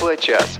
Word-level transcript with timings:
Тифло-час. 0.00 0.58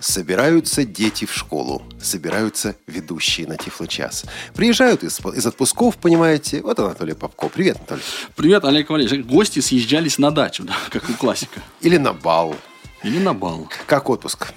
Собираются 0.00 0.82
дети 0.84 1.26
в 1.26 1.32
школу, 1.32 1.80
собираются 2.02 2.74
ведущие 2.88 3.46
на 3.46 3.56
Тифло-час. 3.56 4.24
Приезжают 4.52 5.04
из, 5.04 5.20
из 5.20 5.46
отпусков, 5.46 5.96
понимаете. 5.96 6.60
Вот 6.60 6.80
Анатолий 6.80 7.14
Попко. 7.14 7.48
Привет, 7.48 7.76
Анатолий. 7.76 8.02
Привет, 8.34 8.64
Олег 8.64 8.90
Валерьевич. 8.90 9.24
Гости 9.24 9.60
съезжались 9.60 10.18
на 10.18 10.32
дачу, 10.32 10.64
да, 10.64 10.74
как 10.90 11.08
у 11.08 11.12
классика. 11.12 11.62
Или 11.82 11.98
на 11.98 12.12
бал. 12.12 12.56
Или 13.04 13.20
на 13.20 13.32
бал. 13.32 13.68
Как 13.86 14.10
отпуск? 14.10 14.54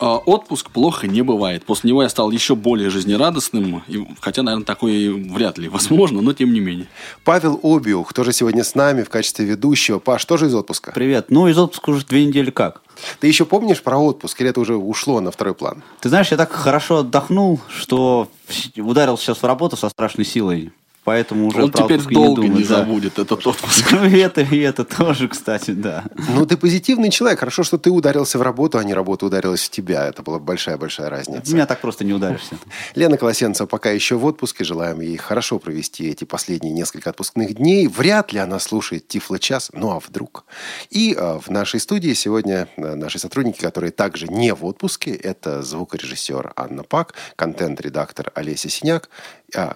А, 0.00 0.16
Отпуск 0.18 0.70
плохо 0.70 1.06
не 1.06 1.22
бывает. 1.22 1.64
После 1.64 1.88
него 1.88 2.02
я 2.02 2.08
стал 2.08 2.30
еще 2.30 2.54
более 2.54 2.90
жизнерадостным. 2.90 3.82
Хотя, 4.20 4.42
наверное, 4.42 4.64
такое 4.64 5.12
вряд 5.12 5.58
ли 5.58 5.68
возможно, 5.68 6.20
но 6.20 6.32
тем 6.32 6.52
не 6.52 6.60
менее. 6.60 6.86
Павел 7.24 7.60
Обиух 7.62 8.12
тоже 8.12 8.32
сегодня 8.32 8.64
с 8.64 8.74
нами 8.74 9.02
в 9.02 9.10
качестве 9.10 9.44
ведущего. 9.44 9.98
Паш, 9.98 10.24
тоже 10.24 10.46
из 10.46 10.54
отпуска? 10.54 10.92
Привет. 10.92 11.26
Ну, 11.30 11.48
из 11.48 11.58
отпуска 11.58 11.90
уже 11.90 12.04
две 12.04 12.24
недели 12.24 12.50
как? 12.50 12.82
Ты 13.20 13.26
еще 13.26 13.44
помнишь 13.44 13.82
про 13.82 13.98
отпуск, 13.98 14.40
или 14.40 14.50
это 14.50 14.60
уже 14.60 14.76
ушло 14.76 15.20
на 15.20 15.30
второй 15.30 15.54
план? 15.54 15.82
Ты 16.00 16.08
знаешь, 16.08 16.30
я 16.30 16.36
так 16.36 16.52
хорошо 16.52 16.98
отдохнул, 16.98 17.60
что 17.68 18.28
ударил 18.76 19.18
сейчас 19.18 19.38
в 19.38 19.46
работу 19.46 19.76
со 19.76 19.88
страшной 19.88 20.24
силой. 20.24 20.72
Поэтому 21.04 21.48
уже 21.48 21.62
Он 21.62 21.70
про 21.70 21.84
теперь 21.84 22.00
долго 22.00 22.42
не, 22.42 22.48
думает, 22.48 22.68
да. 22.68 22.76
забудет 22.78 23.18
этот 23.18 23.46
отпуск. 23.46 23.92
Ну, 23.92 24.06
и 24.06 24.16
это, 24.18 24.40
и 24.40 24.58
это 24.58 24.84
тоже, 24.84 25.28
кстати, 25.28 25.72
да. 25.72 26.04
Ну, 26.34 26.46
ты 26.46 26.56
позитивный 26.56 27.10
человек. 27.10 27.40
Хорошо, 27.40 27.62
что 27.62 27.76
ты 27.76 27.90
ударился 27.90 28.38
в 28.38 28.42
работу, 28.42 28.78
а 28.78 28.84
не 28.84 28.94
работа 28.94 29.26
ударилась 29.26 29.62
в 29.62 29.70
тебя. 29.70 30.06
Это 30.06 30.22
была 30.22 30.38
большая-большая 30.38 31.10
разница. 31.10 31.52
Меня 31.52 31.66
так 31.66 31.80
просто 31.80 32.04
не 32.04 32.14
ударишься. 32.14 32.56
Лена 32.94 33.18
Колосенцева 33.18 33.66
пока 33.66 33.90
еще 33.90 34.16
в 34.16 34.24
отпуске. 34.24 34.64
Желаем 34.64 35.00
ей 35.00 35.16
хорошо 35.18 35.58
провести 35.58 36.08
эти 36.08 36.24
последние 36.24 36.72
несколько 36.72 37.10
отпускных 37.10 37.54
дней. 37.54 37.86
Вряд 37.86 38.32
ли 38.32 38.38
она 38.38 38.58
слушает 38.58 39.06
Тифло-час, 39.06 39.70
ну 39.74 39.90
а 39.90 40.00
вдруг? 40.00 40.46
И 40.88 41.14
э, 41.14 41.38
в 41.38 41.50
нашей 41.50 41.80
студии 41.80 42.14
сегодня 42.14 42.66
э, 42.76 42.94
наши 42.94 43.18
сотрудники, 43.18 43.60
которые 43.60 43.90
также 43.90 44.26
не 44.28 44.54
в 44.54 44.64
отпуске, 44.64 45.12
это 45.12 45.62
звукорежиссер 45.62 46.52
Анна 46.56 46.82
Пак, 46.82 47.14
контент-редактор 47.36 48.32
Олеся 48.34 48.70
Синяк, 48.70 49.10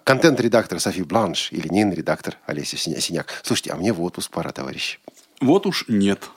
контент-редактор 0.05 0.81
Софи 0.81 1.03
Бланш 1.03 1.53
и 1.53 1.61
линейный 1.61 1.95
редактор 1.95 2.37
Олеся 2.47 2.77
Синя- 2.77 3.01
Синяк. 3.01 3.27
Слушайте, 3.43 3.73
а 3.73 3.77
мне 3.77 3.93
в 3.93 4.03
отпуск 4.03 4.31
пора, 4.31 4.51
товарищи. 4.53 4.99
Вот 5.41 5.67
уж 5.67 5.85
нет. 5.89 6.29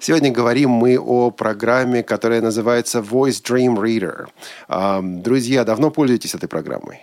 Сегодня 0.00 0.30
говорим 0.30 0.70
мы 0.70 0.98
о 0.98 1.30
программе, 1.30 2.02
которая 2.02 2.40
называется 2.40 3.00
Voice 3.00 3.42
Dream 3.42 3.74
Reader. 3.76 4.28
А, 4.68 5.00
Друзья, 5.02 5.64
давно 5.64 5.90
пользуетесь 5.90 6.34
этой 6.34 6.48
программой? 6.48 7.00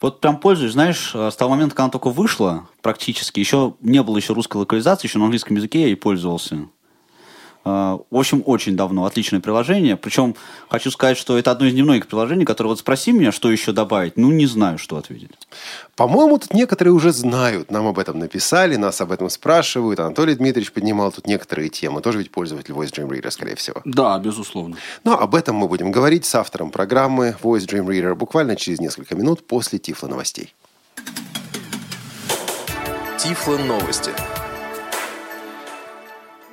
Вот 0.00 0.20
прям 0.20 0.38
пользуюсь, 0.38 0.72
знаешь, 0.72 1.12
с 1.14 1.36
того 1.36 1.52
момента, 1.52 1.74
когда 1.74 1.84
она 1.84 1.90
только 1.92 2.10
вышла, 2.10 2.68
практически, 2.82 3.40
еще 3.40 3.74
не 3.80 4.02
было 4.02 4.16
еще 4.18 4.34
русской 4.34 4.58
локализации, 4.58 5.06
еще 5.08 5.18
на 5.18 5.24
английском 5.24 5.56
языке 5.56 5.80
я 5.80 5.86
ей 5.86 5.96
пользовался. 5.96 6.68
А, 7.68 7.98
В 8.10 8.16
общем, 8.16 8.44
очень 8.46 8.76
давно. 8.76 9.06
Отличное 9.06 9.40
приложение. 9.40 9.96
Причем 9.96 10.36
хочу 10.68 10.92
сказать, 10.92 11.18
что 11.18 11.36
это 11.36 11.50
одно 11.50 11.66
из 11.66 11.74
немногих 11.74 12.06
приложений, 12.06 12.44
которое 12.44 12.68
вот 12.68 12.78
спроси 12.78 13.10
меня, 13.10 13.32
что 13.32 13.50
еще 13.50 13.72
добавить, 13.72 14.16
ну, 14.16 14.30
не 14.30 14.46
знаю, 14.46 14.78
что 14.78 14.96
ответить. 14.96 15.30
По-моему, 15.96 16.38
тут 16.38 16.54
некоторые 16.54 16.94
уже 16.94 17.10
знают. 17.12 17.72
Нам 17.72 17.88
об 17.88 17.98
этом 17.98 18.20
написали, 18.20 18.76
нас 18.76 19.00
об 19.00 19.10
этом 19.10 19.28
спрашивают. 19.28 19.98
Анатолий 19.98 20.36
Дмитриевич 20.36 20.72
поднимал 20.72 21.10
тут 21.10 21.26
некоторые 21.26 21.68
темы. 21.68 22.02
Тоже 22.02 22.18
ведь 22.18 22.30
пользователь 22.30 22.72
Voice 22.72 22.92
Dream 22.92 23.08
Reader, 23.08 23.32
скорее 23.32 23.56
всего. 23.56 23.82
Да, 23.84 24.16
безусловно. 24.20 24.76
Но 25.02 25.18
об 25.18 25.34
этом 25.34 25.56
мы 25.56 25.66
будем 25.66 25.90
говорить 25.90 26.24
с 26.24 26.36
автором 26.36 26.70
программы 26.70 27.34
Voice 27.42 27.66
Dream 27.66 27.86
Reader 27.86 28.14
буквально 28.14 28.54
через 28.54 28.78
несколько 28.78 29.16
минут 29.16 29.44
после 29.44 29.80
Тифла 29.80 30.06
новостей. 30.06 30.54
Тифло 33.18 33.56
новости. 33.56 34.12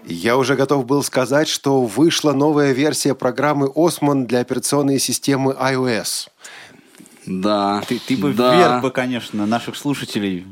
Я 0.06 0.38
уже 0.38 0.56
готов 0.56 0.86
был 0.86 1.04
сказать, 1.04 1.48
что 1.48 1.86
вышла 1.86 2.34
новая 2.34 2.72
версия 2.74 3.16
программы 3.16 3.68
Osmond 3.68 4.26
для 4.26 4.40
операционной 4.40 5.00
системы 5.00 5.54
iOS. 5.54 6.30
Да. 7.26 7.82
Ты, 7.88 8.00
ты 8.00 8.18
бы 8.18 8.34
да. 8.34 8.56
вверх 8.56 8.82
бы, 8.82 8.92
конечно, 8.92 9.46
наших 9.46 9.76
слушателей 9.78 10.46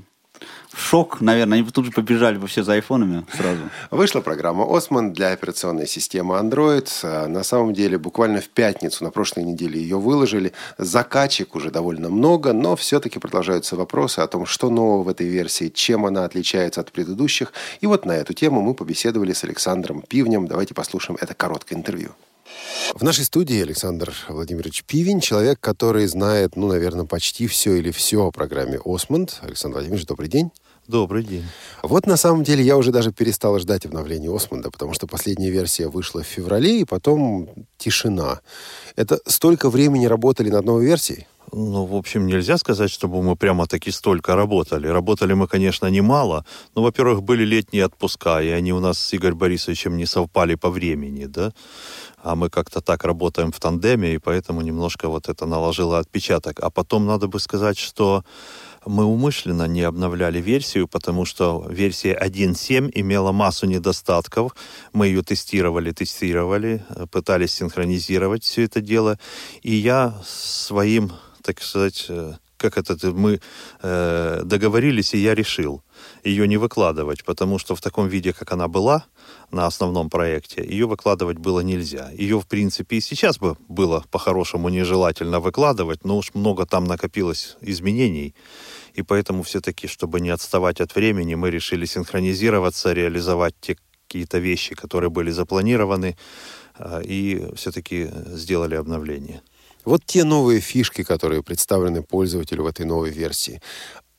шок, 0.76 1.22
наверное. 1.22 1.59
Они 1.59 1.70
тут 1.70 1.86
же 1.86 1.92
побежали 1.92 2.38
бы 2.38 2.48
все 2.48 2.64
за 2.64 2.74
айфонами 2.74 3.26
сразу. 3.36 3.62
Вышла 3.90 4.22
программа 4.22 4.64
Osmond 4.66 5.12
для 5.12 5.32
операционной 5.32 5.88
системы 5.88 6.36
Android. 6.36 7.28
На 7.28 7.44
самом 7.44 7.74
деле, 7.74 7.98
буквально 7.98 8.42
в 8.42 8.50
пятницу, 8.50 9.04
на 9.04 9.12
прошлой 9.12 9.44
неделе 9.44 9.80
ее 9.80 9.98
выложили. 9.98 10.54
Закачек 10.78 11.56
уже 11.56 11.72
довольно 11.72 12.09
много, 12.09 12.54
но 12.54 12.76
все-таки 12.76 13.20
продолжаются 13.20 13.76
вопросы 13.76 14.20
о 14.20 14.28
том, 14.28 14.46
что 14.46 14.70
нового 14.70 15.04
в 15.04 15.09
этой 15.09 15.28
версии, 15.28 15.70
чем 15.70 16.06
она 16.06 16.26
отличается 16.26 16.82
от 16.82 16.92
предыдущих. 16.92 17.53
И 17.82 17.88
вот 17.88 18.06
на 18.06 18.14
эту 18.14 18.34
тему 18.34 18.62
мы 18.62 18.74
побеседовали 18.74 19.34
с 19.34 19.44
Александром 19.44 20.02
Пивнем. 20.02 20.48
Давайте 20.48 20.74
послушаем 20.74 21.18
это 21.22 21.34
короткое 21.34 21.76
интервью. 21.76 22.12
В 22.94 23.03
нашей 23.03 23.25
студии 23.25 23.62
Александр 23.62 24.13
Владимирович 24.28 24.84
Пивень, 24.84 25.22
человек, 25.22 25.59
который 25.59 26.06
знает, 26.07 26.56
ну, 26.56 26.67
наверное, 26.67 27.06
почти 27.06 27.47
все 27.47 27.75
или 27.75 27.91
все 27.91 28.25
о 28.25 28.31
программе 28.31 28.78
Osmond. 28.78 29.31
Александр 29.41 29.75
Владимирович, 29.75 30.06
добрый 30.06 30.29
день. 30.29 30.51
Добрый 30.88 31.23
день. 31.23 31.45
Вот 31.84 32.06
на 32.06 32.17
самом 32.17 32.44
деле 32.44 32.63
я 32.63 32.75
уже 32.75 32.91
даже 32.91 33.13
перестал 33.13 33.57
ждать 33.59 33.85
обновления 33.85 34.35
Осмонда, 34.35 34.72
потому 34.72 34.94
что 34.94 35.07
последняя 35.07 35.50
версия 35.50 35.88
вышла 35.88 36.22
в 36.22 36.28
феврале, 36.28 36.81
и 36.81 36.85
потом 36.85 37.50
тишина. 37.78 38.41
Это 38.95 39.19
столько 39.25 39.69
времени 39.69 40.06
работали 40.06 40.50
над 40.50 40.66
новой 40.66 40.85
версией? 40.85 41.28
Ну, 41.53 41.85
в 41.85 41.95
общем, 41.95 42.28
нельзя 42.28 42.57
сказать, 42.57 42.90
чтобы 42.90 43.22
мы 43.22 43.35
прямо-таки 43.35 43.91
столько 43.91 44.35
работали. 44.35 44.88
Работали 44.88 45.34
мы, 45.34 45.47
конечно, 45.47 45.88
немало. 45.88 46.45
Но, 46.75 46.81
во-первых, 46.81 47.23
были 47.23 47.44
летние 47.44 47.85
отпуска, 47.85 48.41
и 48.41 48.50
они 48.50 48.72
у 48.72 48.79
нас 48.79 49.00
с 49.00 49.13
Игорем 49.13 49.38
Борисовичем 49.38 49.97
не 49.97 50.06
совпали 50.06 50.56
по 50.56 50.69
времени, 50.69 51.25
да. 51.25 51.51
А 52.24 52.36
мы 52.36 52.50
как-то 52.50 52.82
так 52.82 53.04
работаем 53.04 53.52
в 53.52 53.59
тандеме, 53.59 54.14
и 54.14 54.18
поэтому 54.18 54.62
немножко 54.62 55.09
вот 55.09 55.30
это 55.30 55.46
наложило 55.46 56.00
отпечаток. 56.00 56.59
А 56.59 56.70
потом 56.70 57.06
надо 57.06 57.28
бы 57.28 57.40
сказать, 57.40 57.78
что 57.78 58.24
мы 58.86 59.06
умышленно 59.06 59.68
не 59.68 59.82
обновляли 59.82 60.42
версию, 60.42 60.88
потому 60.88 61.26
что 61.26 61.66
версия 61.70 62.16
1.7 62.16 62.92
имела 62.94 63.32
массу 63.32 63.68
недостатков. 63.68 64.56
Мы 64.94 65.08
ее 65.08 65.22
тестировали, 65.22 65.92
тестировали, 65.92 66.84
э, 66.90 67.06
пытались 67.12 67.54
синхронизировать 67.54 68.44
все 68.44 68.64
это 68.64 68.82
дело. 68.82 69.20
И 69.62 69.76
я 69.76 70.20
своим, 70.26 71.12
так 71.44 71.62
сказать, 71.62 72.06
э, 72.09 72.34
как 72.61 72.77
это, 72.77 73.11
мы 73.11 73.41
э, 73.81 74.41
договорились, 74.44 75.13
и 75.13 75.17
я 75.17 75.35
решил 75.35 75.81
ее 76.23 76.47
не 76.47 76.57
выкладывать, 76.57 77.23
потому 77.25 77.59
что 77.59 77.75
в 77.75 77.81
таком 77.81 78.07
виде, 78.07 78.33
как 78.33 78.51
она 78.51 78.67
была 78.67 79.05
на 79.51 79.66
основном 79.66 80.09
проекте, 80.09 80.63
ее 80.63 80.85
выкладывать 80.85 81.38
было 81.38 81.61
нельзя. 81.61 82.11
Ее, 82.11 82.39
в 82.39 82.45
принципе, 82.45 82.97
и 82.97 83.01
сейчас 83.01 83.38
бы 83.38 83.57
было 83.67 84.03
по-хорошему 84.11 84.69
нежелательно 84.69 85.39
выкладывать, 85.39 86.05
но 86.05 86.17
уж 86.17 86.33
много 86.33 86.66
там 86.66 86.85
накопилось 86.85 87.57
изменений, 87.61 88.35
и 88.93 89.01
поэтому 89.01 89.43
все-таки, 89.43 89.88
чтобы 89.88 90.22
не 90.22 90.29
отставать 90.29 90.81
от 90.81 90.95
времени, 90.95 91.35
мы 91.35 91.51
решили 91.51 91.85
синхронизироваться, 91.85 92.93
реализовать 92.93 93.55
те 93.59 93.75
какие-то 94.07 94.39
вещи, 94.39 94.75
которые 94.75 95.09
были 95.09 95.31
запланированы, 95.31 96.16
э, 96.79 97.01
и 97.05 97.47
все-таки 97.55 98.09
сделали 98.28 98.75
обновление. 98.75 99.41
Вот 99.86 100.06
те 100.06 100.24
новые 100.24 100.59
фишки, 100.59 101.03
которые 101.03 101.42
представлены 101.42 102.03
пользователю 102.03 102.64
в 102.64 102.68
этой 102.68 102.86
новой 102.86 103.09
версии. 103.09 103.62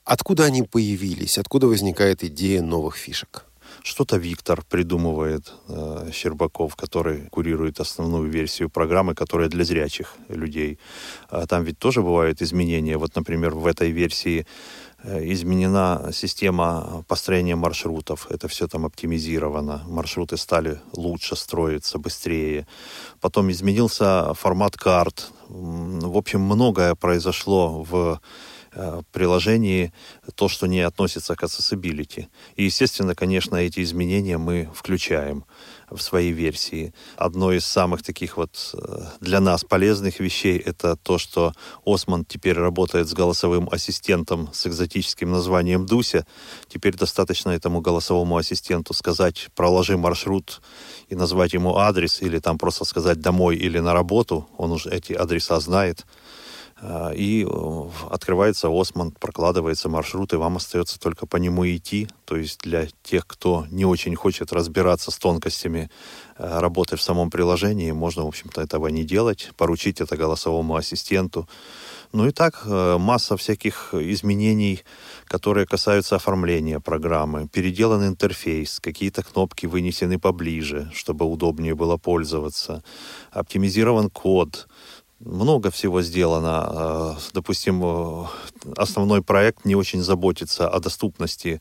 Откуда 0.04 0.44
они 0.44 0.62
появились? 0.62 1.38
Откуда 1.38 1.68
возникает 1.68 2.24
идея 2.24 2.62
новых 2.62 2.96
фишек? 2.96 3.44
Что-то 3.82 4.16
Виктор 4.16 4.62
придумывает, 4.68 5.52
э, 5.68 6.10
Щербаков, 6.12 6.76
который 6.76 7.28
курирует 7.30 7.80
основную 7.80 8.30
версию 8.30 8.70
программы, 8.70 9.14
которая 9.14 9.48
для 9.48 9.64
зрячих 9.64 10.14
людей. 10.28 10.78
А 11.28 11.46
там 11.46 11.64
ведь 11.64 11.78
тоже 11.78 12.02
бывают 12.02 12.42
изменения. 12.42 12.96
Вот, 12.98 13.16
например, 13.16 13.54
в 13.54 13.66
этой 13.66 13.90
версии 13.90 14.46
изменена 15.04 16.10
система 16.12 17.04
построения 17.08 17.56
маршрутов. 17.56 18.26
Это 18.30 18.48
все 18.48 18.68
там 18.68 18.84
оптимизировано. 18.86 19.82
Маршруты 19.88 20.36
стали 20.36 20.80
лучше 20.96 21.36
строиться, 21.36 21.98
быстрее. 21.98 22.66
Потом 23.20 23.50
изменился 23.50 24.34
формат 24.34 24.76
карт. 24.76 25.30
В 25.48 26.16
общем, 26.16 26.40
многое 26.40 26.94
произошло 26.94 27.82
в 27.82 27.94
э, 27.94 28.16
приложении 29.12 29.92
то, 30.34 30.48
что 30.48 30.66
не 30.66 30.80
относится 30.80 31.34
к 31.36 31.42
accessibility. 31.42 32.26
И, 32.56 32.64
естественно, 32.64 33.14
конечно, 33.14 33.56
эти 33.56 33.82
изменения 33.82 34.38
мы 34.38 34.70
включаем 34.74 35.44
в 35.96 36.00
свои 36.00 36.32
версии. 36.32 36.94
Одно 37.16 37.52
из 37.52 37.64
самых 37.64 38.02
таких 38.02 38.36
вот 38.36 38.74
э, 38.74 39.02
для 39.20 39.40
нас 39.40 39.64
полезных 39.64 40.20
вещей 40.20 40.58
это 40.58 40.96
то, 40.96 41.18
что 41.18 41.52
Осман 41.84 42.24
теперь 42.24 42.56
работает 42.56 43.08
с 43.08 43.14
голосовым 43.14 43.68
ассистентом 43.70 44.48
с 44.52 44.66
экзотическим 44.66 45.30
названием 45.30 45.86
Дуся. 45.86 46.26
Теперь 46.68 46.96
достаточно 46.96 47.50
этому 47.50 47.80
голосовому 47.80 48.36
ассистенту 48.36 48.94
сказать 48.94 49.48
«проложи 49.54 49.96
маршрут» 49.96 50.62
и 51.08 51.14
назвать 51.14 51.52
ему 51.52 51.76
адрес, 51.76 52.22
или 52.22 52.38
там 52.38 52.58
просто 52.58 52.84
сказать 52.84 53.20
«домой» 53.20 53.56
или 53.56 53.78
«на 53.78 53.92
работу». 53.92 54.48
Он 54.56 54.72
уже 54.72 54.90
эти 54.90 55.12
адреса 55.12 55.60
знает. 55.60 56.06
Э, 56.82 57.14
и 57.14 57.46
э, 57.48 57.88
открывается 58.10 58.68
Осман, 58.68 59.12
прокладывается 59.12 59.88
маршрут, 59.88 60.32
и 60.32 60.36
вам 60.36 60.56
остается 60.56 60.98
только 60.98 61.26
по 61.26 61.36
нему 61.36 61.64
идти. 61.64 62.08
То 62.24 62.36
есть 62.36 62.60
для 62.62 62.88
тех, 63.02 63.26
кто 63.26 63.66
не 63.70 63.84
очень 63.84 64.16
хочет 64.16 64.52
разбираться 64.52 65.10
с 65.10 65.18
тонкостями 65.18 65.90
э, 66.36 66.58
работы 66.60 66.96
в 66.96 67.02
самом 67.02 67.30
приложении, 67.30 67.92
можно, 67.92 68.24
в 68.24 68.28
общем-то, 68.28 68.60
этого 68.60 68.88
не 68.88 69.04
делать, 69.04 69.50
поручить 69.56 70.00
это 70.00 70.16
голосовому 70.16 70.74
ассистенту. 70.74 71.48
Ну 72.12 72.26
и 72.26 72.30
так 72.30 72.66
масса 72.66 73.38
всяких 73.38 73.94
изменений, 73.94 74.82
которые 75.24 75.64
касаются 75.64 76.16
оформления 76.16 76.78
программы. 76.78 77.48
Переделан 77.48 78.06
интерфейс, 78.06 78.80
какие-то 78.80 79.22
кнопки 79.22 79.64
вынесены 79.64 80.18
поближе, 80.18 80.90
чтобы 80.92 81.24
удобнее 81.24 81.74
было 81.74 81.96
пользоваться. 81.96 82.84
Оптимизирован 83.30 84.10
код, 84.10 84.68
много 85.24 85.70
всего 85.70 86.02
сделано. 86.02 87.16
Э, 87.16 87.20
допустим, 87.32 87.82
э, 87.84 88.26
основной 88.76 89.22
проект 89.22 89.64
не 89.64 89.74
очень 89.74 90.02
заботится 90.02 90.68
о 90.68 90.80
доступности 90.80 91.60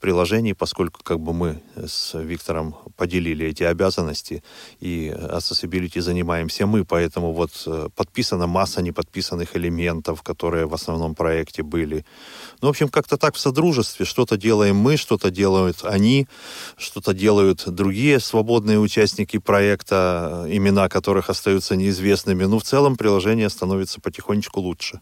приложений, 0.00 0.54
поскольку 0.54 1.00
как 1.02 1.20
бы 1.20 1.32
мы 1.32 1.62
с 1.76 2.18
Виктором 2.18 2.76
поделили 3.02 3.46
эти 3.46 3.64
обязанности, 3.64 4.44
и 4.84 5.08
accessibility 5.08 6.00
занимаемся 6.00 6.66
мы, 6.66 6.84
поэтому 6.84 7.32
вот 7.32 7.50
э, 7.66 7.88
подписана 7.96 8.46
масса 8.46 8.80
неподписанных 8.80 9.56
элементов, 9.56 10.22
которые 10.22 10.66
в 10.66 10.74
основном 10.74 11.14
проекте 11.14 11.64
были. 11.64 12.04
Ну, 12.60 12.68
в 12.68 12.70
общем, 12.70 12.88
как-то 12.88 13.16
так 13.16 13.34
в 13.34 13.40
содружестве. 13.40 14.06
Что-то 14.06 14.36
делаем 14.36 14.76
мы, 14.76 14.96
что-то 14.96 15.30
делают 15.30 15.84
они, 15.84 16.26
что-то 16.76 17.12
делают 17.12 17.64
другие 17.66 18.20
свободные 18.20 18.78
участники 18.78 19.38
проекта, 19.38 20.46
имена 20.48 20.88
которых 20.88 21.30
остаются 21.30 21.74
неизвестными. 21.74 22.44
Ну, 22.44 22.58
в 22.58 22.62
целом 22.62 22.96
приложение 22.96 23.48
становится 23.48 24.00
потихонечку 24.00 24.60
лучше. 24.60 25.00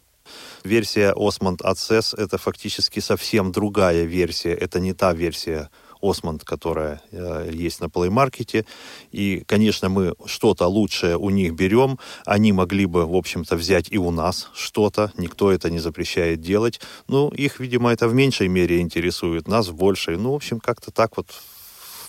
Версия 0.63 1.13
Osmond 1.13 1.57
Access— 1.57 2.15
это 2.17 2.37
фактически 2.37 2.99
совсем 2.99 3.51
другая 3.51 4.05
версия. 4.05 4.53
Это 4.53 4.79
не 4.79 4.93
та 4.93 5.13
версия 5.13 5.69
Осмонд, 6.01 6.43
которая 6.43 7.01
э, 7.11 7.49
есть 7.53 7.81
на 7.81 7.85
Market. 7.85 8.65
И, 9.11 9.43
конечно, 9.45 9.89
мы 9.89 10.15
что-то 10.25 10.67
лучшее 10.67 11.17
у 11.17 11.29
них 11.29 11.53
берем. 11.53 11.99
Они 12.25 12.51
могли 12.53 12.85
бы, 12.85 13.05
в 13.05 13.15
общем-то, 13.15 13.55
взять 13.55 13.91
и 13.91 13.97
у 13.97 14.11
нас 14.11 14.49
что-то. 14.53 15.11
Никто 15.17 15.51
это 15.51 15.69
не 15.69 15.79
запрещает 15.79 16.41
делать. 16.41 16.79
Ну, 17.07 17.29
их, 17.29 17.59
видимо, 17.59 17.91
это 17.91 18.07
в 18.07 18.13
меньшей 18.13 18.47
мере 18.47 18.79
интересует, 18.79 19.47
нас 19.47 19.67
в 19.67 19.75
большей. 19.75 20.17
Ну, 20.17 20.31
в 20.31 20.35
общем, 20.35 20.59
как-то 20.59 20.91
так 20.91 21.17
вот 21.17 21.27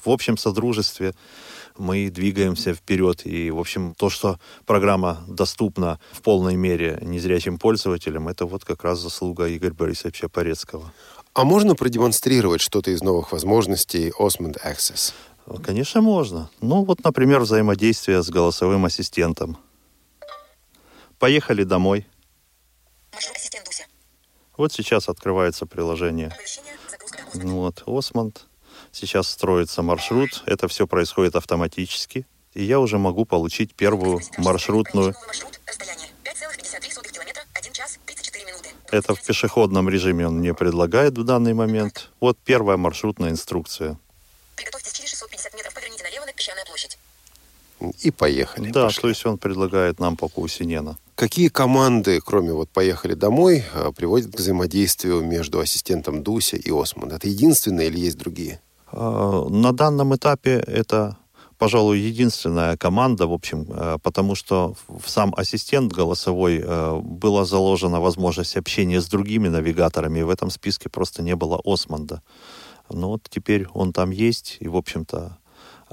в 0.04 0.10
общем 0.10 0.36
содружестве 0.36 1.14
мы 1.78 2.10
двигаемся 2.10 2.74
вперед. 2.74 3.24
И, 3.24 3.50
в 3.50 3.58
общем, 3.58 3.94
то, 3.94 4.10
что 4.10 4.38
программа 4.66 5.24
доступна 5.28 5.98
в 6.12 6.22
полной 6.22 6.56
мере 6.56 6.98
незрячим 7.02 7.58
пользователям, 7.58 8.28
это 8.28 8.46
вот 8.46 8.64
как 8.64 8.84
раз 8.84 8.98
заслуга 8.98 9.54
Игоря 9.54 9.74
Борисовича 9.74 10.28
Порецкого. 10.28 10.92
А 11.34 11.44
можно 11.44 11.75
продемонстрировать 11.75 12.61
что-то 12.61 12.90
из 12.90 13.02
новых 13.02 13.32
возможностей 13.32 14.12
Osmond 14.19 14.58
Access? 14.62 15.14
Конечно, 15.64 16.02
можно. 16.02 16.50
Ну, 16.61 16.84
вот, 16.84 17.02
например, 17.05 17.40
взаимодействие 17.40 18.23
с 18.23 18.29
голосовым 18.29 18.84
ассистентом. 18.84 19.56
Поехали 21.19 21.64
домой. 21.64 22.06
Вот 24.58 24.75
сейчас 24.75 25.08
открывается 25.08 25.64
приложение. 25.64 26.37
Вот, 27.32 27.82
Осмонд. 27.87 28.46
Сейчас 28.90 29.28
строится 29.28 29.81
маршрут. 29.81 30.43
Это 30.44 30.69
все 30.69 30.87
происходит 30.87 31.35
автоматически. 31.35 32.26
И 32.52 32.62
я 32.62 32.78
уже 32.78 32.99
могу 32.99 33.25
получить 33.25 33.75
первую 33.75 34.20
маршрутную 34.37 35.14
это 38.92 39.14
в 39.14 39.22
пешеходном 39.22 39.88
режиме 39.88 40.28
он 40.28 40.38
мне 40.38 40.54
предлагает 40.54 41.16
в 41.16 41.24
данный 41.24 41.54
момент. 41.54 42.10
Вот 42.20 42.38
первая 42.44 42.76
маршрутная 42.76 43.30
инструкция. 43.30 43.98
Приготовьтесь 44.56 44.92
через 44.92 45.10
650 45.10 45.54
метров, 45.54 45.74
поверните 45.74 46.04
налево 46.04 46.26
на 46.26 46.32
песчаная 46.32 46.64
площадь. 46.66 46.98
И 48.00 48.10
поехали. 48.10 48.70
Да, 48.70 48.84
пошли. 48.84 49.02
то 49.02 49.08
есть 49.08 49.26
он 49.26 49.38
предлагает 49.38 49.98
нам 49.98 50.16
по 50.16 50.28
Каусинена. 50.28 50.96
Какие 51.16 51.48
команды, 51.48 52.20
кроме 52.20 52.52
вот 52.52 52.68
«поехали 52.68 53.14
домой», 53.14 53.64
а, 53.74 53.92
приводят 53.92 54.32
к 54.32 54.38
взаимодействию 54.38 55.22
между 55.22 55.58
ассистентом 55.58 56.22
Дуся 56.22 56.56
и 56.56 56.70
Осман? 56.70 57.12
Это 57.12 57.28
единственные 57.28 57.88
или 57.88 57.98
есть 57.98 58.18
другие? 58.18 58.60
А, 58.92 59.48
на 59.48 59.72
данном 59.72 60.14
этапе 60.14 60.62
это 60.66 61.16
пожалуй, 61.62 62.00
единственная 62.00 62.76
команда, 62.76 63.29
в 63.29 63.32
общем, 63.32 63.67
э, 63.69 63.99
потому 64.03 64.35
что 64.35 64.75
в 64.88 65.09
сам 65.09 65.32
ассистент 65.37 65.93
голосовой 65.93 66.61
э, 66.61 67.00
была 67.00 67.44
заложена 67.44 68.00
возможность 68.00 68.56
общения 68.56 69.00
с 69.00 69.06
другими 69.06 69.47
навигаторами, 69.47 70.19
и 70.19 70.23
в 70.25 70.31
этом 70.31 70.50
списке 70.50 70.88
просто 70.88 71.23
не 71.23 71.37
было 71.37 71.61
Османда. 71.64 72.20
Но 72.91 73.11
вот 73.11 73.29
теперь 73.31 73.69
он 73.75 73.93
там 73.93 74.11
есть, 74.11 74.56
и, 74.59 74.67
в 74.67 74.76
общем-то, 74.76 75.38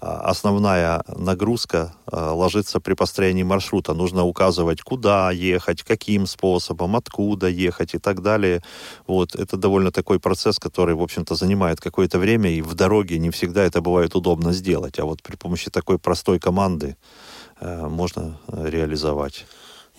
основная 0.01 1.03
нагрузка 1.07 1.93
а, 2.05 2.33
ложится 2.33 2.79
при 2.79 2.93
построении 2.93 3.43
маршрута. 3.43 3.93
Нужно 3.93 4.23
указывать, 4.23 4.81
куда 4.81 5.31
ехать, 5.31 5.83
каким 5.83 6.25
способом, 6.25 6.95
откуда 6.95 7.47
ехать 7.47 7.95
и 7.95 7.97
так 7.97 8.21
далее. 8.21 8.63
Вот. 9.07 9.35
Это 9.35 9.57
довольно 9.57 9.91
такой 9.91 10.19
процесс, 10.19 10.57
который, 10.57 10.95
в 10.95 11.01
общем-то, 11.01 11.35
занимает 11.35 11.81
какое-то 11.81 12.19
время, 12.19 12.49
и 12.49 12.61
в 12.61 12.75
дороге 12.75 13.19
не 13.19 13.29
всегда 13.29 13.63
это 13.63 13.81
бывает 13.81 14.15
удобно 14.15 14.53
сделать. 14.53 14.99
А 14.99 15.05
вот 15.05 15.21
при 15.21 15.35
помощи 15.35 15.69
такой 15.69 15.99
простой 15.99 16.39
команды 16.39 16.95
э, 17.59 17.87
можно 17.87 18.39
э, 18.47 18.69
реализовать. 18.69 19.45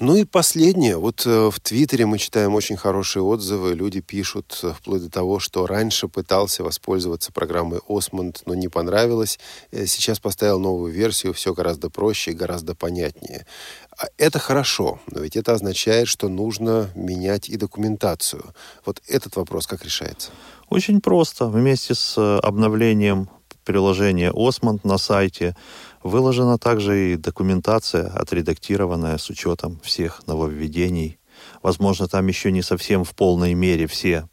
Ну 0.01 0.17
и 0.17 0.25
последнее. 0.25 0.97
Вот 0.97 1.27
э, 1.27 1.51
в 1.51 1.61
Твиттере 1.61 2.07
мы 2.07 2.17
читаем 2.17 2.55
очень 2.55 2.79
хорошие 2.79 3.23
отзывы. 3.23 3.75
Люди 3.75 4.01
пишут 4.01 4.59
э, 4.63 4.73
вплоть 4.73 5.03
до 5.03 5.11
того, 5.11 5.41
что 5.41 5.67
раньше 5.67 6.09
пытался 6.09 6.65
воспользоваться 6.65 7.33
программой 7.33 7.81
Осмонд, 7.87 8.41
но 8.47 8.55
не 8.55 8.69
понравилось. 8.69 9.39
Э, 9.73 9.85
сейчас 9.85 10.19
поставил 10.19 10.59
новую 10.59 10.91
версию, 10.91 11.35
все 11.35 11.53
гораздо 11.53 11.91
проще 11.91 12.31
и 12.31 12.35
гораздо 12.35 12.75
понятнее. 12.75 13.45
А 13.91 14.07
это 14.17 14.39
хорошо, 14.39 15.01
но 15.07 15.21
ведь 15.21 15.37
это 15.37 15.53
означает, 15.53 16.09
что 16.09 16.31
нужно 16.31 16.89
менять 16.95 17.51
и 17.51 17.59
документацию. 17.59 18.55
Вот 18.87 19.03
этот 19.07 19.37
вопрос 19.37 19.67
как 19.67 19.85
решается? 19.85 20.31
Очень 20.71 21.03
просто. 21.03 21.47
Вместе 21.47 21.95
с 21.95 22.17
обновлением 22.39 23.29
приложения 23.65 24.33
Осмонд 24.35 24.85
на 24.85 24.99
сайте 24.99 25.55
Выложена 26.03 26.59
также 26.59 27.13
и 27.13 27.17
документация, 27.17 28.09
отредактированная 28.09 29.19
с 29.19 29.29
учетом 29.31 29.81
всех 29.83 30.27
нововведений. 30.27 31.19
Возможно, 31.63 32.09
там 32.09 32.27
еще 32.27 32.51
не 32.53 32.63
совсем 32.63 33.05
в 33.05 33.15
полной 33.15 33.55
мере 33.55 33.87
все 33.87 34.27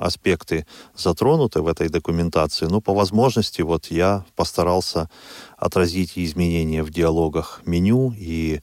аспекты 0.00 0.66
затронуты 0.94 1.62
в 1.62 1.66
этой 1.66 1.88
документации, 1.88 2.66
но 2.66 2.80
по 2.80 2.92
возможности 2.92 3.62
вот 3.62 3.86
я 3.86 4.24
постарался 4.36 5.08
отразить 5.56 6.12
изменения 6.16 6.82
в 6.82 6.90
диалогах 6.90 7.62
меню 7.64 8.12
и 8.18 8.60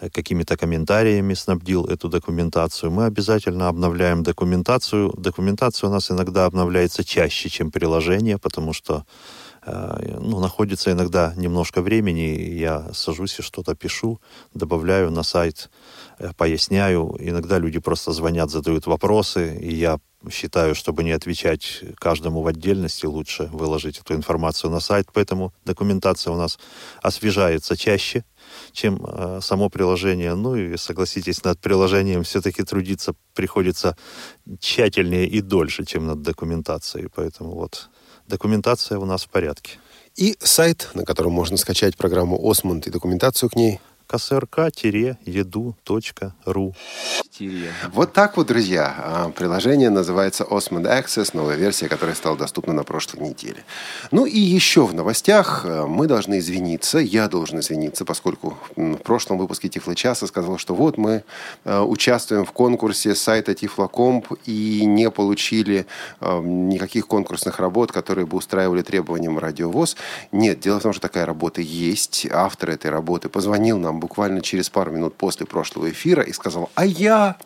э, 0.00 0.10
какими-то 0.10 0.56
комментариями 0.56 1.34
снабдил 1.34 1.86
эту 1.86 2.08
документацию. 2.08 2.90
Мы 2.90 3.06
обязательно 3.06 3.68
обновляем 3.68 4.22
документацию. 4.22 5.14
Документация 5.16 5.88
у 5.88 5.92
нас 5.92 6.10
иногда 6.10 6.46
обновляется 6.46 7.04
чаще, 7.04 7.48
чем 7.48 7.70
приложение, 7.70 8.38
потому 8.38 8.72
что 8.72 9.04
ну, 9.66 10.40
находится 10.40 10.90
иногда 10.90 11.34
немножко 11.36 11.82
времени, 11.82 12.58
я 12.58 12.92
сажусь 12.94 13.38
и 13.38 13.42
что-то 13.42 13.74
пишу, 13.74 14.20
добавляю 14.54 15.10
на 15.10 15.22
сайт, 15.22 15.70
э, 16.18 16.32
поясняю. 16.36 17.16
Иногда 17.18 17.58
люди 17.58 17.78
просто 17.78 18.12
звонят, 18.12 18.50
задают 18.50 18.86
вопросы, 18.86 19.58
и 19.58 19.74
я 19.74 19.98
считаю, 20.30 20.74
чтобы 20.74 21.02
не 21.04 21.12
отвечать 21.12 21.82
каждому 21.96 22.42
в 22.42 22.46
отдельности, 22.46 23.06
лучше 23.06 23.48
выложить 23.52 23.98
эту 23.98 24.14
информацию 24.14 24.70
на 24.70 24.80
сайт. 24.80 25.08
Поэтому 25.12 25.52
документация 25.64 26.32
у 26.32 26.36
нас 26.36 26.58
освежается 27.02 27.76
чаще, 27.76 28.24
чем 28.72 29.04
э, 29.04 29.40
само 29.42 29.68
приложение. 29.68 30.34
Ну 30.34 30.56
и 30.56 30.76
согласитесь, 30.76 31.44
над 31.44 31.60
приложением 31.60 32.22
все-таки 32.22 32.62
трудиться 32.62 33.14
приходится 33.34 33.96
тщательнее 34.58 35.26
и 35.26 35.40
дольше, 35.40 35.84
чем 35.84 36.06
над 36.06 36.22
документацией. 36.22 37.08
Поэтому 37.14 37.54
вот 37.54 37.89
документация 38.30 38.98
у 38.98 39.04
нас 39.04 39.24
в 39.24 39.28
порядке. 39.28 39.78
И 40.16 40.36
сайт, 40.40 40.90
на 40.94 41.04
котором 41.04 41.32
можно 41.32 41.56
скачать 41.56 41.96
программу 41.96 42.40
«Осмонд» 42.50 42.86
и 42.86 42.90
документацию 42.90 43.50
к 43.50 43.56
ней 43.56 43.80
ksrk-edu.ru. 44.10 45.14
Вот 47.92 48.12
так 48.12 48.36
вот, 48.36 48.48
друзья. 48.48 48.94
А, 48.98 49.30
приложение 49.30 49.88
называется 49.88 50.44
Osmond 50.44 50.84
Access, 50.84 51.30
новая 51.32 51.56
версия, 51.56 51.88
которая 51.88 52.14
стала 52.14 52.36
доступна 52.36 52.74
на 52.74 52.84
прошлой 52.84 53.20
неделе. 53.20 53.64
Ну 54.10 54.26
и 54.26 54.38
еще 54.38 54.84
в 54.84 54.92
новостях 54.92 55.62
а, 55.64 55.86
мы 55.86 56.06
должны 56.06 56.38
извиниться, 56.38 56.98
я 56.98 57.28
должен 57.28 57.60
извиниться, 57.60 58.04
поскольку 58.04 58.58
в 58.76 58.96
прошлом 58.96 59.38
выпуске 59.38 59.68
Тифлочаса 59.68 60.26
сказал, 60.26 60.58
что 60.58 60.74
вот 60.74 60.98
мы 60.98 61.24
а, 61.64 61.84
участвуем 61.84 62.44
в 62.44 62.52
конкурсе 62.52 63.14
сайта 63.14 63.54
Тифлокомп 63.54 64.26
и 64.44 64.84
не 64.84 65.10
получили 65.10 65.86
никаких 66.20 67.06
конкурсных 67.06 67.58
работ, 67.58 67.92
которые 67.92 68.26
бы 68.26 68.36
устраивали 68.36 68.82
требованиям 68.82 69.38
радиовоз. 69.38 69.96
Нет, 70.32 70.60
дело 70.60 70.80
в 70.80 70.82
том, 70.82 70.92
что 70.92 71.02
такая 71.02 71.24
работа 71.26 71.60
есть. 71.60 72.26
Автор 72.30 72.70
этой 72.70 72.90
работы 72.90 73.28
позвонил 73.28 73.78
нам 73.78 73.99
буквально 74.00 74.40
через 74.40 74.68
пару 74.70 74.90
минут 74.90 75.14
после 75.14 75.46
прошлого 75.46 75.90
эфира 75.90 76.22
и 76.24 76.32
сказал, 76.32 76.70
а 76.74 76.84
я... 76.84 77.36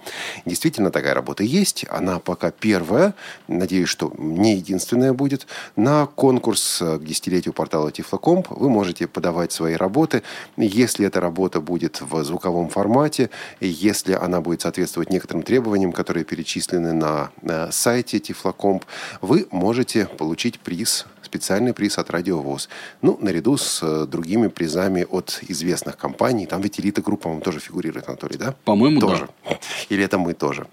Действительно, 0.46 0.90
такая 0.90 1.12
работа 1.12 1.42
есть. 1.42 1.84
Она 1.90 2.18
пока 2.18 2.50
первая. 2.50 3.14
Надеюсь, 3.48 3.88
что 3.88 4.12
не 4.16 4.56
единственная 4.56 5.12
будет. 5.12 5.46
На 5.76 6.06
конкурс 6.06 6.78
к 6.80 7.04
десятилетию 7.04 7.52
портала 7.52 7.92
Тифлокомп 7.92 8.46
вы 8.50 8.70
можете 8.70 9.06
подавать 9.06 9.52
свои 9.52 9.74
работы. 9.74 10.22
Если 10.56 11.06
эта 11.06 11.20
работа 11.20 11.60
будет 11.60 12.00
в 12.00 12.24
звуковом 12.24 12.68
формате, 12.68 13.30
если 13.60 14.12
она 14.12 14.40
будет 14.40 14.62
соответствовать 14.62 15.10
некоторым 15.10 15.42
требованиям, 15.42 15.92
которые 15.92 16.24
перечислены 16.24 16.92
на 16.92 17.72
сайте 17.72 18.20
Тифлокомп, 18.20 18.84
вы 19.20 19.46
можете 19.50 20.06
получить 20.06 20.60
приз 20.60 21.06
специальный 21.34 21.72
приз 21.72 21.98
от 21.98 22.10
Радиовоз. 22.10 22.68
Ну, 23.02 23.18
наряду 23.20 23.56
с 23.56 23.82
э, 23.82 24.06
другими 24.06 24.46
призами 24.48 25.04
от 25.10 25.40
известных 25.48 25.96
компаний. 25.96 26.46
Там 26.46 26.60
ведь 26.60 26.78
элита 26.78 27.02
группа, 27.02 27.24
по-моему, 27.24 27.42
тоже 27.42 27.58
фигурирует, 27.58 28.08
Анатолий, 28.08 28.36
да? 28.36 28.54
По-моему, 28.64 29.00
тоже. 29.00 29.28
да. 29.44 29.58
Или 29.88 30.04
это 30.04 30.16
мы 30.16 30.34
тоже. 30.34 30.66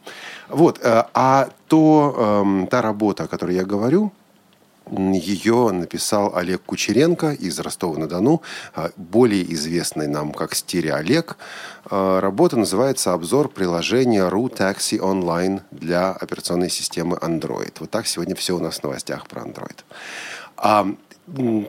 Вот. 0.50 0.80
Э, 0.84 1.06
а 1.14 1.50
то, 1.68 2.44
э, 2.46 2.68
та 2.70 2.82
работа, 2.82 3.24
о 3.24 3.28
которой 3.28 3.56
я 3.56 3.64
говорю, 3.64 4.12
ее 4.92 5.72
написал 5.72 6.36
Олег 6.36 6.62
Кучеренко 6.64 7.32
из 7.32 7.60
Ростова-на-Дону, 7.60 8.42
а, 8.76 8.90
более 8.98 9.54
известный 9.54 10.08
нам 10.08 10.32
как 10.34 10.54
Стерео 10.56 10.96
Олег. 10.96 11.38
Работа 11.90 12.58
называется 12.58 13.14
«Обзор 13.14 13.50
приложения 13.50 14.28
RU 14.28 14.50
Taxi 14.54 15.00
Online 15.00 15.62
для 15.72 16.12
операционной 16.12 16.70
системы 16.70 17.18
Android». 17.18 17.74
Вот 17.80 17.90
так 17.90 18.06
сегодня 18.08 18.36
все 18.36 18.56
у 18.56 18.60
нас 18.60 18.80
в 18.80 18.84
новостях 18.84 19.28
про 19.28 19.42
Android. 19.42 19.78
А, 20.62 20.88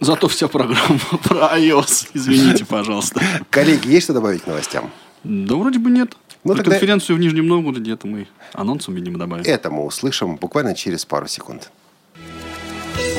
Зато 0.00 0.28
вся 0.28 0.48
программа 0.48 0.98
про 1.22 1.56
iOS. 1.58 2.08
Извините, 2.14 2.64
пожалуйста. 2.64 3.20
Коллеги, 3.50 3.88
есть 3.88 4.04
что 4.04 4.12
добавить 4.12 4.42
к 4.42 4.46
новостям? 4.46 4.90
Да 5.24 5.54
вроде 5.54 5.78
бы 5.78 5.90
нет. 5.90 6.16
Ну, 6.44 6.52
Про 6.54 6.62
тогда... 6.62 6.72
конференцию 6.72 7.16
в 7.16 7.20
Нижнем 7.20 7.46
Новгороде 7.46 7.80
где-то 7.80 8.06
мы 8.08 8.26
анонсом, 8.54 8.94
видимо, 8.94 9.18
добавим. 9.18 9.44
Это 9.46 9.70
мы 9.70 9.84
услышим 9.84 10.36
буквально 10.36 10.74
через 10.74 11.04
пару 11.04 11.28
секунд. 11.28 11.70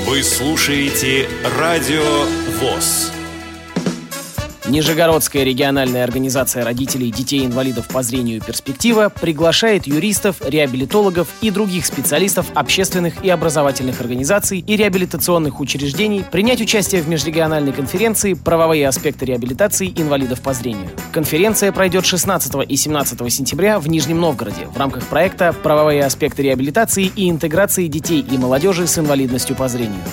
Вы 0.06 0.22
слушаете 0.22 1.30
Радио 1.58 2.26
ВОЗ. 2.60 3.14
Нижегородская 4.66 5.44
региональная 5.44 6.06
организация 6.06 6.64
родителей 6.64 7.12
детей-инвалидов 7.12 7.86
по 7.90 8.02
зрению 8.02 8.42
«Перспектива» 8.42 9.10
приглашает 9.10 9.88
юристов, 9.88 10.38
реабилитологов 10.42 11.28
и 11.42 11.52
других 11.52 11.86
специалистов 11.86 12.46
общественных 12.56 13.26
и 13.26 13.30
образовательных 13.30 14.00
организаций 14.00 14.64
и 14.66 14.78
реабилитационных 14.78 15.60
учреждений 15.60 16.24
принять 16.32 16.62
участие 16.62 17.02
в 17.02 17.10
межрегиональной 17.10 17.74
конференции 17.74 18.36
«Правовые 18.36 18.88
аспекты 18.88 19.26
реабилитации 19.26 19.94
инвалидов 19.98 20.40
по 20.40 20.54
зрению». 20.54 20.90
Конференция 21.12 21.74
пройдет 21.74 22.06
16 22.06 22.54
и 22.66 22.78
17 22.78 23.34
сентября 23.34 23.80
в 23.80 23.90
Нижнем 23.90 24.22
Новгороде 24.22 24.68
в 24.74 24.78
рамках 24.78 25.06
проекта 25.08 25.52
«Правовые 25.52 26.06
аспекты 26.06 26.42
реабилитации 26.42 27.12
и 27.14 27.30
интеграции 27.30 27.88
детей 27.88 28.22
и 28.22 28.38
молодежи 28.38 28.88
с 28.88 28.98
инвалидностью 28.98 29.58
по 29.58 29.68
зрению». 29.68 30.04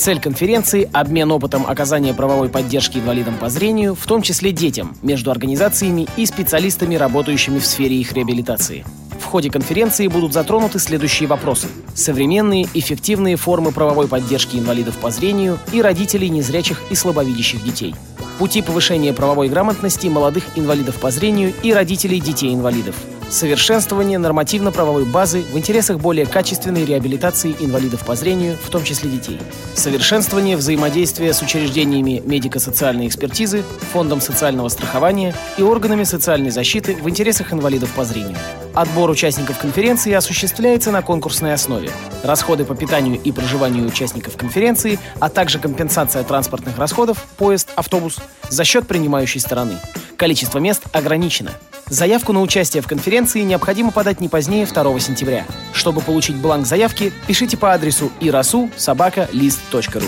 Цель 0.00 0.18
конференции– 0.18 0.88
обмен 0.94 1.30
опытом 1.30 1.66
оказания 1.66 2.14
правовой 2.14 2.48
поддержки 2.48 2.96
инвалидам 2.96 3.36
по 3.36 3.50
зрению, 3.50 3.94
в 3.94 4.06
том 4.06 4.22
числе 4.22 4.50
детям, 4.50 4.96
между 5.02 5.30
организациями 5.30 6.08
и 6.16 6.24
специалистами, 6.24 6.94
работающими 6.94 7.58
в 7.58 7.66
сфере 7.66 7.96
их 7.96 8.14
реабилитации. 8.14 8.86
В 9.20 9.26
ходе 9.26 9.50
конференции 9.50 10.06
будут 10.08 10.32
затронуты 10.32 10.78
следующие 10.78 11.28
вопросы. 11.28 11.68
Современные, 11.92 12.66
эффективные 12.72 13.36
формы 13.36 13.72
правовой 13.72 14.08
поддержки 14.08 14.56
инвалидов 14.56 14.96
по 14.96 15.10
зрению 15.10 15.58
и 15.70 15.82
родителей 15.82 16.30
незрячих 16.30 16.80
и 16.88 16.94
слабовидящих 16.94 17.62
детей. 17.62 17.94
Пути 18.38 18.62
повышения 18.62 19.12
правовой 19.12 19.50
грамотности 19.50 20.06
молодых 20.06 20.44
инвалидов 20.56 20.94
по 20.94 21.10
зрению 21.10 21.52
и 21.62 21.74
родителей 21.74 22.20
детей-инвалидов– 22.20 22.96
совершенствование 23.30 24.18
нормативно-правовой 24.18 25.04
базы 25.04 25.42
в 25.42 25.56
интересах 25.56 25.98
более 25.98 26.26
качественной 26.26 26.84
реабилитации 26.84 27.56
инвалидов 27.58 28.04
по 28.04 28.16
зрению, 28.16 28.56
в 28.62 28.68
том 28.68 28.84
числе 28.84 29.08
детей, 29.10 29.38
совершенствование 29.74 30.56
взаимодействия 30.56 31.32
с 31.32 31.40
учреждениями 31.40 32.22
медико-социальной 32.24 33.06
экспертизы, 33.06 33.64
фондом 33.92 34.20
социального 34.20 34.68
страхования 34.68 35.34
и 35.56 35.62
органами 35.62 36.04
социальной 36.04 36.50
защиты 36.50 36.96
в 36.96 37.08
интересах 37.08 37.52
инвалидов 37.52 37.90
по 37.94 38.04
зрению. 38.04 38.36
Отбор 38.74 39.10
участников 39.10 39.58
конференции 39.58 40.12
осуществляется 40.12 40.90
на 40.92 41.02
конкурсной 41.02 41.54
основе. 41.54 41.90
Расходы 42.22 42.64
по 42.64 42.74
питанию 42.74 43.20
и 43.22 43.32
проживанию 43.32 43.86
участников 43.86 44.36
конференции, 44.36 44.98
а 45.18 45.28
также 45.28 45.58
компенсация 45.58 46.22
транспортных 46.22 46.78
расходов, 46.78 47.24
поезд, 47.36 47.68
автобус, 47.74 48.18
за 48.48 48.64
счет 48.64 48.86
принимающей 48.86 49.40
стороны. 49.40 49.78
Количество 50.16 50.58
мест 50.58 50.82
ограничено. 50.92 51.50
Заявку 51.90 52.32
на 52.32 52.40
участие 52.40 52.82
в 52.84 52.86
конференции 52.86 53.19
необходимо 53.24 53.90
подать 53.90 54.20
не 54.20 54.28
позднее 54.28 54.66
2 54.66 55.00
сентября. 55.00 55.46
Чтобы 55.72 56.00
получить 56.00 56.36
бланк 56.36 56.66
заявки, 56.66 57.12
пишите 57.26 57.56
по 57.56 57.72
адресу 57.72 58.10
irasu 58.20 58.70
собака 58.76 59.28
лист.ру. 59.32 60.02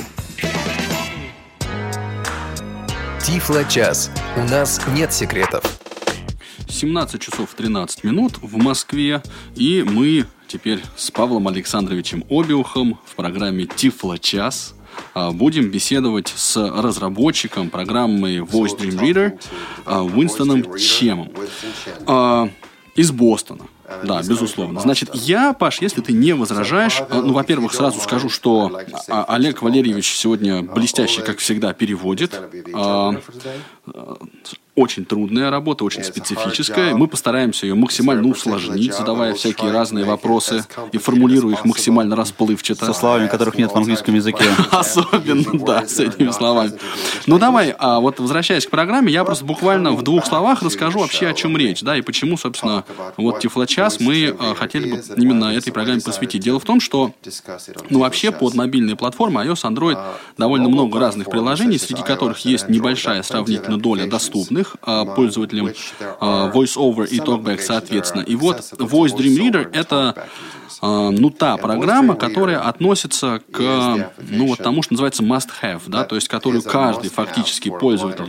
Тифло 3.24 3.64
час. 3.64 4.10
У 4.36 4.42
нас 4.42 4.80
нет 4.94 5.12
секретов. 5.12 5.62
17 6.68 7.20
часов 7.20 7.54
13 7.54 8.04
минут 8.04 8.38
в 8.40 8.56
Москве, 8.56 9.22
и 9.54 9.84
мы 9.86 10.26
теперь 10.48 10.80
с 10.96 11.10
Павлом 11.10 11.48
Александровичем 11.48 12.24
Обиухом 12.30 12.98
в 13.04 13.14
программе 13.14 13.66
Тифло 13.66 14.18
час 14.18 14.74
а, 15.14 15.30
будем 15.32 15.70
беседовать 15.70 16.32
с 16.34 16.56
разработчиком 16.56 17.70
программы 17.70 18.38
Voice 18.38 18.76
Dream 18.76 18.98
Reader 18.98 19.40
а, 19.84 20.02
Уинстоном 20.02 20.76
Чемом 20.76 21.30
а, 22.06 22.48
из 22.94 23.10
Бостона. 23.10 23.66
Да, 24.04 24.22
безусловно. 24.22 24.80
Значит, 24.80 25.10
я, 25.14 25.52
Паш, 25.52 25.80
если 25.80 26.00
ты 26.00 26.12
не 26.12 26.34
возражаешь, 26.34 27.02
ну, 27.10 27.32
во-первых, 27.32 27.74
сразу 27.74 28.00
скажу, 28.00 28.28
что 28.28 28.80
Олег 29.08 29.62
Валерьевич 29.62 30.16
сегодня 30.16 30.62
блестяще, 30.62 31.22
как 31.22 31.38
всегда, 31.38 31.72
переводит 31.72 32.32
очень 34.74 35.04
трудная 35.04 35.50
работа, 35.50 35.84
очень 35.84 36.02
специфическая. 36.02 36.94
Мы 36.94 37.06
постараемся 37.06 37.66
ее 37.66 37.74
максимально 37.74 38.26
усложнить, 38.28 38.94
задавая 38.94 39.34
всякие 39.34 39.70
разные 39.70 40.04
вопросы 40.04 40.64
и 40.92 40.98
формулируя 40.98 41.54
их 41.54 41.64
максимально 41.64 42.16
расплывчато. 42.16 42.86
Со 42.86 42.92
словами, 42.94 43.28
которых 43.28 43.56
нет 43.58 43.70
в 43.70 43.76
английском 43.76 44.14
языке. 44.14 44.44
Особенно, 44.70 45.58
да, 45.64 45.86
с 45.86 45.98
этими 46.00 46.30
словами. 46.30 46.72
Ну 47.26 47.38
давай, 47.38 47.74
а 47.78 48.00
вот 48.00 48.18
возвращаясь 48.18 48.66
к 48.66 48.70
программе, 48.70 49.12
я 49.12 49.24
просто 49.24 49.44
буквально 49.44 49.92
в 49.92 50.02
двух 50.02 50.24
словах 50.24 50.62
расскажу 50.62 51.00
вообще 51.00 51.28
о 51.28 51.34
чем 51.34 51.56
речь, 51.56 51.82
да, 51.82 51.96
и 51.96 52.00
почему, 52.00 52.36
собственно, 52.36 52.84
вот 53.16 53.40
Тифлочас 53.40 54.00
мы 54.00 54.34
а, 54.38 54.54
хотели 54.54 54.92
бы 54.92 55.02
именно 55.16 55.46
этой 55.46 55.72
программе 55.72 56.00
посвятить. 56.00 56.42
Дело 56.42 56.58
в 56.58 56.64
том, 56.64 56.80
что, 56.80 57.12
ну 57.90 58.00
вообще 58.00 58.32
под 58.32 58.54
мобильные 58.54 58.96
платформы 58.96 59.42
iOS, 59.42 59.70
Android 59.70 59.98
довольно 60.38 60.68
много 60.68 60.98
разных 60.98 61.28
приложений, 61.28 61.78
среди 61.78 62.02
которых 62.02 62.40
есть 62.40 62.68
небольшая 62.68 63.22
сравнительно 63.22 63.78
доля 63.78 64.06
доступных, 64.06 64.61
остальных 64.62 64.76
а, 64.82 65.04
пользователям 65.04 65.70
а, 66.20 66.50
VoiceOver 66.52 67.06
и 67.06 67.18
TalkBack 67.18 67.60
соответственно. 67.60 68.22
И 68.22 68.34
вот 68.34 68.58
Voice 68.78 69.16
Dream 69.16 69.36
Reader— 69.36 69.70
это 69.72 70.26
ну, 70.82 71.30
та 71.30 71.56
программа, 71.56 72.16
которая 72.16 72.60
относится 72.60 73.40
к 73.52 74.10
ну, 74.18 74.48
вот 74.48 74.58
тому, 74.58 74.82
что 74.82 74.94
называется 74.94 75.22
must-have, 75.22 75.82
да, 75.86 76.04
то 76.04 76.16
есть 76.16 76.26
которую 76.28 76.62
каждый 76.62 77.08
фактически 77.08 77.68
пользователь, 77.70 78.24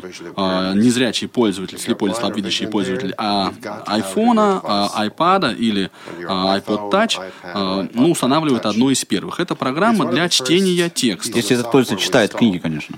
незрячий 0.75 1.27
пользователь, 1.27 1.79
слепой 1.79 2.10
или 2.10 2.15
слабовидящий 2.15 2.67
пользователь 2.67 3.13
а, 3.17 3.51
iPhone, 3.88 4.62
iPad 4.63 5.55
или 5.55 5.89
iPod 6.22 6.91
Touch 6.91 7.89
ну, 7.93 8.12
устанавливает 8.12 8.65
одну 8.65 8.91
из 8.91 9.03
первых. 9.03 9.39
Это 9.39 9.55
программа 9.55 10.05
для 10.05 10.29
чтения 10.29 10.89
текста. 10.89 11.36
Если 11.36 11.57
этот 11.57 11.72
пользователь 11.72 12.03
читает 12.03 12.33
книги, 12.33 12.60
конечно. 12.60 12.98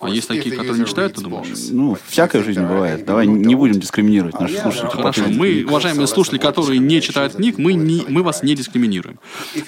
А 0.00 0.08
есть 0.08 0.28
такие, 0.28 0.54
которые 0.54 0.80
не 0.80 0.86
читают, 0.86 1.14
ты 1.14 1.20
думаешь? 1.20 1.48
Ну, 1.70 1.96
всякая 2.08 2.42
жизнь 2.42 2.62
бывает. 2.62 3.04
Давай 3.04 3.26
не 3.26 3.54
будем 3.54 3.78
дискриминировать 3.78 4.40
наших 4.40 4.62
слушателей. 4.62 4.90
Хорошо. 4.90 5.22
Мы, 5.28 5.64
уважаемые 5.66 6.06
слушатели, 6.06 6.38
которые 6.38 6.78
не 6.80 7.00
читают 7.00 7.34
книг, 7.34 7.58
мы, 7.58 7.74
не, 7.74 8.04
мы 8.08 8.22
вас 8.22 8.42
не 8.42 8.54
дискриминируем. 8.54 8.79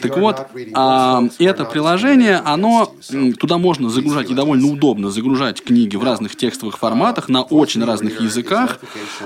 Так 0.01 0.17
вот, 0.17 0.47
а, 0.75 1.23
это 1.39 1.65
приложение, 1.65 2.37
оно, 2.37 2.93
туда 3.39 3.59
можно 3.59 3.89
загружать, 3.91 4.31
и 4.31 4.35
довольно 4.35 4.69
удобно 4.69 5.11
загружать 5.11 5.63
книги 5.63 5.97
в 5.97 6.05
разных 6.05 6.37
текстовых 6.37 6.79
форматах, 6.79 7.29
на 7.29 7.43
очень 7.43 7.85
разных 7.85 8.21
языках. 8.21 8.81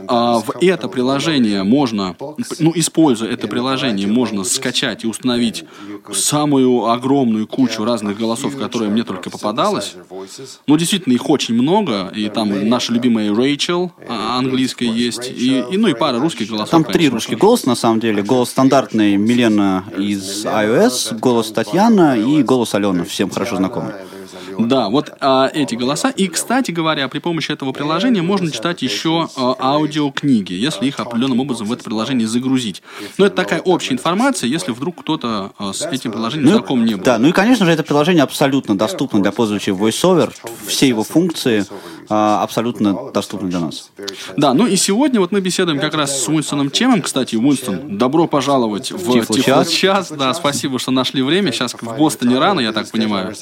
А, 0.09 0.39
в 0.39 0.53
это 0.61 0.89
приложение 0.89 1.63
можно, 1.63 2.17
ну, 2.59 2.73
используя 2.75 3.31
это 3.31 3.49
приложение, 3.49 4.07
можно 4.07 4.45
скачать 4.45 5.05
и 5.05 5.07
установить 5.07 5.65
самую 6.13 6.87
огромную 6.87 7.47
кучу 7.47 7.85
разных 7.85 8.19
голосов, 8.19 8.57
которые 8.57 8.91
мне 8.91 9.05
только 9.05 9.31
попадалось. 9.31 9.95
Ну, 10.67 10.77
действительно, 10.77 11.13
их 11.13 11.29
очень 11.29 11.55
много, 11.55 12.13
и 12.15 12.29
там 12.29 12.69
наша 12.69 12.93
любимая 12.93 13.35
Рэйчел 13.35 13.93
а, 14.09 14.39
английская 14.39 14.89
есть, 14.89 15.31
и, 15.31 15.65
и, 15.71 15.77
ну 15.77 15.89
и 15.89 15.95
пара 15.95 16.19
русских 16.19 16.49
голосов. 16.49 16.71
Там 16.71 16.85
три 16.85 17.09
русских 17.09 17.39
голоса, 17.39 17.69
на 17.69 17.75
самом 17.75 18.01
деле. 18.01 18.23
Голос 18.23 18.51
стандартный 18.51 19.17
Милена 19.17 19.76
из 19.97 20.45
iOS, 20.45 21.19
голос 21.19 21.51
Татьяна 21.53 22.17
и 22.17 22.43
голос 22.43 22.75
Алена, 22.75 23.05
всем 23.05 23.31
хорошо 23.31 23.57
знакомый. 23.57 23.93
Да, 24.59 24.89
вот 24.89 25.13
а, 25.21 25.51
эти 25.53 25.75
голоса. 25.75 26.11
И, 26.11 26.29
кстати 26.29 26.71
говоря, 26.71 27.09
при 27.09 27.19
помощи 27.19 27.53
этого 27.53 27.73
приложения 27.73 28.23
можно 28.23 28.51
читать 28.51 28.83
еще 28.83 29.29
а, 29.37 29.57
аудиокниги, 29.59 30.53
если 30.53 30.87
их 30.87 31.01
определенным 31.01 31.41
образом 31.41 31.67
в 31.67 31.73
это 31.73 31.85
приложение 31.85 32.27
загрузить. 32.27 32.83
Но 33.19 33.27
это 33.27 33.37
такая 33.37 33.61
общая 33.61 33.95
информация, 33.95 34.49
если 34.49 34.73
вдруг 34.73 35.01
кто-то 35.01 35.53
а, 35.59 35.73
с 35.73 35.83
этим 35.87 36.13
приложением 36.13 36.49
знаком 36.49 36.85
не 36.85 36.95
был. 36.95 37.05
Да, 37.05 37.19
ну 37.19 37.29
и, 37.29 37.33
конечно 37.33 37.67
же, 37.67 37.73
это 37.73 37.83
приложение 37.83 38.23
абсолютно 38.23 38.77
доступно 38.77 39.23
для 39.23 39.33
пользователей 39.33 39.77
VoiceOver. 39.77 40.33
Все 40.67 40.89
его 40.89 41.05
функции 41.05 41.65
а, 42.09 42.43
абсолютно 42.43 43.11
доступны 43.13 43.49
для 43.49 43.61
нас. 43.61 43.91
Да, 44.37 44.55
ну 44.55 44.67
и 44.67 44.77
сегодня 44.77 45.21
вот 45.21 45.33
мы 45.33 45.41
беседуем 45.41 45.79
как 45.79 45.95
раз 45.95 46.23
с 46.23 46.29
Уинстоном 46.29 46.71
Чемом. 46.71 47.03
Кстати, 47.03 47.37
Уинстон, 47.37 47.99
добро 47.99 48.27
пожаловать 48.27 48.93
в 48.93 49.13
Тифло-час. 49.13 49.69
Тифло-час. 49.69 50.13
Да, 50.13 50.35
спасибо, 50.35 50.79
что 50.79 50.91
нашли 50.91 51.23
время. 51.23 51.53
Сейчас 51.53 51.75
в 51.75 51.99
Бостоне 51.99 52.39
рано, 52.39 52.61
я 52.61 52.73
так 52.73 52.91
понимаю. 52.91 53.35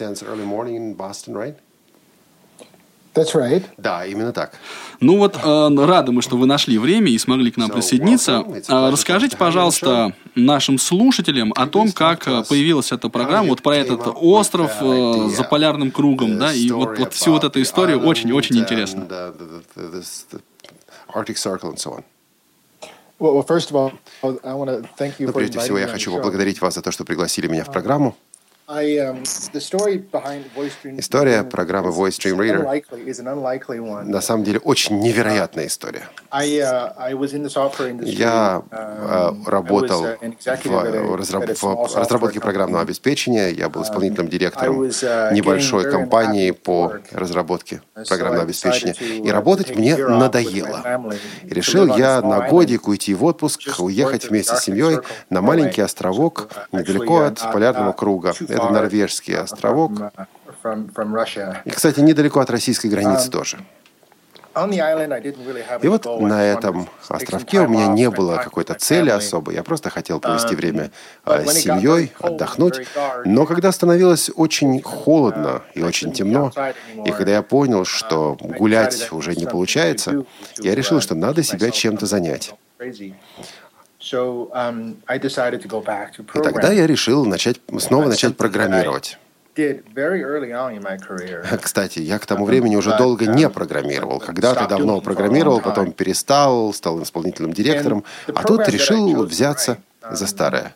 That's 3.15 3.33
right. 3.33 3.63
Да, 3.77 4.05
именно 4.05 4.33
так. 4.33 4.59
Ну 4.99 5.19
вот, 5.19 5.37
э, 5.37 5.85
рады 5.87 6.11
мы, 6.11 6.21
что 6.21 6.37
вы 6.37 6.47
нашли 6.47 6.79
время 6.79 7.13
и 7.13 7.19
смогли 7.19 7.53
к 7.53 7.57
нам 7.57 7.71
присоединиться. 7.71 8.45
Э, 8.69 8.91
расскажите, 8.91 9.37
пожалуйста, 9.37 10.15
нашим 10.35 10.79
слушателям 10.79 11.53
о 11.55 11.69
том, 11.69 11.93
как 11.93 12.27
э, 12.27 12.43
появилась 12.49 12.91
эта 12.91 13.09
программа, 13.09 13.51
вот 13.51 13.63
про 13.63 13.77
этот 13.77 14.01
остров 14.17 14.73
э, 14.81 15.29
за 15.29 15.45
полярным 15.45 15.93
кругом, 15.93 16.39
да, 16.39 16.53
и 16.53 16.69
вот, 16.71 16.99
вот 16.99 17.15
всю 17.15 17.31
вот 17.33 17.45
эту 17.45 17.63
историю 17.63 18.01
очень-очень 18.01 18.59
интересно. 18.59 19.07
Arctic 21.15 21.37
Circle 21.37 21.71
and 21.71 21.79
so 21.79 21.93
on. 21.93 22.05
Well, 23.21 23.35
well, 23.35 23.47
first 23.47 23.71
of 23.71 23.77
all, 23.77 23.93
I 24.43 24.55
want 24.55 24.71
to 24.71 24.83
thank 24.99 25.21
you 25.21 25.27
Ну, 25.27 25.33
for 25.33 25.35
прежде 25.35 25.61
всего, 25.61 25.79
inviting 25.79 25.83
я 25.83 25.89
хочу 25.89 26.13
поблагодарить 26.13 26.61
вас 26.61 26.75
за 26.75 26.83
то, 26.83 26.91
что 26.91 27.05
пригласили 27.05 27.47
меня 27.47 27.63
в 27.65 27.71
программу. 27.71 28.17
Um, 28.67 29.23
История 30.99 31.45
программы 31.45 31.91
Reader 31.91 32.83
is 33.07 33.21
an 33.21 33.27
unlikely 33.27 33.79
one. 33.79 34.05
На 34.05 34.23
самом 34.23 34.43
деле, 34.45 34.59
очень 34.59 35.01
невероятная 35.01 35.67
история. 35.67 36.09
Uh. 36.33 36.45
Я 38.05 38.63
Um, 39.05 39.47
работал 39.47 40.05
uh, 40.05 40.19
в, 41.05 41.15
разраб- 41.15 41.55
в 41.55 41.97
разработке 41.97 42.41
программного 42.41 42.83
обеспечения. 42.83 43.51
Я 43.51 43.69
был 43.69 43.83
исполнительным 43.83 44.29
директором 44.29 44.83
uh, 44.83 45.33
небольшой 45.33 45.91
компании 45.91 46.51
по 46.53 46.95
разработке 47.13 47.83
So 47.95 48.09
программного 48.09 48.45
обеспечения. 48.45 48.95
И 48.99 49.29
uh, 49.29 49.31
работать 49.31 49.77
мне 49.77 49.97
надоело. 49.97 51.13
И 51.43 51.53
решил 51.53 51.87
я 51.97 52.23
на 52.23 52.49
годик 52.49 52.89
уйти 52.89 53.13
в 53.15 53.25
отпуск, 53.25 53.61
уехать 53.79 54.31
вместе 54.31 54.57
с 54.57 54.63
семьей 54.63 55.01
на 55.29 55.43
маленький 55.43 55.83
островок 55.83 56.49
недалеко 56.73 57.25
uh, 57.25 57.27
от 57.27 57.53
полярного 57.53 57.93
круга. 57.93 58.33
Это 58.55 58.69
норвежский 58.71 59.35
uh, 59.35 59.41
островок. 59.41 59.93
uh. 59.93 61.57
И, 61.65 61.71
кстати, 61.71 62.01
недалеко 62.01 62.41
от 62.41 62.51
российской 62.51 62.89
границы 62.89 63.31
тоже. 63.31 63.59
Really 64.55 65.65
have 65.69 65.81
И 65.83 65.89
вот 65.89 66.07
на 66.21 66.45
этом 66.45 66.89
островке 67.09 67.61
у 67.61 67.69
меня 67.69 67.89
не 67.89 68.09
было 68.09 68.37
какой-то 68.37 68.75
цели 68.75 69.11
особой. 69.11 69.55
Я 69.55 69.65
просто 69.65 69.91
хотел 69.91 70.21
провести 70.21 70.55
Um, 70.55 70.57
время 70.57 70.91
but 71.27 71.41
э, 71.41 71.45
when 71.45 71.49
с 71.49 71.59
семьей, 71.59 72.13
отдохнуть. 72.21 72.87
Но 73.25 73.47
когда 73.47 73.73
становилось 73.73 74.31
очень 74.35 74.81
холодно 74.83 75.63
и 75.75 75.83
очень 75.83 76.13
темно, 76.13 76.53
и 77.05 77.11
когда 77.11 77.33
я 77.33 77.43
понял, 77.43 77.85
что 77.85 78.37
I 78.41 78.59
гулять 78.59 79.13
уже 79.13 79.35
не 79.35 79.47
получается, 79.47 80.25
я 80.59 80.75
решил, 80.75 80.99
uh, 80.99 81.01
что 81.01 81.15
надо 81.17 81.43
себя 81.43 81.71
чем-то 81.71 82.07
занять. 82.07 82.55
Um, 84.13 84.97
И 86.35 86.43
тогда 86.43 86.73
я 86.73 86.87
решил 86.87 87.25
начать, 87.25 87.61
снова 87.79 88.07
начать 88.07 88.37
программировать. 88.37 89.19
Кстати, 91.63 92.01
я 92.01 92.19
к 92.19 92.27
тому 92.27 92.45
времени 92.45 92.77
уже 92.77 92.97
долго 92.99 93.27
не 93.27 93.49
программировал. 93.49 94.21
Когда-то 94.21 94.67
давно 94.67 95.01
программировал, 95.01 95.61
потом 95.61 95.93
перестал, 95.93 96.75
стал 96.75 97.03
исполнительным 97.03 97.53
директором, 97.53 98.05
а 98.35 98.43
тут 98.43 98.69
решил 98.69 99.25
взяться 99.25 99.79
за 100.11 100.27
старое. 100.27 100.75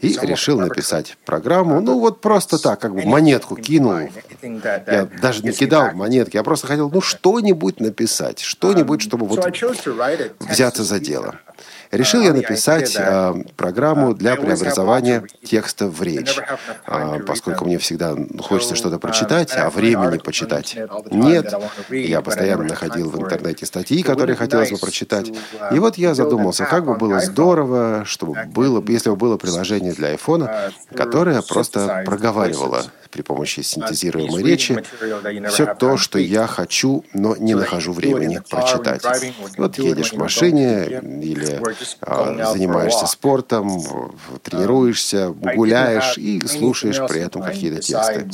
И 0.00 0.16
решил 0.22 0.60
написать 0.60 1.16
программу, 1.24 1.80
ну 1.80 1.98
вот 1.98 2.20
просто 2.20 2.58
так, 2.58 2.80
как 2.80 2.94
бы 2.94 3.02
монетку 3.02 3.56
кинул. 3.56 4.08
Я 4.42 5.08
даже 5.20 5.42
не 5.42 5.52
кидал 5.52 5.92
монетки, 5.92 6.36
я 6.36 6.42
просто 6.42 6.66
хотел, 6.66 6.90
ну 6.90 7.00
что-нибудь 7.00 7.80
написать, 7.80 8.40
что-нибудь, 8.40 9.02
чтобы 9.02 9.26
вот 9.26 9.44
взяться 10.40 10.84
за 10.84 11.00
дело. 11.00 11.36
Решил 11.90 12.22
я 12.22 12.32
написать 12.32 12.96
а, 12.96 13.34
программу 13.56 14.14
для 14.14 14.36
преобразования 14.36 15.24
текста 15.44 15.88
в 15.88 16.00
речь, 16.02 16.38
А, 16.86 17.18
поскольку 17.20 17.64
мне 17.64 17.78
всегда 17.78 18.14
хочется 18.38 18.76
что-то 18.76 18.98
прочитать, 18.98 19.52
а 19.56 19.70
времени 19.70 20.18
почитать 20.18 20.76
нет. 21.10 21.52
Я 21.90 22.20
постоянно 22.20 22.64
находил 22.64 23.10
в 23.10 23.20
интернете 23.20 23.66
статьи, 23.66 24.02
которые 24.02 24.36
хотелось 24.36 24.70
бы 24.70 24.78
прочитать. 24.78 25.32
И 25.72 25.78
вот 25.78 25.98
я 25.98 26.14
задумался, 26.14 26.64
как 26.64 26.84
бы 26.84 26.94
было 26.94 27.20
здорово, 27.20 28.04
чтобы 28.04 28.44
было, 28.46 28.82
если 28.86 29.10
бы 29.10 29.16
было 29.16 29.36
приложение 29.36 29.92
для 29.92 30.08
айфона, 30.08 30.72
которое 30.94 31.42
просто 31.42 32.02
проговаривало 32.06 32.84
при 33.10 33.22
помощи 33.22 33.60
синтезируемой 33.60 34.42
речи 34.42 34.72
все 35.50 35.64
то, 35.74 35.96
что 35.96 36.18
я 36.18 36.46
хочу, 36.46 37.04
но 37.12 37.36
не 37.36 37.54
нахожу 37.54 37.92
времени 37.92 38.40
прочитать. 38.48 39.02
Вот 39.56 39.78
едешь 39.78 40.12
в 40.12 40.16
машине 40.16 40.84
или 41.22 41.60
а, 42.00 42.52
занимаешься 42.52 43.06
спортом, 43.06 43.78
в- 43.80 44.14
тренируешься, 44.42 45.28
гуляешь 45.30 46.16
и 46.18 46.40
слушаешь 46.46 46.98
при 47.08 47.20
этом 47.20 47.42
какие-то 47.42 47.80
тексты. 47.80 48.28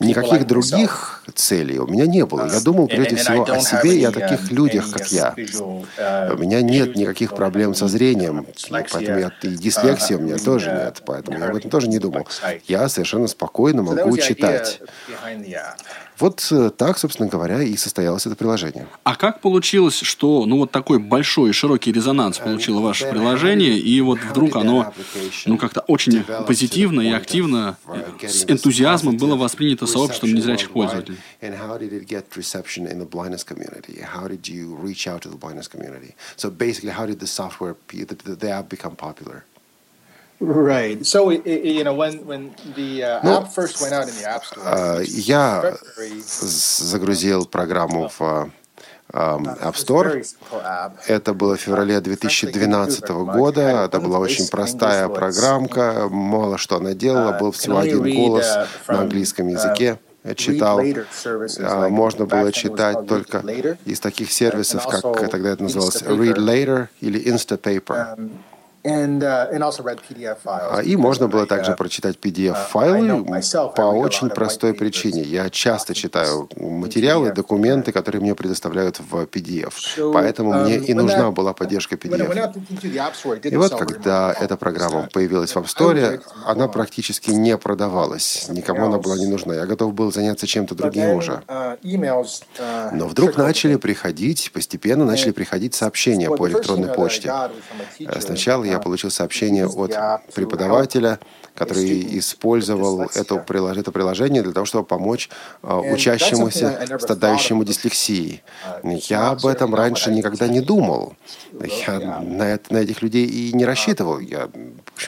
Никаких 0.00 0.46
других 0.46 1.22
целей 1.34 1.78
у 1.78 1.86
меня 1.86 2.06
не 2.06 2.24
было. 2.24 2.50
Я 2.50 2.60
думал 2.60 2.88
прежде 2.88 3.16
всего 3.16 3.44
о 3.44 3.60
себе 3.60 3.98
и 3.98 4.04
о 4.04 4.12
таких 4.12 4.50
людях, 4.50 4.90
как 4.90 5.06
я. 5.12 5.34
У 5.36 6.38
меня 6.38 6.62
нет 6.62 6.96
никаких 6.96 7.34
проблем 7.34 7.74
со 7.74 7.86
зрением, 7.86 8.46
ну, 8.70 8.84
поэтому 8.90 9.18
я, 9.18 9.32
и 9.42 9.48
дислексии 9.48 10.14
у 10.14 10.20
меня 10.20 10.38
тоже 10.38 10.70
нет, 10.70 11.02
поэтому 11.04 11.38
я 11.38 11.46
об 11.46 11.56
этом 11.56 11.70
тоже 11.70 11.88
не 11.88 11.98
думал. 11.98 12.26
Я 12.66 12.88
совершенно 12.88 13.26
спокойно 13.26 13.82
могу 13.82 14.16
читать. 14.16 14.80
Вот 16.20 16.46
э, 16.50 16.70
так, 16.76 16.98
собственно 16.98 17.30
говоря, 17.30 17.62
и 17.62 17.74
состоялось 17.76 18.26
это 18.26 18.36
приложение. 18.36 18.86
А 19.04 19.16
как 19.16 19.40
получилось, 19.40 20.00
что 20.00 20.44
ну 20.44 20.58
вот 20.58 20.70
такой 20.70 20.98
большой 20.98 21.50
и 21.50 21.52
широкий 21.54 21.92
резонанс 21.92 22.38
получило 22.38 22.80
ваше 22.80 23.06
приложение, 23.06 23.78
и 23.78 24.00
вот 24.02 24.18
вдруг 24.20 24.54
оно 24.56 24.92
ну 25.46 25.56
как-то 25.56 25.80
очень 25.80 26.22
позитивно 26.46 27.00
и 27.00 27.10
активно, 27.10 27.78
э, 28.20 28.28
с 28.28 28.44
энтузиазмом 28.44 29.16
было 29.16 29.34
воспринято 29.34 29.86
сообществом 29.90 30.34
незрячих 30.34 30.70
пользователей? 30.70 31.18
And 31.40 31.54
how 31.54 31.78
did 31.78 31.92
it 31.92 32.06
get 32.06 32.24
reception 32.36 32.86
in 32.86 32.98
the 32.98 33.06
blindness 33.06 33.44
community? 33.44 34.00
How 34.00 34.28
did 34.28 34.48
you 34.48 34.74
reach 34.74 35.06
out 35.06 35.22
to 35.22 35.28
the 35.28 35.36
blindness 35.36 35.68
community? 35.68 36.14
So 36.36 36.50
basically, 36.50 36.90
how 36.90 37.06
did 37.06 37.20
the 37.20 37.26
software, 37.26 37.76
the, 37.88 38.36
the, 38.36 38.50
app 38.50 38.68
become 38.68 38.96
popular? 38.96 39.44
Right. 40.40 41.04
So, 41.04 41.30
you 41.30 41.84
know, 41.84 41.94
when 41.94 42.24
when 42.24 42.54
the 42.74 43.04
uh, 43.04 43.20
Ну, 43.22 43.36
app 43.36 43.52
first 43.52 43.80
went 43.82 43.92
out 43.92 44.08
in 44.08 44.14
the 44.16 44.26
App 44.26 44.42
Store, 44.42 44.64
А, 44.64 45.02
in 45.02 45.06
Я 45.06 45.76
загрузил 46.32 47.44
программу 47.44 48.08
в 48.08 48.22
а, 48.22 48.50
App 49.12 49.74
Store. 49.74 50.24
Это 51.06 51.34
было 51.34 51.56
в 51.56 51.60
феврале 51.60 52.00
2012 52.00 53.08
года. 53.08 53.84
Это 53.84 54.00
была 54.00 54.18
очень 54.18 54.48
простая 54.48 55.08
программка. 55.08 56.08
Мало 56.10 56.58
что 56.58 56.76
она 56.76 56.94
делала. 56.94 57.38
Был 57.38 57.52
всего 57.52 57.78
один 57.78 58.02
голос 58.14 58.46
на 58.88 59.00
английском 59.00 59.48
языке. 59.48 59.98
Я 60.22 60.34
читал. 60.34 60.80
А, 61.60 61.88
Можно 61.88 62.26
было 62.26 62.52
читать 62.52 63.06
только 63.06 63.42
из 63.86 64.00
таких 64.00 64.30
сервисов, 64.30 64.86
как 64.86 65.30
тогда 65.30 65.50
это 65.50 65.62
называлось 65.62 66.02
Read 66.02 66.36
Later 66.36 66.88
или 67.00 67.20
Instapaper. 67.24 68.30
Uh. 68.82 69.50
А, 70.72 70.80
И 70.82 70.96
можно 70.96 71.28
было 71.28 71.46
также 71.46 71.72
uh, 71.72 71.76
прочитать 71.76 72.16
PDF-файлы 72.16 73.26
I 73.28 73.42
по 73.76 73.82
очень 73.82 74.30
простой 74.30 74.72
причине. 74.72 75.22
Я 75.22 75.50
часто 75.50 75.94
читаю 75.94 76.48
материалы, 76.56 77.30
документы, 77.32 77.92
которые 77.92 78.22
мне 78.22 78.34
предоставляют 78.34 78.98
в 78.98 79.24
PDF. 79.24 80.12
Поэтому 80.12 80.54
мне 80.54 80.78
um, 80.78 80.84
и 80.84 80.94
нужна 80.94 81.30
была 81.30 81.52
поддержка 81.52 81.96
PDF. 81.96 83.50
И 83.50 83.56
вот 83.56 83.74
когда 83.74 84.32
эта 84.32 84.56
программа 84.56 85.08
появилась 85.12 85.54
в 85.54 85.58
App 85.58 85.66
Store, 85.66 86.22
она 86.46 86.66
практически 86.68 87.30
не 87.32 87.58
продавалась. 87.58 88.46
Никому 88.48 88.86
она 88.86 88.98
была 88.98 89.18
не 89.18 89.26
нужна. 89.26 89.56
Я 89.56 89.66
готов 89.66 89.92
был 89.92 90.10
заняться 90.10 90.46
чем-то 90.46 90.74
другим 90.74 91.10
уже. 91.10 91.42
uh, 91.48 91.76
uh, 91.82 92.90
Но 92.92 93.06
вдруг 93.06 93.36
начали 93.36 93.76
приходить, 93.76 94.50
постепенно 94.54 95.04
начали 95.04 95.32
приходить 95.32 95.74
сообщения 95.74 96.30
по 96.30 96.48
электронной 96.48 96.88
почте. 96.88 97.30
Сначала 98.20 98.69
я 98.70 98.78
uh, 98.78 98.82
получил 98.82 99.10
сообщение 99.10 99.66
от 99.66 99.92
преподавателя, 100.34 101.18
который 101.54 102.18
использовал 102.18 103.02
это, 103.02 103.36
приложение 103.36 104.42
для 104.42 104.52
того, 104.52 104.66
чтобы 104.66 104.84
помочь 104.86 105.28
I 105.62 105.92
учащемуся, 105.92 106.98
страдающему 106.98 107.64
дислексией. 107.64 108.42
Uh, 108.82 109.02
Я 109.08 109.30
об 109.30 109.46
этом 109.46 109.74
раньше 109.74 110.10
никогда 110.12 110.48
не 110.48 110.60
думал. 110.60 111.14
Я 111.86 112.20
на, 112.20 112.44
это- 112.44 112.72
на 112.72 112.78
этих 112.78 113.02
людей 113.02 113.26
и 113.26 113.52
не 113.52 113.64
рассчитывал. 113.64 114.18
Я 114.20 114.48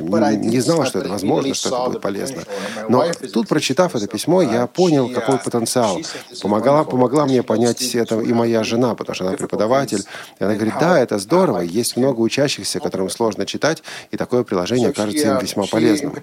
не, 0.01 0.37
не 0.37 0.61
знал, 0.61 0.85
что 0.85 0.99
это 1.01 1.09
возможно, 1.09 1.55
что 1.55 1.69
это 1.69 1.91
будет 1.91 2.03
полезно. 2.03 2.43
Но 2.89 3.05
тут, 3.33 3.49
прочитав 3.49 3.95
это 3.95 4.07
письмо, 4.07 4.43
я 4.43 4.67
понял, 4.67 5.09
какой 5.09 5.39
потенциал. 5.39 6.01
Помогла, 6.43 6.85
помогла 6.85 7.27
мне 7.27 7.43
понять 7.43 7.95
это 7.95 8.21
и 8.21 8.33
моя 8.33 8.65
жена, 8.65 8.95
потому 8.95 9.15
что 9.15 9.29
она 9.29 9.37
преподаватель. 9.37 10.05
И 10.39 10.45
она 10.45 10.55
говорит, 10.55 10.75
да, 10.81 10.99
это 10.99 11.19
здорово, 11.19 11.61
есть 11.61 11.97
много 11.97 12.21
учащихся, 12.21 12.81
которым 12.81 13.11
сложно 13.11 13.47
читать, 13.47 13.83
и 14.11 14.17
такое 14.17 14.45
приложение 14.45 14.93
кажется 14.93 15.29
им 15.29 15.39
весьма 15.39 15.67
полезным. 15.67 16.15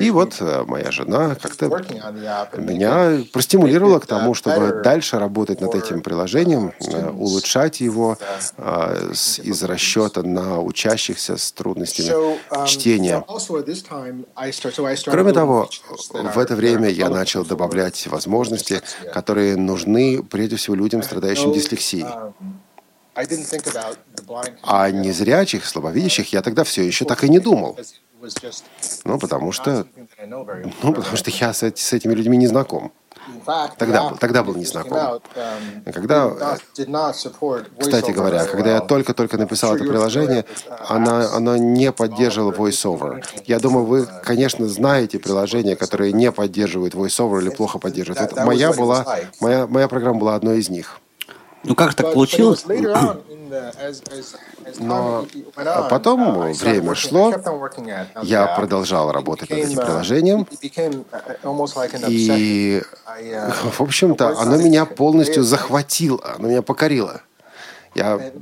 И 0.00 0.10
вот 0.10 0.36
э, 0.40 0.64
моя 0.66 0.90
жена 0.90 1.34
как-то 1.34 1.68
меня 2.56 3.22
простимулировала 3.32 3.98
к 3.98 4.06
тому, 4.06 4.34
чтобы 4.34 4.82
дальше 4.82 5.18
работать 5.18 5.60
над 5.60 5.74
этим 5.74 6.02
приложением, 6.02 6.72
э, 6.80 7.10
улучшать 7.10 7.80
его 7.80 8.18
э, 8.56 9.12
из 9.42 9.62
расчета 9.62 10.22
на 10.22 10.60
учащихся 10.60 11.36
с 11.36 11.52
трудностями 11.52 12.08
um, 12.08 12.66
чтения. 12.92 13.24
Кроме 15.04 15.32
того, 15.32 15.68
в 16.10 16.38
это 16.38 16.56
время 16.56 16.88
я 16.88 17.08
начал 17.08 17.44
добавлять 17.44 18.06
возможности, 18.06 18.82
которые 19.12 19.56
нужны 19.56 20.22
прежде 20.22 20.56
всего 20.56 20.76
людям, 20.76 21.02
страдающим 21.02 21.52
дислексией. 21.52 22.04
um, 22.04 22.32
А 24.62 24.90
незрячих, 24.90 25.66
слабовидящих 25.66 26.32
я 26.32 26.40
тогда 26.40 26.64
все 26.64 26.82
еще 26.82 27.04
так 27.04 27.24
и 27.24 27.28
не 27.28 27.40
думал. 27.40 27.78
Ну, 29.04 29.18
потому 29.18 29.52
что, 29.52 29.86
ну, 30.26 30.94
потому 30.94 31.16
что 31.16 31.30
я 31.30 31.52
с, 31.52 31.62
с 31.62 31.92
этими 31.92 32.14
людьми 32.14 32.36
не 32.38 32.46
знаком. 32.46 32.92
Тогда 33.78 34.08
был- 34.10 34.16
тогда 34.18 34.42
был 34.42 34.54
не 34.56 34.64
знаком. 34.64 35.20
Когда, 35.92 36.28
Кстати 37.78 38.10
говоря, 38.10 38.44
когда 38.44 38.70
я 38.74 38.80
только-только 38.80 39.38
написал 39.38 39.74
это 39.76 39.84
приложение, 39.84 40.44
она, 40.88 41.30
оно 41.32 41.56
не 41.56 41.92
поддерживало 41.92 42.52
VoiceOver. 42.52 43.22
Я 43.46 43.58
думаю, 43.58 43.84
вы, 43.86 44.08
конечно, 44.24 44.66
знаете 44.68 45.18
приложения, 45.18 45.76
которые 45.76 46.12
не 46.12 46.32
поддерживают 46.32 46.94
VoiceOver 46.94 47.40
или 47.42 47.50
плохо 47.50 47.78
поддерживают. 47.78 48.32
Вот 48.32 48.44
моя 48.44 48.72
была, 48.72 49.04
моя, 49.40 49.66
моя 49.66 49.88
программа 49.88 50.18
была 50.18 50.34
одной 50.34 50.58
из 50.58 50.68
них. 50.68 50.98
Ну 51.64 51.76
как 51.76 51.94
так 51.94 52.12
получилось? 52.12 52.64
Но 54.78 55.26
потом 55.90 56.52
время 56.52 56.94
шло, 56.94 57.34
я 58.22 58.46
продолжал 58.46 59.12
работать 59.12 59.50
над 59.50 59.58
этим 59.60 59.76
приложением, 59.76 60.46
и, 62.08 62.82
в 63.72 63.80
общем-то, 63.80 64.38
оно 64.38 64.56
меня 64.56 64.84
полностью 64.86 65.42
захватило, 65.42 66.34
оно 66.36 66.48
меня 66.48 66.62
покорило. 66.62 67.22
Я 67.94 68.32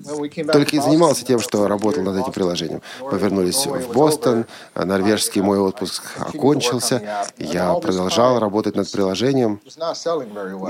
только 0.52 0.76
и 0.76 0.78
занимался 0.78 1.24
тем, 1.24 1.40
что 1.40 1.66
работал 1.66 2.02
над 2.02 2.16
этим 2.16 2.32
приложением. 2.32 2.82
Мы 3.00 3.18
вернулись 3.18 3.66
в 3.66 3.92
Бостон, 3.92 4.46
норвежский 4.74 5.42
мой 5.42 5.58
отпуск 5.58 6.04
окончился, 6.18 7.24
я 7.38 7.74
продолжал 7.74 8.38
работать 8.38 8.76
над 8.76 8.90
приложением, 8.90 9.60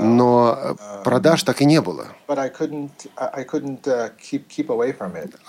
но 0.01 0.75
продаж 1.03 1.43
так 1.43 1.61
и 1.61 1.65
не 1.65 1.81
было. 1.81 2.07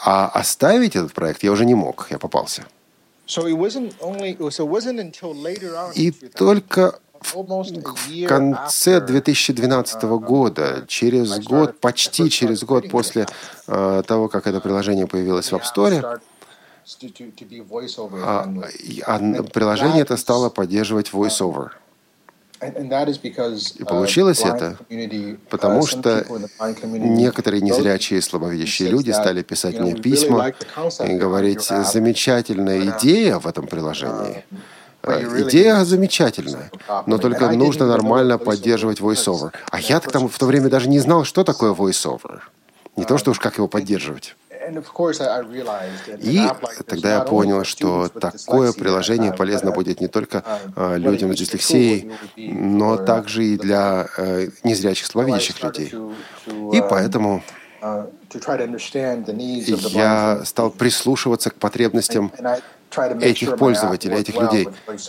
А 0.04 0.28
оставить 0.28 0.96
этот 0.96 1.12
проект 1.12 1.42
я 1.42 1.52
уже 1.52 1.64
не 1.64 1.74
мог, 1.74 2.08
я 2.10 2.18
попался. 2.18 2.64
И 5.94 6.10
только 6.10 7.00
в 7.24 8.26
конце 8.26 9.00
2012 9.00 10.02
года, 10.02 10.84
через 10.88 11.38
год, 11.40 11.80
почти 11.80 12.30
через 12.30 12.64
год 12.64 12.90
после 12.90 13.26
э, 13.66 14.02
того, 14.06 14.28
как 14.28 14.46
это 14.46 14.60
приложение 14.60 15.06
появилось 15.06 15.50
в 15.50 15.54
App 15.54 15.62
Store, 15.62 16.20
а, 18.24 18.48
а 19.06 19.42
приложение 19.44 20.02
это 20.02 20.16
стало 20.16 20.50
поддерживать 20.50 21.10
VoiceOver. 21.12 21.70
И 22.62 23.84
получилось 23.84 24.42
это, 24.42 24.78
потому 25.48 25.84
что 25.86 26.24
Некоторые 26.84 27.60
незрячие 27.60 28.18
и 28.18 28.22
слабовидящие 28.22 28.88
люди 28.88 29.10
стали 29.10 29.42
писать 29.42 29.78
мне 29.80 29.94
письма 29.94 30.52
и 31.04 31.14
говорить, 31.14 31.62
замечательная 31.62 32.98
идея 32.98 33.38
в 33.38 33.46
этом 33.46 33.66
приложении. 33.66 34.44
Идея 35.04 35.84
замечательная, 35.84 36.70
но 37.06 37.18
только 37.18 37.50
нужно 37.50 37.86
нормально 37.86 38.38
поддерживать 38.38 39.00
voiceover. 39.00 39.52
А 39.70 39.80
я 39.80 40.00
к 40.00 40.10
тому 40.10 40.28
в 40.28 40.38
то 40.38 40.46
время 40.46 40.68
даже 40.68 40.88
не 40.88 41.00
знал, 41.00 41.24
что 41.24 41.44
такое 41.44 41.72
voiceover. 41.72 42.40
Не 42.96 43.04
то, 43.04 43.18
что 43.18 43.30
уж 43.30 43.40
как 43.40 43.56
его 43.56 43.68
поддерживать. 43.68 44.36
И 46.20 46.40
тогда 46.86 47.14
я 47.14 47.20
понял, 47.20 47.64
что 47.64 48.08
такое 48.08 48.72
приложение 48.72 49.32
полезно 49.32 49.72
будет 49.72 50.00
не 50.00 50.08
только 50.08 50.44
э, 50.76 50.98
людям 50.98 51.34
с 51.34 51.38
дислексией, 51.38 52.12
но 52.36 52.96
также 52.96 53.44
и 53.44 53.56
для 53.56 54.06
э, 54.16 54.48
незрячих, 54.62 55.06
слабовидящих 55.06 55.62
людей. 55.62 55.92
И 56.72 56.82
поэтому 56.88 57.42
я 59.90 60.44
стал 60.44 60.70
прислушиваться 60.70 61.50
к 61.50 61.54
потребностям 61.54 62.32
этих 63.20 63.56
пользователей, 63.56 64.16
этих 64.18 64.40
людей, 64.40 64.68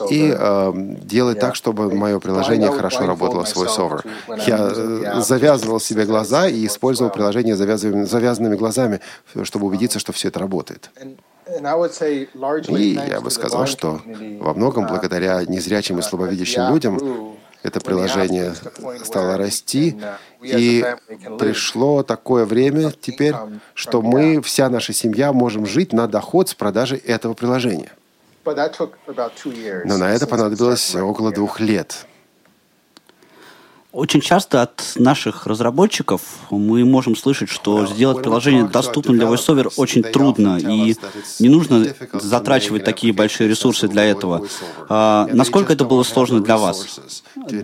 и 0.09 0.33
э, 0.37 0.71
делать 1.01 1.39
так, 1.39 1.55
чтобы 1.55 1.93
мое 1.93 2.19
приложение 2.19 2.71
хорошо 2.71 3.05
работало 3.05 3.45
с 3.45 3.55
VoiceOver. 3.55 4.05
Я 4.47 4.71
э, 5.17 5.21
завязывал 5.21 5.79
себе 5.79 6.05
глаза 6.05 6.47
и 6.47 6.65
использовал 6.65 7.11
приложение 7.11 7.55
завязанными, 7.55 8.03
завязанными 8.05 8.55
глазами, 8.55 8.99
чтобы 9.43 9.67
убедиться, 9.67 9.99
что 9.99 10.11
все 10.13 10.29
это 10.29 10.39
работает. 10.39 10.89
И 12.69 12.99
я 13.09 13.21
бы 13.21 13.29
сказал, 13.29 13.65
что 13.67 14.01
во 14.39 14.53
многом 14.53 14.87
благодаря 14.87 15.43
незрячим 15.45 15.99
и 15.99 16.01
слабовидящим 16.01 16.73
людям 16.73 17.37
это 17.63 17.80
приложение 17.80 18.54
стало 19.04 19.38
расти, 19.38 19.97
и 20.41 20.86
пришло 21.39 22.04
такое 22.04 22.45
время 22.45 22.91
теперь, 22.91 23.34
что 23.73 24.02
мы, 24.02 24.41
вся 24.41 24.69
наша 24.69 24.93
семья, 24.93 25.34
можем 25.34 25.65
жить 25.65 25.93
на 25.93 26.08
доход 26.08 26.49
с 26.49 26.54
продажи 26.54 26.97
этого 26.97 27.34
приложения. 27.34 27.91
Но 28.45 29.97
на 29.97 30.12
это 30.13 30.28
понадобилось 30.28 30.95
около 30.95 31.32
двух 31.32 31.60
лет. 31.60 32.06
Очень 33.93 34.21
часто 34.21 34.63
от 34.63 34.93
наших 34.95 35.45
разработчиков 35.45 36.23
мы 36.49 36.84
можем 36.84 37.15
слышать, 37.15 37.49
что 37.49 37.86
сделать 37.86 38.23
приложение 38.23 38.63
доступным 38.63 39.17
для 39.17 39.27
VoiceOver 39.27 39.71
очень 39.77 40.01
трудно, 40.01 40.58
и 40.58 40.95
не 41.38 41.49
нужно 41.49 41.86
затрачивать 42.13 42.84
такие 42.84 43.13
большие 43.13 43.47
ресурсы 43.47 43.88
для 43.88 44.06
этого. 44.06 44.47
А, 44.89 45.29
насколько 45.32 45.73
это 45.73 45.86
было 45.86 46.01
сложно 46.01 46.41
для 46.41 46.58
вас? 46.58 47.01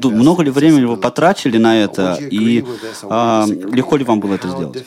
Много 0.04 0.44
ли 0.44 0.52
времени 0.52 0.86
вы 0.86 0.98
потратили 0.98 1.58
на 1.58 1.82
это, 1.82 2.20
и 2.22 2.64
а, 3.04 3.48
легко 3.48 3.98
ли 3.98 4.04
вам 4.04 4.20
было 4.20 4.36
это 4.36 4.50
сделать? 4.50 4.86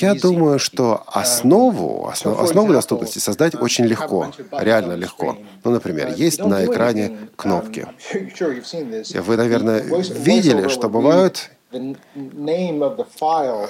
Я 0.00 0.14
думаю, 0.22 0.58
что 0.58 1.02
основу, 1.06 2.08
основ- 2.12 2.40
основу 2.42 2.72
доступности 2.72 3.18
создать 3.18 3.54
очень 3.54 3.84
легко, 3.86 4.30
реально 4.64 4.94
легко. 4.94 5.36
Ну, 5.64 5.70
например, 5.70 6.08
есть 6.16 6.38
на 6.40 6.64
экране 6.64 7.18
кнопки. 7.36 7.86
Вы, 9.20 9.36
наверное, 9.36 9.82
видели, 10.18 10.68
что 10.68 10.88
бывают 10.88 11.50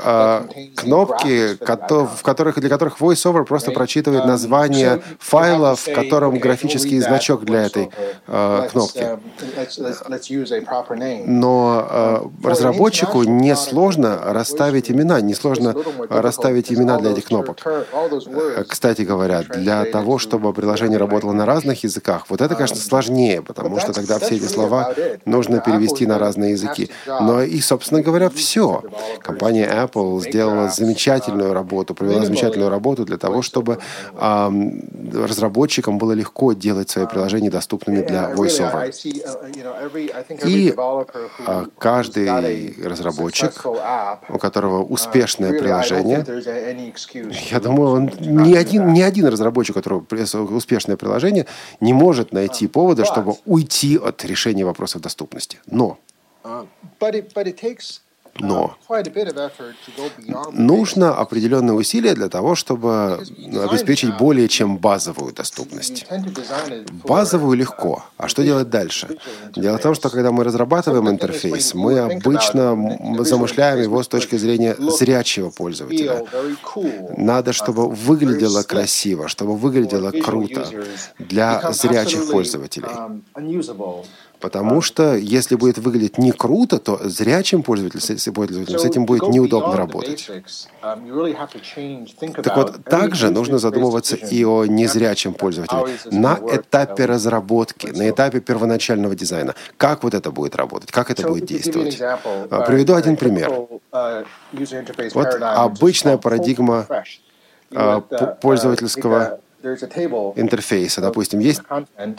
а, 0.02 0.46
кнопки, 0.74 1.56
в 1.58 2.22
которых, 2.22 2.58
для 2.58 2.68
которых 2.70 2.98
VoiceOver 2.98 3.44
просто 3.44 3.72
прочитывает 3.72 4.24
название 4.24 5.02
файла, 5.18 5.76
в 5.76 5.84
котором 5.84 6.38
графический 6.38 6.98
значок 7.00 7.44
для 7.44 7.66
этой 7.66 7.90
а, 8.26 8.68
кнопки. 8.68 9.06
Но 11.26 11.86
э, 11.90 12.48
разработчику 12.48 13.22
несложно 13.24 14.18
расставить 14.24 14.90
имена, 14.90 15.20
несложно 15.20 15.74
расставить 16.08 16.72
имена 16.72 16.98
для 16.98 17.10
этих 17.10 17.26
кнопок. 17.26 17.58
Э, 17.66 18.64
Кстати 18.66 19.02
говоря, 19.02 19.42
для 19.42 19.84
того, 19.84 20.18
чтобы 20.18 20.54
приложение 20.54 20.98
работало 20.98 21.32
на 21.32 21.44
разных 21.44 21.84
языках, 21.84 22.26
вот 22.30 22.40
это, 22.40 22.54
конечно, 22.54 22.76
сложнее, 22.76 23.42
потому 23.42 23.78
что 23.78 23.92
тогда 23.92 24.18
все 24.18 24.36
эти 24.36 24.46
слова 24.46 24.94
нужно 25.26 25.60
перевести 25.60 26.06
на 26.06 26.18
разные 26.18 26.52
языки. 26.52 26.90
Но 27.06 27.42
и, 27.42 27.60
собственно 27.60 27.89
говоря, 27.90 28.30
все. 28.30 28.82
Компания 29.20 29.66
Apple 29.66 30.20
сделала 30.20 30.68
замечательную 30.68 31.52
работу, 31.52 31.94
провела 31.94 32.24
замечательную 32.24 32.70
работу 32.70 33.04
для 33.04 33.18
того, 33.18 33.42
чтобы 33.42 33.78
ам, 34.18 34.80
разработчикам 35.12 35.98
было 35.98 36.12
легко 36.12 36.52
делать 36.52 36.90
свои 36.90 37.06
приложения 37.06 37.50
доступными 37.50 38.02
для 38.02 38.30
VoiceOver. 38.32 38.90
И 40.46 40.74
а, 41.46 41.66
каждый 41.78 42.74
разработчик, 42.84 43.52
у 44.28 44.38
которого 44.38 44.84
успешное 44.84 45.58
приложение, 45.58 46.24
я 47.50 47.60
думаю, 47.60 47.90
он, 47.90 48.10
ни, 48.20 48.54
один, 48.54 48.92
ни 48.92 49.00
один 49.00 49.26
разработчик, 49.26 49.76
у 49.76 49.80
которого 49.80 50.04
успешное 50.54 50.96
приложение, 50.96 51.46
не 51.80 51.92
может 51.92 52.32
найти 52.32 52.68
повода, 52.68 53.04
чтобы 53.04 53.34
уйти 53.46 53.96
от 53.96 54.24
решения 54.24 54.64
вопросов 54.64 55.02
доступности. 55.02 55.58
Но 55.66 55.98
Но 58.38 58.76
нужно 60.52 61.14
определенные 61.14 61.74
усилия 61.74 62.14
для 62.14 62.28
того, 62.28 62.54
чтобы 62.54 63.18
обеспечить 63.68 64.16
более 64.18 64.48
чем 64.48 64.78
базовую 64.78 65.32
доступность. 65.34 66.06
Базовую 67.04 67.56
легко. 67.56 68.04
А 68.16 68.28
что 68.28 68.42
делать 68.42 68.70
дальше? 68.70 69.18
Дело 69.54 69.78
в 69.78 69.82
том, 69.82 69.94
что 69.94 70.10
когда 70.10 70.30
мы 70.30 70.44
разрабатываем 70.44 71.08
интерфейс, 71.08 71.74
мы 71.74 71.98
обычно 71.98 73.24
замышляем 73.24 73.82
его 73.82 74.02
с 74.02 74.08
точки 74.08 74.36
зрения 74.36 74.74
зрячего 74.78 75.50
пользователя. 75.50 76.24
Надо, 77.16 77.52
чтобы 77.52 77.88
выглядело 77.88 78.62
красиво, 78.62 79.28
чтобы 79.28 79.56
выглядело 79.56 80.12
круто 80.12 80.66
для 81.18 81.72
зрячих 81.72 82.30
пользователей. 82.30 82.88
Потому 84.40 84.80
что 84.80 85.14
если 85.16 85.54
будет 85.54 85.78
выглядеть 85.78 86.18
не 86.18 86.32
круто, 86.32 86.78
то 86.78 86.98
зрячим 87.04 87.62
пользователем 87.62 88.00
с 88.00 88.84
этим 88.84 89.04
будет 89.04 89.28
неудобно 89.28 89.76
работать. 89.76 90.30
Так 90.80 92.56
вот, 92.56 92.84
также 92.84 93.30
нужно 93.30 93.58
задумываться 93.58 94.16
и 94.16 94.44
о 94.44 94.64
незрячем 94.64 95.34
пользователе 95.34 95.98
на 96.10 96.38
этапе 96.52 97.04
разработки, 97.04 97.88
на 97.88 98.08
этапе 98.08 98.40
первоначального 98.40 99.14
дизайна. 99.14 99.54
Как 99.76 100.02
вот 100.02 100.14
это 100.14 100.30
будет 100.30 100.56
работать, 100.56 100.90
как 100.90 101.10
это 101.10 101.28
будет 101.28 101.44
действовать. 101.44 101.98
Приведу 102.66 102.94
один 102.94 103.16
пример. 103.16 103.52
Вот 105.14 105.28
обычная 105.40 106.16
парадигма 106.16 106.86
пользовательского 108.40 109.40
интерфейса. 110.36 111.00
Допустим, 111.00 111.40
есть 111.40 111.62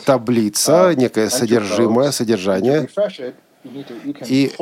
таблица, 0.04 0.94
некое 0.94 1.28
содержимое, 1.30 2.10
содержание, 2.10 2.88
и 3.64 4.52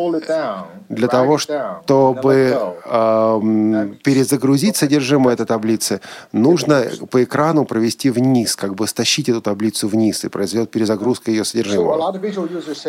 для 0.88 1.08
того, 1.08 1.38
чтобы 1.38 2.74
э, 2.84 3.94
перезагрузить 4.04 4.76
содержимое 4.76 5.34
этой 5.34 5.46
таблицы, 5.46 6.00
нужно 6.32 6.84
по 7.10 7.24
экрану 7.24 7.64
провести 7.64 8.10
вниз, 8.10 8.56
как 8.56 8.74
бы 8.74 8.86
стащить 8.86 9.30
эту 9.30 9.40
таблицу 9.40 9.88
вниз, 9.88 10.24
и 10.24 10.28
произойдет 10.28 10.70
перезагрузка 10.70 11.30
ее 11.30 11.44
содержимого. 11.44 12.14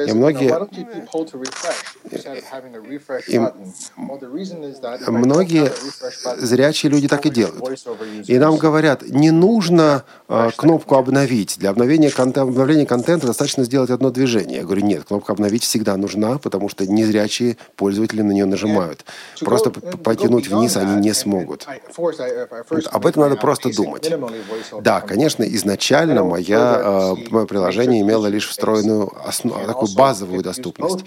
И 0.07 0.11
многие, 0.13 0.67
и 5.07 5.09
многие 5.09 5.71
зрячие 6.37 6.91
люди 6.91 7.07
так 7.07 7.25
и 7.25 7.29
делают. 7.29 7.79
И 8.27 8.37
нам 8.37 8.57
говорят, 8.57 9.03
не 9.03 9.31
нужно 9.31 10.03
э, 10.27 10.49
кнопку 10.57 10.95
«Обновить». 10.95 11.57
Для 11.57 11.69
обновления, 11.69 12.09
обновления 12.09 12.85
контента 12.85 13.27
достаточно 13.27 13.63
сделать 13.63 13.89
одно 13.89 14.09
движение. 14.09 14.57
Я 14.57 14.63
говорю, 14.63 14.81
нет, 14.85 15.05
кнопка 15.05 15.31
«Обновить» 15.31 15.63
всегда 15.63 16.00
нужна, 16.01 16.37
потому 16.37 16.69
что 16.69 16.85
незрячие 16.85 17.57
пользователи 17.75 18.21
на 18.21 18.31
нее 18.31 18.45
нажимают. 18.45 19.05
Просто 19.39 19.69
потянуть 19.69 20.47
вниз 20.47 20.77
они 20.77 20.95
не 20.95 21.13
смогут. 21.13 21.67
Об 22.91 23.05
этом 23.05 23.23
надо 23.23 23.35
просто 23.37 23.73
думать. 23.73 24.11
Да, 24.81 25.01
конечно, 25.01 25.43
изначально 25.43 26.23
моя, 26.23 27.15
мое 27.29 27.45
приложение 27.45 28.01
имело 28.01 28.27
лишь 28.27 28.47
встроенную 28.47 29.11
основ, 29.25 29.65
такую 29.65 29.93
базовую 29.95 30.43
доступность. 30.43 31.05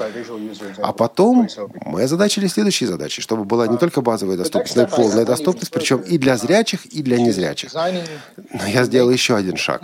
А 0.78 0.92
потом 0.92 1.48
мы 1.85 2.02
озадачили 2.02 2.46
следующие 2.46 2.88
задачи, 2.88 3.20
чтобы 3.20 3.44
была 3.44 3.66
не 3.66 3.76
только 3.76 4.00
базовая 4.00 4.37
доступность, 4.37 4.76
но 4.76 4.83
и 4.83 4.87
полная 4.87 5.24
доступность, 5.24 5.70
причем 5.70 6.00
и 6.00 6.18
для 6.18 6.37
зрячих, 6.37 6.87
и 6.87 7.02
для 7.02 7.18
незрячих. 7.18 7.72
Но 7.74 8.66
я 8.66 8.85
сделал 8.85 9.11
еще 9.11 9.37
один 9.37 9.57
шаг. 9.57 9.83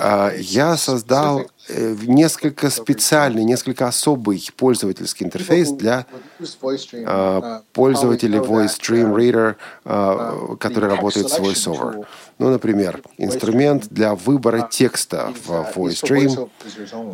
А, 0.00 0.32
я 0.36 0.76
создал 0.76 1.46
несколько 1.68 2.70
специальный, 2.70 3.44
несколько 3.44 3.86
особый 3.86 4.48
пользовательский 4.56 5.26
интерфейс 5.26 5.70
для 5.70 6.06
э, 6.38 7.60
пользователей 7.72 8.38
Voice 8.38 8.78
Stream 8.78 9.14
Reader, 9.14 9.56
э, 9.84 10.56
который 10.58 10.88
работает 10.88 11.28
с 11.28 11.38
VoiceOver. 11.38 12.06
Ну, 12.38 12.50
например, 12.50 13.02
инструмент 13.18 13.88
для 13.90 14.14
выбора 14.14 14.68
текста 14.70 15.32
в 15.44 15.76
VoiceStream 15.76 16.50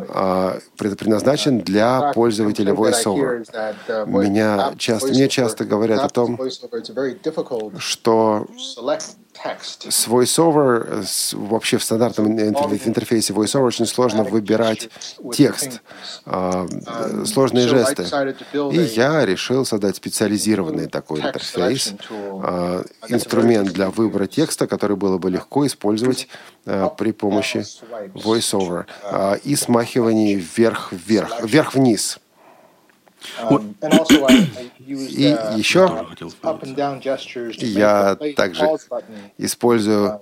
э, 0.09 0.59
предназначен 0.77 1.59
для 1.59 2.11
пользователя 2.13 2.73
VoiceOver. 2.73 4.05
Меня 4.07 4.73
часто, 4.77 5.07
мне 5.07 5.29
часто 5.29 5.65
говорят 5.65 6.01
о 6.01 6.09
том, 6.09 6.39
что 7.79 8.47
с 9.89 10.07
VoiceOver, 10.07 11.03
с, 11.05 11.33
вообще 11.33 11.77
в 11.77 11.83
стандартном 11.83 12.39
интерфейсе 12.39 13.33
VoiceOver 13.33 13.65
очень 13.65 13.85
сложно 13.85 14.23
выбирать 14.23 14.89
текст, 15.33 15.81
э, 16.25 16.67
сложные 17.25 17.67
жесты. 17.67 18.05
И 18.71 18.79
я 18.95 19.25
решил 19.25 19.65
создать 19.65 19.95
специализированный 19.95 20.87
такой 20.87 21.21
интерфейс, 21.21 21.93
э, 22.09 22.83
инструмент 23.09 23.73
для 23.73 23.89
выбора 23.89 24.27
текста, 24.27 24.67
который 24.67 24.95
было 24.97 25.17
бы 25.17 25.29
легко 25.29 25.65
использовать 25.65 26.27
э, 26.65 26.89
при 26.97 27.11
помощи 27.11 27.65
VoiceOver 28.13 28.85
э, 29.03 29.37
и 29.43 29.55
смахиваний 29.55 30.35
вверх-вверх, 30.35 31.43
вверх-вниз. 31.43 32.19
Um, 33.41 33.75
и 34.79 35.35
еще 35.55 36.07
я 37.59 38.17
также 38.35 38.69
использую 39.37 40.13
а, 40.13 40.21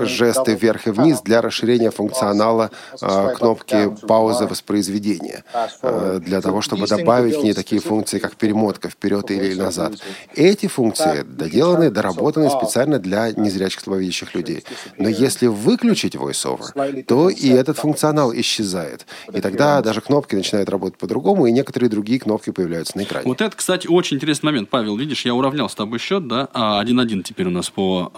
жесты 0.00 0.54
вверх 0.54 0.86
и 0.86 0.90
вниз 0.90 1.20
для 1.22 1.40
расширения 1.40 1.90
функционала 1.90 2.70
а, 3.00 3.34
кнопки 3.34 3.94
паузы 4.06 4.46
воспроизведения, 4.46 5.44
а, 5.82 6.18
для 6.18 6.40
того, 6.40 6.60
чтобы 6.60 6.86
добавить 6.86 7.36
в 7.36 7.44
ней 7.44 7.52
такие 7.52 7.80
функции, 7.80 8.18
как 8.18 8.36
перемотка 8.36 8.88
вперед 8.88 9.30
или 9.30 9.54
назад. 9.54 9.94
Эти 10.34 10.66
функции 10.66 11.22
доделаны, 11.22 11.90
доработаны 11.90 12.50
специально 12.50 12.98
для 12.98 13.32
незрячих 13.32 13.80
слабовидящих 13.80 14.34
людей. 14.34 14.64
Но 14.98 15.08
если 15.08 15.46
выключить 15.46 16.14
VoiceOver, 16.14 17.02
то 17.04 17.28
и 17.28 17.48
этот 17.48 17.78
функционал 17.78 18.32
исчезает. 18.34 19.06
И 19.32 19.40
тогда 19.40 19.80
даже 19.82 20.00
кнопки 20.00 20.34
начинают 20.34 20.68
работать 20.68 20.98
по-другому, 20.98 21.46
и 21.46 21.52
некоторые 21.52 21.90
другие 21.90 22.20
кнопки 22.20 22.50
появляются 22.50 22.96
на 22.96 23.02
экране. 23.02 23.26
Вот 23.26 23.40
это, 23.40 23.56
кстати, 23.56 23.86
очень 23.86 24.16
интересный 24.16 24.46
момент, 24.46 24.70
Павел. 24.70 24.96
Видишь, 24.96 25.24
я 25.24 25.34
уравнял 25.34 25.68
с 25.68 25.74
тобой 25.74 25.98
счет, 25.98 26.26
да? 26.28 26.48
Один-один 26.52 27.22
теперь 27.22 27.46
у 27.46 27.50
нас 27.50 27.70
по 27.70 28.12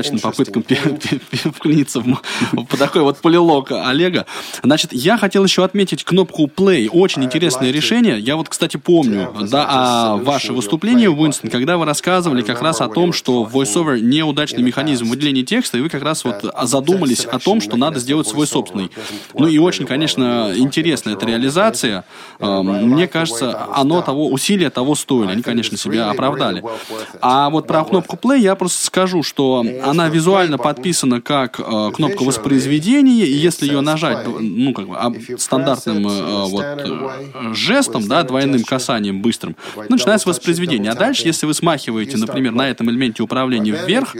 неудачным 0.00 0.20
попыткам 0.20 0.64
вклиниться 1.52 2.00
в 2.00 2.76
такой 2.78 3.02
вот 3.02 3.18
полилог 3.18 3.72
Олега. 3.72 4.26
Значит, 4.62 4.92
я 4.92 5.18
хотел 5.18 5.44
еще 5.44 5.64
отметить 5.64 6.04
кнопку 6.04 6.44
play. 6.44 6.88
Очень 6.88 7.24
интересное 7.24 7.70
решение. 7.70 8.18
Я 8.18 8.36
вот, 8.36 8.48
кстати, 8.48 8.76
помню, 8.76 9.32
да, 9.50 9.66
а 9.68 10.16
ваше 10.16 10.52
выступление, 10.52 11.10
Уинстон, 11.10 11.50
когда 11.50 11.76
вы 11.76 11.84
рассказывали 11.84 12.42
как 12.42 12.62
раз 12.62 12.80
о 12.80 12.88
том, 12.88 13.12
что 13.12 13.48
VoiceOver 13.50 14.00
неудачный 14.00 14.62
механизм 14.62 15.06
выделения 15.06 15.42
текста, 15.42 15.78
и 15.78 15.80
вы 15.80 15.88
как 15.88 16.02
раз 16.02 16.24
вот 16.24 16.44
задумались 16.62 17.24
о 17.24 17.38
том, 17.38 17.60
что 17.60 17.76
надо 17.76 17.98
сделать 18.00 18.26
свой 18.26 18.46
собственный. 18.46 18.90
Ну 19.34 19.46
и 19.46 19.58
очень, 19.58 19.86
конечно, 19.86 20.52
интересная 20.54 21.14
эта 21.14 21.26
реализация. 21.26 22.04
Мне 22.38 23.08
кажется, 23.08 23.66
оно 23.74 24.02
того, 24.02 24.28
усилия 24.28 24.70
того 24.70 24.94
стоили. 24.94 25.30
Они, 25.30 25.42
конечно, 25.42 25.76
себя 25.76 26.10
оправдали. 26.10 26.62
А 27.20 27.50
вот 27.50 27.66
про 27.66 27.84
кнопку 27.84 28.16
play 28.16 28.38
я 28.38 28.54
просто 28.54 28.84
скажу, 28.84 29.22
что 29.22 29.64
она 29.90 30.08
визуально 30.08 30.58
подписана 30.58 31.20
как 31.20 31.58
э, 31.60 31.90
кнопка 31.94 32.22
воспроизведения, 32.22 33.24
и 33.24 33.32
если 33.32 33.66
ее 33.66 33.80
нажать, 33.80 34.26
ну, 34.26 34.72
как 34.72 34.88
бы, 34.88 34.96
стандартным 35.38 36.06
э, 36.06 36.44
вот, 36.48 36.64
э, 36.64 37.54
жестом, 37.54 38.06
да, 38.06 38.22
двойным 38.22 38.62
касанием 38.62 39.20
быстрым, 39.20 39.56
начинается 39.88 40.28
воспроизведение. 40.28 40.92
А 40.92 40.94
дальше, 40.94 41.26
если 41.26 41.46
вы 41.46 41.54
смахиваете, 41.54 42.16
например, 42.16 42.52
на 42.52 42.68
этом 42.68 42.90
элементе 42.90 43.22
управления 43.22 43.72
вверх, 43.72 44.14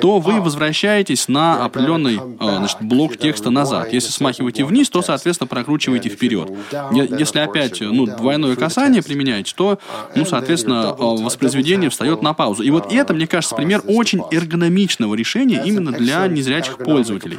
то 0.00 0.18
вы 0.18 0.40
возвращаетесь 0.40 1.28
на 1.28 1.64
определенный 1.64 2.16
э, 2.16 2.56
значит, 2.58 2.78
блок 2.82 3.16
текста 3.16 3.50
назад. 3.50 3.92
Если 3.92 4.10
смахиваете 4.10 4.64
вниз, 4.64 4.88
то, 4.90 5.02
соответственно, 5.02 5.48
прокручиваете 5.48 6.08
вперед. 6.08 6.50
Если 6.92 7.38
опять 7.40 7.80
ну, 7.80 8.06
двойное 8.06 8.54
касание 8.56 9.02
применяете, 9.02 9.52
то, 9.56 9.78
ну, 10.14 10.24
соответственно, 10.24 10.94
э, 10.96 11.02
воспроизведение 11.02 11.90
встает 11.90 12.22
на 12.22 12.32
паузу. 12.32 12.62
И 12.62 12.70
вот 12.70 12.92
это, 12.92 13.12
мне 13.12 13.26
кажется, 13.26 13.54
пример 13.54 13.82
очень 13.86 14.22
эргономичного 14.30 15.15
решения 15.16 15.62
именно 15.64 15.92
для 15.92 16.26
незрячих 16.26 16.78
пользователей. 16.78 17.38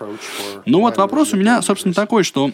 Но 0.65 0.81
вот 0.81 0.97
вопрос 0.97 1.33
у 1.33 1.37
меня, 1.37 1.61
собственно, 1.61 1.93
такой, 1.93 2.23
что 2.23 2.51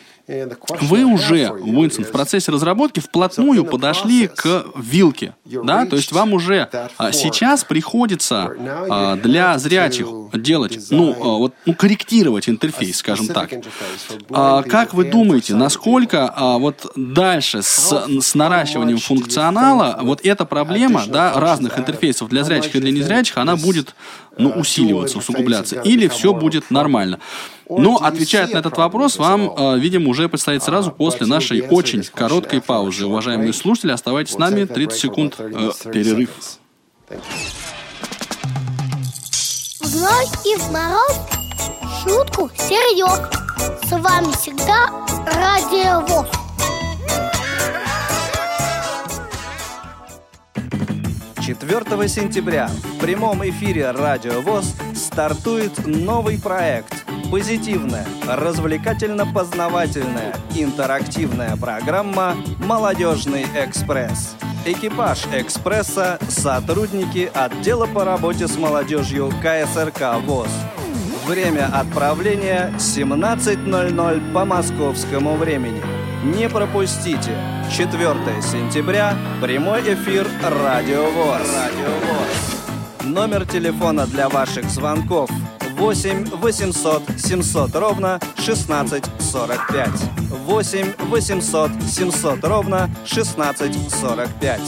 вы 0.82 1.04
уже, 1.04 1.50
Уинсон, 1.52 2.06
в 2.06 2.12
процессе 2.12 2.52
разработки 2.52 3.02
вплотную 3.02 3.66
подошли 3.66 4.28
к 4.28 4.66
вилке, 4.76 5.36
да, 5.46 5.86
то 5.86 5.98
есть 5.98 6.12
вам 6.12 6.34
уже 6.34 6.70
а, 6.98 7.12
сейчас 7.12 7.64
приходится 7.66 8.50
а, 8.90 9.16
для 9.18 9.58
зрячих 9.58 10.08
делать, 10.34 10.80
ну, 10.92 11.12
а, 11.12 11.38
вот, 11.38 11.54
ну, 11.66 11.74
корректировать 11.74 12.48
интерфейс, 12.48 12.98
скажем 12.98 13.28
так. 13.28 13.50
Как 14.30 14.94
вы 14.94 15.06
думаете, 15.06 15.56
насколько 15.56 16.34
вот 16.60 16.92
дальше 16.96 17.62
с, 17.62 18.08
с 18.22 18.36
наращиванием 18.36 19.00
функционала 19.00 20.00
вот 20.02 20.22
эта 20.24 20.46
проблема, 20.46 21.04
да, 21.08 21.34
разных 21.40 21.78
интерфейсов 21.78 22.30
для 22.30 22.44
зрячих 22.44 22.76
и 22.76 22.80
для 22.80 22.92
незрячих, 22.92 23.38
она 23.38 23.56
будет, 23.56 23.96
ну, 24.38 24.50
усиливаться? 24.50 25.14
ситуация 25.14 25.20
усугубляться, 25.20 25.82
или 25.82 26.08
все 26.08 26.34
будет 26.34 26.72
нормально. 26.72 27.20
Но 27.70 27.98
отвечать 27.98 28.54
на 28.54 28.58
этот 28.60 28.78
вопрос 28.78 29.18
вам, 29.18 29.54
э, 29.56 29.80
видимо, 29.80 30.10
уже 30.10 30.30
предстоит 30.30 30.64
сразу 30.64 30.92
после 30.92 31.26
нашей 31.26 31.62
очень 31.62 32.04
короткой 32.04 32.62
паузы. 32.62 33.06
Уважаемые 33.06 33.54
слушатели, 33.54 33.92
оставайтесь 33.92 34.34
с 34.34 34.38
нами, 34.38 34.66
30 34.66 35.00
секунд 35.00 35.36
э, 35.40 35.72
перерыв. 35.92 36.30
Вновь 39.80 40.46
и 40.46 40.56
в 40.58 40.72
мороз 40.72 41.20
шутку 42.04 42.50
серьез. 42.58 43.30
С 43.88 43.92
вами 43.92 44.32
всегда 44.34 44.90
Радио 45.26 46.02
ВОЗ. 46.08 46.43
Четвертого 51.46 52.08
сентября 52.08 52.68
в 52.68 53.00
прямом 53.00 53.44
эфире 53.50 53.92
Радио 53.92 54.40
ВОЗ 54.40 54.76
стартует 54.96 55.86
новый 55.86 56.40
проект. 56.40 57.06
Позитивная, 57.30 58.08
развлекательно-познавательная, 58.26 60.38
интерактивная 60.56 61.58
программа 61.58 62.38
«Молодежный 62.60 63.46
экспресс». 63.58 64.38
Экипаж 64.66 65.26
«Экспресса»– 65.34 66.18
сотрудники 66.30 67.30
отдела 67.34 67.88
по 67.88 68.06
работе 68.06 68.48
с 68.48 68.58
молодежью 68.58 69.30
КСРК 69.42 70.22
ВОЗ. 70.26 70.48
Время 71.28 71.70
отправления 71.74 72.74
17.00 72.78 74.34
по 74.34 74.46
московскому 74.46 75.36
времени. 75.36 75.82
Не 76.24 76.48
пропустите. 76.48 77.36
4 77.76 77.90
сентября. 78.44 79.18
Прямой 79.42 79.82
эфир 79.82 80.28
Радио 80.44 81.10
ВОЗ. 81.10 81.42
Радио 81.56 81.90
ВОЗ. 82.06 83.04
Номер 83.04 83.48
телефона 83.48 84.06
для 84.06 84.30
ваших 84.30 84.66
звонков 84.70 85.28
8 85.72 86.26
800 86.36 87.02
700 87.18 87.76
ровно 87.76 88.16
1645. 88.18 89.90
8 90.46 90.94
800 91.00 91.72
700 91.82 92.44
ровно 92.44 92.84
1645. 92.84 94.62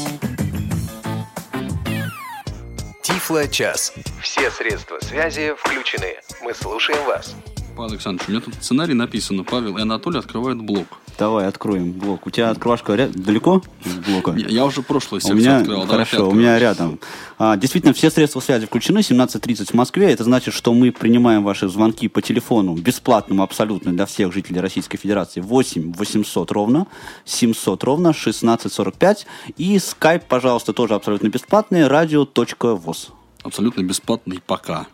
Тифло-час. 3.03 3.93
Все 4.19 4.49
средства 4.49 4.97
связи 4.99 5.53
включены. 5.55 6.15
Мы 6.41 6.55
слушаем 6.55 7.05
вас. 7.05 7.35
Павел 7.75 7.91
Александрович, 7.91 8.29
у 8.29 8.31
меня 8.31 8.41
тут 8.41 8.53
сценарий 8.55 8.93
написано. 8.93 9.43
Павел 9.43 9.77
и 9.77 9.81
Анатолий 9.81 10.19
открывают 10.19 10.61
блок. 10.61 10.88
Давай, 11.19 11.45
откроем 11.47 11.91
блок. 11.91 12.25
У 12.25 12.29
тебя 12.29 12.49
открывашка 12.49 12.93
ря- 12.93 13.11
далеко 13.13 13.61
от 13.85 14.05
блока? 14.07 14.31
Я, 14.38 14.47
я 14.47 14.65
уже 14.65 14.81
прошлую 14.81 15.19
У 15.19 15.21
секцию 15.21 15.38
меня, 15.38 15.57
открыл. 15.57 15.81
давай 15.85 16.05
ты 16.05 16.11
хорошо, 16.11 16.29
у 16.29 16.33
меня 16.33 16.57
рядом. 16.57 16.99
А, 17.38 17.57
действительно, 17.57 17.93
все 17.93 18.09
средства 18.09 18.39
связи 18.39 18.65
включены, 18.65 18.99
17.30 18.99 19.71
в 19.71 19.73
Москве. 19.73 20.11
Это 20.11 20.23
значит, 20.23 20.53
что 20.53 20.73
мы 20.73 20.91
принимаем 20.91 21.43
ваши 21.43 21.67
звонки 21.67 22.07
по 22.07 22.21
телефону, 22.21 22.75
бесплатному 22.75 23.43
абсолютно 23.43 23.91
для 23.91 24.05
всех 24.05 24.33
жителей 24.33 24.61
Российской 24.61 24.97
Федерации, 24.97 25.41
8 25.41 25.93
800 25.93 26.51
ровно, 26.51 26.88
700 27.25 27.83
ровно, 27.83 28.09
1645. 28.11 29.27
И 29.57 29.79
скайп, 29.79 30.23
пожалуйста, 30.25 30.71
тоже 30.73 30.95
абсолютно 30.95 31.27
бесплатный, 31.27 31.88
радио.воз. 31.88 33.09
Абсолютно 33.43 33.81
бесплатный 33.83 34.39
пока. 34.45 34.88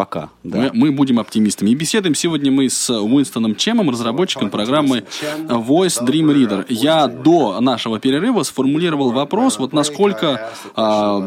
Пока, 0.00 0.30
да. 0.44 0.56
Мы, 0.56 0.70
мы 0.72 0.92
будем 0.92 1.18
оптимистами. 1.18 1.68
И 1.68 1.74
беседуем. 1.74 2.14
Сегодня 2.14 2.50
мы 2.50 2.70
с 2.70 2.88
Уинстоном 2.88 3.54
Чемом, 3.54 3.90
разработчиком 3.90 4.48
программы 4.48 5.04
Voice 5.46 6.02
Dream 6.02 6.34
Reader. 6.34 6.64
Я 6.70 7.06
до 7.06 7.60
нашего 7.60 8.00
перерыва 8.00 8.42
сформулировал 8.42 9.12
вопрос, 9.12 9.58
вот 9.58 9.74
насколько 9.74 10.52
а, 10.74 11.20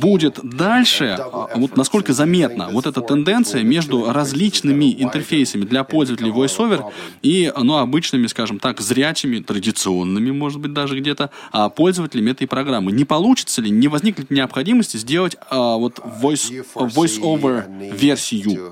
будет 0.00 0.40
дальше, 0.42 1.18
а, 1.18 1.50
вот 1.54 1.76
насколько 1.76 2.14
заметна 2.14 2.70
вот 2.72 2.86
эта 2.86 3.02
тенденция 3.02 3.62
между 3.62 4.10
различными 4.10 5.02
интерфейсами 5.02 5.66
для 5.66 5.84
пользователей 5.84 6.30
VoiceOver 6.30 6.92
и, 7.20 7.52
ну, 7.54 7.76
обычными, 7.76 8.26
скажем 8.28 8.58
так, 8.58 8.80
зрячими, 8.80 9.40
традиционными, 9.40 10.30
может 10.30 10.60
быть, 10.60 10.72
даже 10.72 10.98
где-то, 10.98 11.28
а, 11.52 11.68
пользователями 11.68 12.30
этой 12.30 12.46
программы. 12.46 12.90
Не 12.90 13.04
получится 13.04 13.60
ли, 13.60 13.68
не 13.68 13.88
возникнет 13.88 14.30
необходимости 14.30 14.96
сделать 14.96 15.36
а, 15.50 15.76
вот 15.76 15.98
voice, 15.98 16.64
voice-over 16.74 17.92
версию 17.94 18.13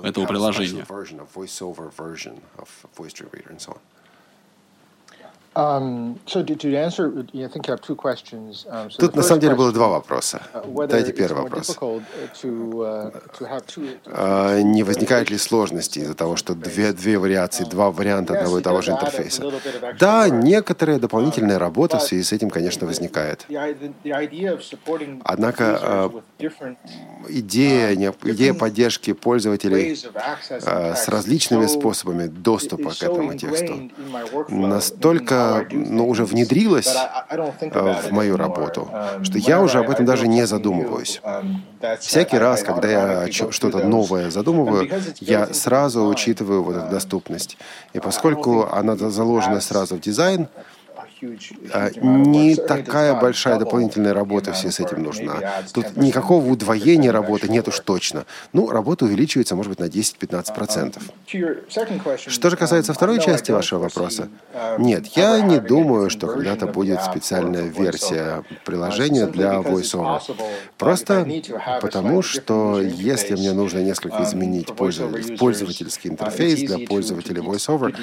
этого 0.03 0.27
приложения? 0.27 0.85
Тут 8.99 9.17
на 9.17 9.23
самом 9.23 9.41
деле 9.41 9.55
было 9.55 9.71
два 9.73 9.89
вопроса. 9.89 10.41
uh, 10.55 10.87
it's 10.89 11.13
первый 11.13 11.43
вопрос. 11.43 11.77
uh, 11.79 13.13
two- 13.67 13.97
А, 14.07 14.61
Не 14.63 14.83
возникают 14.83 15.31
ли 15.31 15.37
сложности 15.37 15.99
из-за 15.99 16.15
того, 16.15 16.37
что 16.37 16.55
две, 16.55 16.93
две 16.93 17.19
вариации, 17.19 17.65
два 17.65 17.91
варианта 17.91 18.35
одного 18.35 18.61
и 18.61 18.63
того 18.63 18.81
же 18.81 18.93
интерфейса? 18.93 19.43
Да, 19.99 20.29
некоторая 20.31 20.99
дополнительная 20.99 21.59
работа 21.59 21.99
в 21.99 22.03
связи 22.03 22.23
с 22.23 22.33
этим, 22.33 22.49
конечно, 22.49 22.87
возникает. 22.87 23.47
Однако, 25.25 25.79
а, 25.83 26.11
Идея, 27.29 27.95
идея 28.25 28.55
поддержки 28.55 29.13
пользователей 29.13 29.97
а, 30.67 30.95
с 30.95 31.09
различными 31.09 31.67
способами 31.67 32.27
доступа 32.27 32.91
к 32.91 33.03
этому 33.03 33.37
тексту 33.37 33.91
настолько 34.49 35.42
Do 35.43 35.67
ну, 35.71 36.09
уже 36.09 36.25
внедрилась 36.25 36.95
about 37.31 38.09
в 38.09 38.13
мою 38.13 38.37
работу, 38.37 38.89
Um, 38.93 39.25
что 39.25 39.39
я 39.39 39.61
уже 39.61 39.79
об 39.79 39.91
этом 39.91 40.05
даже 40.07 40.29
не 40.29 40.47
задумываюсь. 40.47 41.21
um, 41.25 41.99
Всякий 42.01 42.39
раз, 42.39 42.63
когда 42.63 42.89
я 42.89 43.33
что-то 43.33 43.87
новое 43.87 44.31
задумываю, 44.31 44.89
я 45.21 45.53
сразу 45.53 46.07
учитываю 46.07 46.63
вот 46.63 46.77
эту 46.77 46.91
доступность. 46.91 47.57
И 47.93 47.99
don't 47.99 48.03
поскольку 48.03 48.69
она 48.73 48.97
заложена 48.97 49.61
сразу 49.61 49.97
в 49.97 50.01
дизайн, 50.01 50.49
не 51.23 52.55
it 52.55 52.57
does 52.57 52.67
такая 52.67 53.15
большая 53.21 53.59
дополнительная 53.59 54.13
работа 54.13 54.53
в 54.53 54.57
amount 54.57 54.61
связи 54.61 54.75
с 54.75 54.81
этим 54.81 55.03
нужна. 55.03 55.35
Тут 55.73 55.87
10%, 55.87 56.05
никакого 56.05 56.45
20% 56.45 56.53
удвоения 56.53 57.13
работы 57.13 57.49
нет 57.49 57.69
уж 57.69 57.81
точно. 57.81 58.25
Ну, 58.53 58.71
работа 58.71 59.05
увеличивается, 59.05 59.55
может 59.55 59.71
быть, 59.71 59.79
на 59.79 59.85
10-15%. 59.85 60.55
To 60.57 61.39
your 61.39 61.69
second 61.69 62.03
question, 62.03 62.31
Что 62.31 62.51
же 62.51 62.57
касается 62.57 62.93
um, 62.93 62.95
второй 62.95 63.21
части 63.21 63.53
вашего 63.53 63.81
вопроса, 63.81 64.29
um, 64.53 64.81
нет, 64.81 65.07
я 65.17 65.41
не 65.41 65.61
думаю, 65.61 66.11
что 66.11 66.27
когда-то 66.27 66.67
будет 66.67 67.03
специальная 67.03 67.65
версия 67.65 68.45
приложения 68.65 69.27
для 69.27 69.55
VoiceOver. 69.55 70.21
Просто 70.79 71.27
потому, 71.81 72.23
что 72.23 72.81
если 72.81 73.35
мне 73.35 73.53
нужно 73.53 73.79
несколько 73.79 74.17
um, 74.17 74.25
изменить 74.25 74.75
пользовательский 74.75 76.11
uh, 76.11 76.13
интерфейс 76.13 76.61
для 76.61 76.77
to- 76.77 76.87
VoiceOver, 77.43 77.95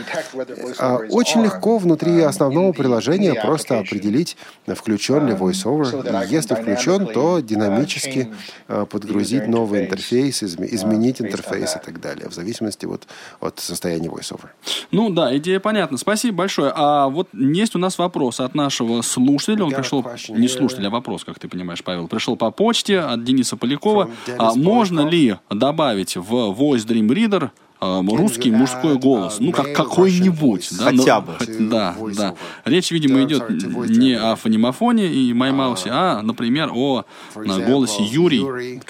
а, 0.79 0.97
очень 1.09 1.43
легко 1.43 1.77
внутри 1.77 2.19
um, 2.19 2.25
основного 2.25 2.71
in 2.71 2.73
приложения 3.09 3.41
просто 3.41 3.79
определить, 3.79 4.37
включен 4.67 5.27
ли 5.27 5.33
so 5.33 5.39
VoiceOver. 5.39 6.27
И 6.27 6.33
если 6.33 6.55
включен, 6.55 7.07
то 7.07 7.39
uh, 7.39 7.41
динамически 7.41 8.33
а, 8.67 8.85
подгрузить 8.85 9.47
новый 9.47 9.85
интерфейс, 9.85 10.43
изме- 10.43 10.67
изменить 10.71 11.21
интерфейс 11.21 11.75
и 11.75 11.79
так 11.79 11.99
далее, 11.99 12.29
в 12.29 12.33
зависимости 12.33 12.85
вот 12.85 13.07
от 13.39 13.59
состояния 13.59 14.09
VoiceOver. 14.09 14.49
Ну 14.91 15.09
да, 15.09 15.35
идея 15.37 15.59
понятна. 15.59 15.97
Спасибо 15.97 16.37
большое. 16.37 16.71
А 16.75 17.07
вот 17.07 17.29
есть 17.33 17.75
у 17.75 17.79
нас 17.79 17.97
вопрос 17.97 18.39
от 18.39 18.55
нашего 18.55 19.01
слушателя. 19.01 19.65
Он 19.65 19.71
пришел, 19.71 20.05
не 20.29 20.47
слушатель, 20.47 20.85
а 20.87 20.89
вопрос, 20.89 21.23
как 21.23 21.39
ты 21.39 21.47
понимаешь, 21.47 21.83
Павел. 21.83 22.07
Пришел 22.07 22.35
по 22.35 22.51
почте 22.51 22.99
от 22.99 23.23
Дениса 23.23 23.57
Полякова. 23.57 24.09
А 24.37 24.53
можно 24.53 25.07
ли 25.07 25.37
добавить 25.49 26.15
в 26.15 26.33
Voice 26.33 26.85
Dream 26.85 27.07
Reader 27.07 27.49
русский 27.79 28.49
you 28.49 28.57
мужской 28.57 28.97
голос? 28.97 29.39
uh, 29.39 29.43
Ну, 29.43 29.51
как 29.51 29.73
какой-нибудь. 29.73 30.69
Да, 30.77 30.83
Хотя 30.85 31.21
бы. 31.21 31.35
да, 31.59 31.95
да. 32.15 32.35
Речь, 32.65 32.91
видимо, 32.91 33.23
идет 33.23 33.49
не 33.49 34.13
о 34.13 34.35
фонимафоне 34.35 35.07
и 35.07 35.33
маймаусе, 35.33 35.89
а, 35.91 36.21
например, 36.21 36.71
о 36.73 37.05
на 37.35 37.59
голосе 37.59 38.03
Юрий, 38.03 38.81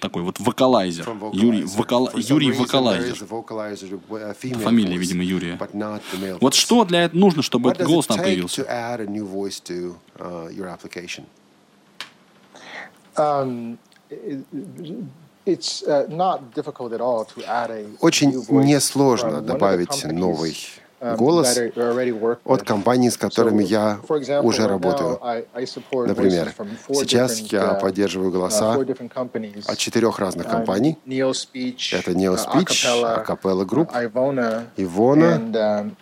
такой 0.00 0.22
вот 0.22 0.40
вокалайзер. 0.40 1.08
Юрий, 1.32 1.64
some 1.64 2.10
Юрий 2.16 2.50
вокалайзер. 2.50 3.16
female 4.40 4.62
Фамилия, 4.62 4.96
видимо, 4.96 5.22
Юрия. 5.22 5.58
Вот 6.40 6.54
что 6.54 6.84
для 6.84 7.04
этого 7.04 7.20
нужно, 7.20 7.42
чтобы 7.42 7.70
этот 7.70 7.86
голос 7.86 8.06
там 8.06 8.18
появился? 8.18 8.62
uh? 8.62 8.66
Um, 13.14 13.76
uh, 15.46 16.06
Очень 18.00 18.44
несложно 18.48 19.40
добавить 19.40 20.04
новый 20.04 20.56
um, 21.00 21.16
голос 21.16 21.58
от 22.44 22.62
компаний, 22.62 23.10
с 23.10 23.16
которыми 23.16 23.64
я 23.64 23.98
уже 24.42 24.68
работаю. 24.68 25.18
Например, 26.06 26.54
сейчас 26.88 27.38
я 27.40 27.72
uh, 27.72 27.80
поддерживаю 27.80 28.30
uh, 28.30 28.32
голоса 28.32 28.74
от 28.74 29.78
четырех 29.78 30.18
разных 30.18 30.46
Uh, 30.46 30.50
компаний. 30.50 30.98
Это 31.06 32.10
uh, 32.10 32.14
NeoSpeech, 32.14 33.24
Acapella, 33.24 33.64
Group, 33.64 33.90
uh, 33.92 34.66
Ivona, 34.76 35.50
um, 35.52 35.96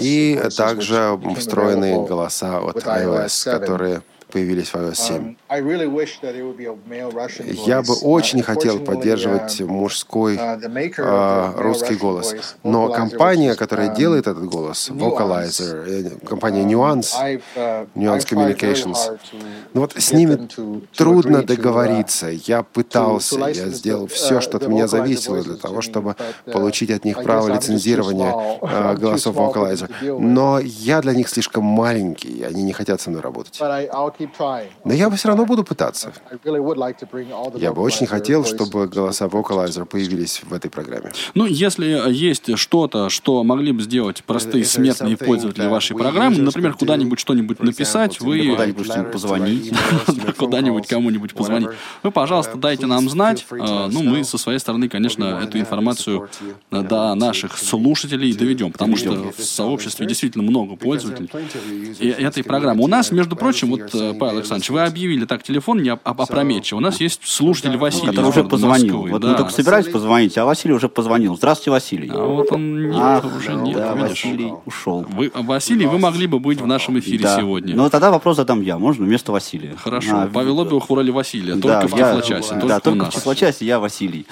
и 0.00 0.40
также 0.56 1.20
встроенные 1.36 2.04
голоса 2.06 2.58
от 2.58 2.76
iOS 2.76 3.26
iOS, 3.26 3.28
7. 3.28 3.52
которые 3.52 4.02
появились 4.32 4.68
в 4.68 4.74
iOS 4.74 4.94
7. 4.94 5.16
Um, 5.16 5.36
I 5.48 5.60
really 5.60 5.86
wish 5.86 6.20
that 6.20 6.34
it 6.34 6.42
would 6.42 6.56
be 6.56 6.66
a 6.66 6.76
male 6.88 7.10
Russian 7.12 7.46
Я 7.66 7.82
бы 7.82 7.94
очень 8.02 8.40
Uh, 8.40 8.42
хотел 8.42 8.78
поддерживать 8.80 9.60
um, 9.60 9.66
мужской 9.66 10.36
uh, 10.36 10.60
а, 10.98 11.54
русский 11.56 11.94
голос. 11.94 12.34
Но 12.62 12.88
компания, 12.88 13.54
которая 13.54 13.90
um, 13.90 13.96
делает 13.96 14.26
этот 14.26 14.44
голос, 14.44 14.90
Vocalizer, 14.90 15.84
э, 15.86 16.26
компания 16.26 16.62
um, 16.62 16.70
Nuance, 16.70 17.40
uh, 17.56 17.88
Nuance 17.94 18.26
Communications. 18.26 19.18
Ну 19.74 19.82
вот 19.82 19.94
с 19.96 20.12
ними 20.12 20.48
трудно 20.96 21.38
uh, 21.38 21.44
договориться. 21.44 22.28
Я 22.28 22.62
пытался, 22.62 23.38
я 23.48 23.68
сделал 23.68 24.06
все, 24.06 24.38
uh, 24.38 24.40
что 24.40 24.56
от 24.56 24.66
меня 24.66 24.86
зависело 24.86 25.42
для 25.42 25.56
того, 25.56 25.82
чтобы 25.82 26.16
uh, 26.46 26.52
получить 26.52 26.90
от 26.90 27.04
них 27.04 27.22
право 27.22 27.48
лицензирования 27.48 28.32
э, 28.62 28.96
голосов 28.96 29.36
Vocalizer. 29.36 29.90
Но 30.18 30.58
я 30.60 31.00
для 31.00 31.14
них 31.14 31.28
слишком 31.28 31.64
маленький, 31.64 32.42
они 32.42 32.62
не 32.62 32.72
хотят 32.72 33.00
со 33.00 33.10
мной 33.10 33.22
работать. 33.22 33.60
Но 34.84 34.92
я 34.92 35.10
бы 35.10 35.16
все 35.16 35.28
равно 35.28 35.44
буду 35.46 35.64
пытаться. 35.64 36.12
Я 37.56 37.72
бы 37.72 37.82
очень 37.82 38.06
хотел, 38.06 38.44
чтобы 38.44 38.86
голоса 38.86 39.26
Vocalizer 39.26 39.84
появились 39.84 40.42
в 40.44 40.52
этой 40.52 40.70
программе. 40.70 41.12
Ну, 41.34 41.46
если 41.46 42.10
есть 42.10 42.56
что-то, 42.58 43.08
что 43.08 43.42
могли 43.44 43.72
бы 43.72 43.82
сделать 43.82 44.22
простые 44.24 44.64
смертные 44.64 45.16
пользователи 45.16 45.66
вашей 45.66 45.96
программы, 45.96 46.38
например, 46.38 46.74
куда-нибудь 46.74 47.18
что-нибудь 47.18 47.60
написать, 47.60 48.20
вы 48.20 48.50
Куда-нибудь 48.50 48.86
что-нибудь 48.86 49.12
позвонить. 49.12 49.72
Да, 50.06 50.32
куда-нибудь 50.36 50.86
кому-нибудь 50.86 51.34
позвонить. 51.34 51.68
Вы, 52.02 52.10
пожалуйста, 52.10 52.56
дайте 52.58 52.86
нам 52.86 53.08
знать. 53.08 53.46
А, 53.50 53.88
Ну, 53.88 54.02
мы 54.02 54.24
со 54.24 54.38
своей 54.38 54.58
стороны, 54.58 54.88
конечно, 54.88 55.40
эту 55.42 55.58
информацию 55.58 56.28
до 56.70 57.14
наших 57.14 57.58
слушателей 57.58 58.32
доведем, 58.34 58.72
потому 58.72 58.96
что 58.96 59.32
в 59.36 59.42
сообществе 59.42 60.06
действительно 60.06 60.44
много 60.44 60.76
пользователей 60.76 61.30
этой 62.00 62.42
программы. 62.44 62.84
У 62.84 62.88
нас, 62.88 63.10
между 63.10 63.36
прочим, 63.36 63.70
вот, 63.70 63.90
Павел 64.14 64.36
Александрович, 64.36 64.70
вы 64.70 64.82
объявили 64.82 65.24
так 65.24 65.42
телефон 65.42 65.82
не 65.82 65.90
опрометчиво. 65.90 66.78
У 66.78 66.80
нас 66.80 67.00
есть 67.00 67.20
слушатель 67.26 67.76
Василий 67.76 68.08
Который 68.08 68.28
уже 68.28 68.44
позвонил. 68.44 68.94
Москвы, 68.96 69.10
Вот 69.12 69.22
да. 69.22 69.28
мы 69.28 69.36
только 69.36 69.52
собирались 69.52 69.88
позвонить, 69.88 70.36
а 70.38 70.44
Василий 70.44 70.74
уже 70.74 70.88
позвонил. 70.88 71.36
Здравствуйте, 71.36 71.70
Василий. 71.70 72.10
А 72.12 72.24
вот 72.24 72.52
он 72.52 72.90
нет, 72.90 72.96
Ах, 73.00 73.24
уже 73.36 73.54
нет, 73.54 73.76
да, 73.76 73.94
видишь. 73.94 74.24
Василий 74.24 74.52
ушел. 74.66 75.06
Вы, 75.08 75.30
Василий, 75.34 75.86
вы 75.86 75.98
могли 75.98 76.26
бы 76.26 76.38
быть 76.38 76.60
в 76.60 76.66
нашем 76.66 76.98
эфире 76.98 77.24
Да. 77.24 77.36
сегодня. 77.36 77.74
Ну, 77.74 77.88
тогда 77.90 78.10
вопрос 78.10 78.36
задам 78.36 78.60
я, 78.62 78.78
можно, 78.78 79.04
вместо 79.04 79.32
Василия? 79.32 79.74
Хорошо. 79.76 80.10
А, 80.22 80.26
Павел 80.32 80.60
Обиух 80.60 80.88
в 80.88 80.92
роли 80.94 81.10
Василия, 81.10 81.54
да, 81.56 81.80
только 81.82 81.94
в 81.94 81.98
я- 81.98 82.08
тифлочасе, 82.10 82.54
Да, 82.54 82.60
только 82.60 82.80
только 82.80 82.98
в 83.02 83.06
нас. 83.06 83.14
тифлочасе 83.14 83.64
я 83.66 83.78
Василий. 83.78 84.26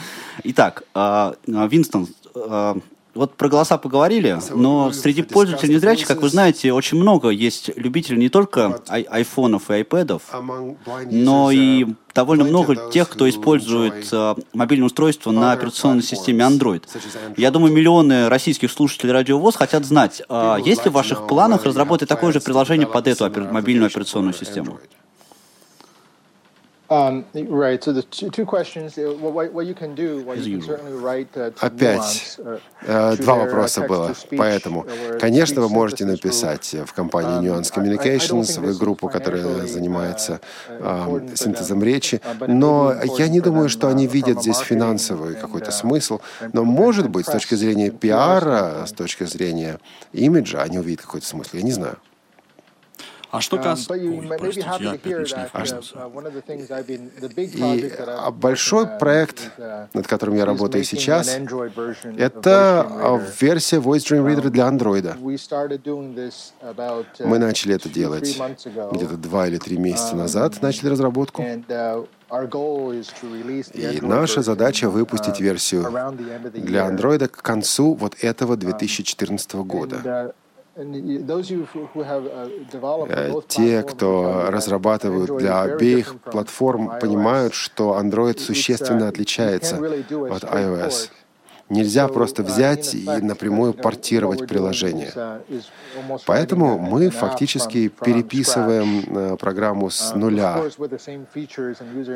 Итак, 0.44 0.82
а, 0.94 1.34
а, 1.52 1.66
Винстон, 1.66 2.06
а, 2.34 2.76
вот 3.20 3.36
про 3.36 3.48
голоса 3.50 3.76
поговорили, 3.76 4.38
но 4.54 4.92
среди 4.92 5.20
пользователей 5.22 5.74
незрячих, 5.74 6.08
как 6.08 6.22
вы 6.22 6.30
знаете, 6.30 6.72
очень 6.72 6.98
много 6.98 7.28
есть 7.28 7.70
любителей 7.76 8.18
не 8.18 8.30
только 8.30 8.80
ай- 8.88 9.02
айфонов 9.02 9.70
и 9.70 9.74
айпэдов, 9.74 10.22
но 11.10 11.50
и 11.50 11.86
довольно 12.14 12.44
много 12.44 12.90
тех, 12.90 13.10
кто 13.10 13.28
использует 13.28 14.08
а, 14.12 14.36
мобильное 14.54 14.86
устройство 14.86 15.32
на 15.32 15.52
операционной 15.52 16.02
системе 16.02 16.44
Android. 16.44 16.82
Я 17.36 17.50
думаю, 17.50 17.72
миллионы 17.74 18.28
российских 18.30 18.72
слушателей 18.72 19.12
Радио 19.12 19.38
ВОЗ 19.38 19.56
хотят 19.56 19.84
знать, 19.84 20.22
а 20.30 20.56
есть 20.56 20.84
ли 20.86 20.90
в 20.90 20.94
ваших 20.94 21.26
планах 21.26 21.64
разработать 21.64 22.08
такое 22.08 22.32
же 22.32 22.40
приложение 22.40 22.86
под 22.86 23.06
эту 23.06 23.26
опер- 23.26 23.52
мобильную 23.52 23.88
операционную 23.88 24.32
систему? 24.32 24.78
Опять 31.60 32.36
uh, 32.38 32.60
э, 32.82 33.16
два 33.16 33.36
uh, 33.36 33.38
вопроса 33.44 33.82
было. 33.82 34.12
Поэтому, 34.36 34.82
uh, 34.82 35.18
конечно, 35.20 35.62
вы 35.62 35.68
можете 35.68 36.04
написать 36.04 36.74
в 36.84 36.92
компании 36.92 37.48
um, 37.48 37.60
Nuance 37.60 37.72
don't 37.72 37.76
Communications, 37.76 38.58
в 38.60 38.76
группу, 38.76 39.08
которая 39.08 39.44
financially, 39.44 39.66
занимается 39.68 40.40
uh, 40.68 41.36
синтезом 41.36 41.84
речи. 41.84 42.20
uh, 42.40 42.46
Но 42.48 42.92
я 43.18 43.28
не 43.28 43.40
думаю, 43.40 43.68
что 43.68 43.86
они 43.86 44.06
uh, 44.06 44.10
видят 44.10 44.40
здесь 44.40 44.58
финансовый 44.58 45.36
какой-то 45.36 45.70
uh, 45.70 45.72
смысл. 45.72 46.18
Но, 46.52 46.64
может 46.64 47.08
быть, 47.08 47.26
с 47.26 47.30
точки 47.30 47.54
зрения 47.54 47.90
пиара, 47.90 48.84
с 48.84 48.90
точки 48.90 49.22
зрения 49.22 49.78
имиджа, 50.12 50.62
они 50.62 50.80
увидят 50.80 51.02
какой-то 51.02 51.26
смысл. 51.26 51.50
Я 51.52 51.62
не 51.62 51.72
знаю. 51.72 51.98
А 53.30 53.40
что 53.40 53.56
Um, 53.56 53.62
касается... 53.62 53.92
Ой, 53.92 54.28
простите, 54.38 54.66
я 54.80 54.90
опять 54.92 55.12
uh, 55.12 55.24
uh, 55.94 57.34
big 57.34 57.54
И 57.54 57.92
а, 58.06 58.30
большой 58.32 58.86
проект, 58.98 59.50
uh, 59.56 59.86
над 59.94 60.06
которым 60.08 60.34
я 60.34 60.44
работаю 60.44 60.82
сейчас, 60.84 61.28
это 62.18 62.86
а, 62.88 63.20
версия 63.40 63.76
Voice 63.76 64.04
Dream 64.04 64.26
Reader 64.26 64.50
для 64.50 64.68
Android. 64.68 65.16
Uh, 66.60 67.06
Мы 67.20 67.38
начали 67.38 67.74
это 67.76 67.88
делать 67.88 68.36
где-то 68.92 69.16
два 69.16 69.46
или 69.46 69.58
три 69.58 69.76
месяца 69.78 70.14
Um, 70.14 70.18
назад, 70.18 70.60
начали 70.60 70.88
разработку. 70.88 71.42
Uh, 71.42 72.06
И 73.74 74.00
наша 74.02 74.42
задача 74.42 74.86
uh, 74.86 74.90
выпустить 74.90 75.40
версию 75.40 75.82
для. 76.54 76.88
Android 76.88 77.28
к 77.28 77.42
концу 77.42 77.94
вот 77.94 78.16
этого 78.22 78.56
2014 78.56 79.54
And, 79.54 79.64
года. 79.64 80.34
Uh, 80.80 81.26
uh, 81.94 82.50
Э, 83.08 83.40
Те, 83.48 83.82
кто 83.82 84.46
разрабатывают 84.48 85.36
для 85.38 85.62
обеих 85.62 86.14
платформ, 86.20 86.98
понимают, 87.00 87.54
что 87.54 87.98
Android 88.00 88.36
uh, 88.36 88.38
существенно 88.38 89.08
отличается 89.08 89.76
от 89.76 90.44
iOS. 90.44 91.10
Нельзя 91.68 92.08
просто 92.08 92.42
uh, 92.42 92.46
взять 92.46 92.94
и 92.94 93.06
напрямую 93.06 93.74
портировать 93.74 94.46
приложение. 94.48 95.12
uh, 95.14 95.40
Поэтому 96.26 96.78
мы 96.78 97.10
фактически 97.10 97.88
переписываем 97.88 99.04
э, 99.16 99.36
программу 99.36 99.90
с 99.90 100.12
Uh, 100.12 100.18
нуля. 100.18 100.56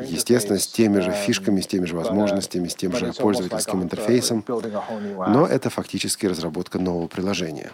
Естественно, 0.07 0.59
с 0.59 0.67
теми 0.67 0.99
же 0.99 1.11
фишками, 1.11 1.61
с 1.61 1.67
теми 1.67 1.85
же 1.85 1.93
um, 1.93 1.99
uh, 1.99 2.03
возможностями, 2.03 2.67
с 2.67 2.75
тем 2.75 2.95
же 2.95 3.13
пользовательским 3.13 3.79
uh, 3.79 3.83
интерфейсом. 3.83 4.43
Но 4.47 5.45
это 5.47 5.69
фактически 5.69 6.25
разработка 6.25 6.79
нового 6.79 7.07
приложения. 7.07 7.71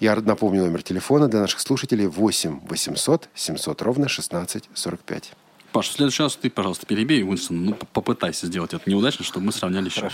Я 0.00 0.16
напомню 0.16 0.64
номер 0.64 0.82
телефона 0.82 1.28
для 1.28 1.40
наших 1.40 1.60
слушателей 1.60 2.06
8 2.06 2.60
800 2.70 3.28
700 3.34 3.82
ровно 3.82 4.08
16 4.08 4.68
45. 4.74 5.32
Паш, 5.74 5.88
в 5.88 5.92
следующий 5.94 6.22
раз 6.22 6.36
ты, 6.36 6.50
пожалуйста, 6.50 6.86
перебей 6.86 7.24
Уинстон. 7.24 7.64
Ну, 7.64 7.76
попытайся 7.92 8.46
сделать 8.46 8.72
это 8.74 8.88
неудачно, 8.88 9.24
чтобы 9.24 9.46
мы 9.46 9.52
сравняли 9.52 9.88
счет. 9.88 10.12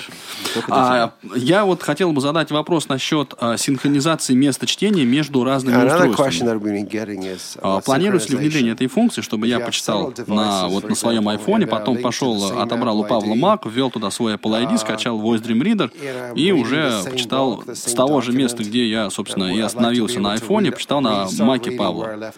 А, 0.70 1.12
я 1.36 1.66
вот 1.66 1.82
хотел 1.82 2.12
бы 2.12 2.22
задать 2.22 2.50
вопрос 2.50 2.88
насчет 2.88 3.34
а, 3.38 3.58
синхронизации 3.58 4.32
места 4.32 4.64
чтения 4.64 5.04
между 5.04 5.44
разными 5.44 5.76
Another 5.76 6.08
устройствами. 6.08 7.38
А, 7.60 7.80
Планируется 7.82 8.30
ли 8.30 8.36
внедрение 8.36 8.72
этой 8.72 8.86
функции, 8.86 9.20
чтобы 9.20 9.48
я 9.48 9.60
почитал 9.60 10.14
на, 10.26 10.66
вот, 10.68 10.88
на 10.88 10.94
своем 10.94 11.28
айфоне, 11.28 11.66
потом 11.66 11.98
пошел, 11.98 12.58
отобрал 12.58 12.98
у 12.98 13.04
Павла. 13.04 13.34
Mac, 13.34 13.70
ввел 13.70 13.90
туда 13.90 14.10
свой 14.10 14.36
Apple 14.36 14.66
ID, 14.66 14.70
Uh, 14.70 14.78
скачал 14.78 15.20
Voice 15.20 15.42
Dream 15.42 15.60
Reader 15.60 16.34
и 16.36 16.52
уже 16.52 17.02
почитал 17.10 17.64
с 17.66 17.92
того 17.92 18.22
же 18.22 18.32
места, 18.32 18.62
где 18.62 18.88
я, 18.88 19.10
собственно, 19.10 19.54
и 19.54 19.60
остановился 19.60 20.20
на 20.20 20.32
айфоне, 20.32 20.72
почитал 20.72 21.02
на 21.02 21.28
Маке 21.40 21.72
Павла. 21.72 22.32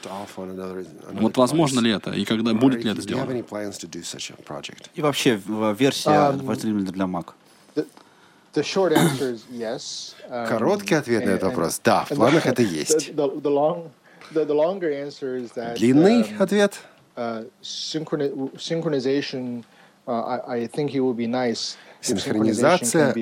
Вот 1.12 1.36
возможно 1.36 1.78
ли 1.78 1.92
это? 1.92 2.10
И 2.10 2.24
когда 2.24 2.52
будет 2.52 2.82
ли 2.82 2.90
это 2.90 3.11
have 3.11 3.11
сделано? 3.16 3.32
any 3.32 3.42
plans 3.42 3.78
to 3.78 3.86
do 3.88 4.02
such 4.02 4.30
a 4.30 4.42
project? 4.42 4.88
И 4.94 5.02
вообще 5.02 5.40
версия 5.76 6.10
Um, 6.10 6.82
для 6.92 7.06
Mac. 7.06 7.32
The, 7.74 7.86
the 8.54 8.62
short 8.62 8.92
answer 8.92 9.32
is 9.32 9.44
yes. 9.50 10.14
Um, 10.28 10.48
Короткий 10.48 10.94
ответ 10.94 11.24
на 11.24 11.30
этот 11.30 11.44
вопрос– 11.44 11.80
да, 11.84 12.04
в 12.04 12.14
планах 12.14 12.46
это 12.46 12.62
есть. 12.62 13.10
The, 13.10 13.14
the, 13.14 13.40
the 13.42 13.50
long, 13.50 13.90
the, 14.32 14.44
the 14.44 14.54
longer 14.54 14.90
answer 14.90 15.36
is 15.36 15.52
that 15.52 15.76
Длинный 15.76 16.22
um, 16.22 16.42
ответ 16.42 16.78
uh, 17.16 17.44
synchroni- 17.62 18.32
synchronization. 18.56 19.64
Uh, 20.06 20.22
I, 20.48 20.56
I 20.56 20.66
think 20.66 20.94
it 20.94 21.00
would 21.00 21.16
be 21.16 21.26
nice. 21.28 21.76
Синхронизация- 22.02 23.14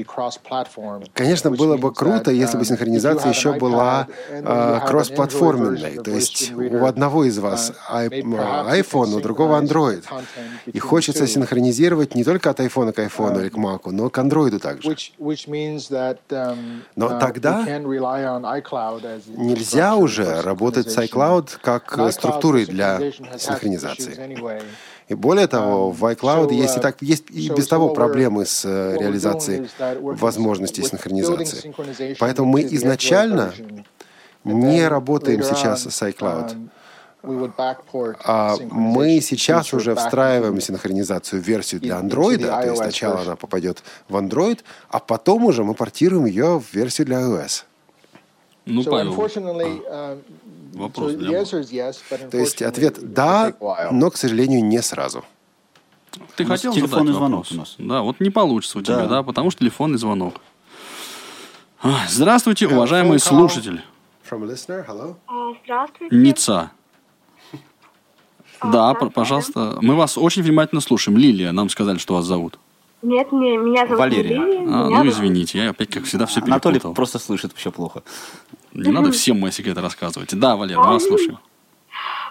Конечно, 1.12 1.50
было 1.50 1.76
бы 1.76 1.92
круто, 1.92 2.30
если 2.30 2.56
бы 2.56 2.62
um, 2.62 2.66
синхронизация 2.66 3.28
еще 3.30 3.52
была 3.52 4.06
а, 4.44 4.80
кроссплатформенной. 4.80 6.02
То 6.02 6.10
есть 6.10 6.52
у 6.52 6.84
одного 6.86 7.24
из 7.24 7.38
вас 7.38 7.72
uh, 7.90 8.08
iPhone, 8.10 9.14
у 9.14 9.20
другого 9.20 9.60
Android. 9.60 10.02
И 10.66 10.78
хочется 10.78 11.26
синхронизировать 11.26 12.14
не 12.14 12.24
только 12.24 12.50
от 12.50 12.60
iPhone 12.60 12.92
к 12.92 12.98
iPhone 12.98 13.40
или 13.40 13.48
к 13.50 13.56
Mac, 13.56 13.90
но 13.90 14.08
к 14.08 14.18
Android 14.18 14.58
также. 14.58 14.96
Um, 16.30 16.80
Но 16.96 17.06
uh, 17.08 17.20
тогда 17.20 17.64
Нельзя 19.36 19.96
уже 19.96 20.40
работать 20.40 20.90
с 20.90 20.96
iCloud 20.96 21.58
как 21.62 21.98
э, 21.98 22.10
структурой 22.12 22.64
для 22.66 22.98
синхронизации. 23.38 24.14
И 25.10 25.14
более 25.14 25.48
того, 25.48 25.90
в 25.90 26.04
iCloud 26.04 26.54
есть 26.54 26.76
и 26.76 26.78
uh, 26.78 26.82
так 26.82 27.02
есть 27.02 27.24
и 27.30 27.50
без 27.50 27.66
того 27.66 27.88
проблемы 27.88 28.46
с 28.46 28.64
э, 28.64 28.96
реализацией 28.96 29.68
возможностей 29.98 30.84
синхронизации. 30.84 31.74
Поэтому 32.20 32.52
мы 32.52 32.62
изначально 32.62 33.52
не 34.44 34.86
работаем 34.86 35.42
сейчас 35.42 35.82
с 35.82 36.02
iCloud. 36.02 36.70
um, 37.24 38.16
А 38.24 38.56
мы 38.70 39.20
сейчас 39.20 39.74
уже 39.74 39.96
встраиваем 39.96 40.60
синхронизацию 40.60 41.42
в 41.42 41.44
версию 41.44 41.80
для 41.80 41.98
Android, 41.98 42.46
то 42.46 42.68
есть 42.68 42.76
сначала 42.80 43.22
она 43.22 43.34
попадет 43.34 43.82
в 44.08 44.16
Android, 44.16 44.60
а 44.90 45.00
потом 45.00 45.44
уже 45.44 45.64
мы 45.64 45.74
портируем 45.74 46.26
ее 46.26 46.60
в 46.60 46.72
версию 46.72 47.08
для 47.08 47.20
iOS. 47.20 47.64
Ну, 48.64 48.84
Павел, 48.84 49.12
вопрос 50.72 51.12
для 51.14 51.44
То 51.44 52.38
есть 52.38 52.62
ответ 52.62 53.12
«да», 53.12 53.54
но, 53.90 54.10
к 54.10 54.16
сожалению, 54.16 54.64
не 54.64 54.80
сразу. 54.82 55.24
Ты 56.36 56.44
хотел 56.44 56.72
телефонный 56.72 57.12
звонок 57.12 57.46
у 57.50 57.54
нас. 57.54 57.74
Да, 57.78 58.02
вот 58.02 58.20
не 58.20 58.30
получится 58.30 58.78
у 58.78 58.82
тебя, 58.82 58.96
Да. 58.98 59.06
да, 59.06 59.22
потому 59.22 59.50
что 59.50 59.60
телефонный 59.60 59.98
звонок. 59.98 60.40
А, 61.82 62.00
Здравствуйте, 62.08 62.66
уважаемый 62.68 63.18
слушатель. 63.18 63.82
А, 64.28 64.34
Здравствуйте. 65.64 66.16
Ница. 66.16 66.70
Да, 68.62 68.92
п- 68.94 69.08
пожалуйста. 69.10 69.78
Мы 69.80 69.94
вас 69.94 70.18
очень 70.18 70.42
внимательно 70.42 70.80
слушаем. 70.82 71.16
Лилия, 71.16 71.52
нам 71.52 71.70
сказали, 71.70 71.98
что 71.98 72.14
вас 72.14 72.26
зовут. 72.26 72.58
Нет, 73.02 73.32
не, 73.32 73.56
меня 73.56 73.86
зовут 73.86 73.98
Валерия. 74.00 74.36
Лилия. 74.36 74.60
А, 74.60 74.62
меня 74.62 74.88
ну, 74.88 74.94
зовут- 74.96 75.12
извините, 75.14 75.58
я 75.58 75.70
опять, 75.70 75.90
как 75.90 76.04
всегда, 76.04 76.26
все 76.26 76.40
Анатолий 76.40 76.74
перепутал. 76.74 76.94
просто 76.94 77.18
слышит 77.18 77.52
вообще 77.52 77.70
плохо. 77.70 78.02
Не 78.74 78.90
надо 78.92 79.10
всем 79.12 79.40
мои 79.40 79.50
секреты 79.50 79.80
рассказывать. 79.80 80.38
Да, 80.38 80.56
Валер, 80.56 80.78
мы 80.78 80.86
вас 80.88 81.04
слушаем. 81.04 81.38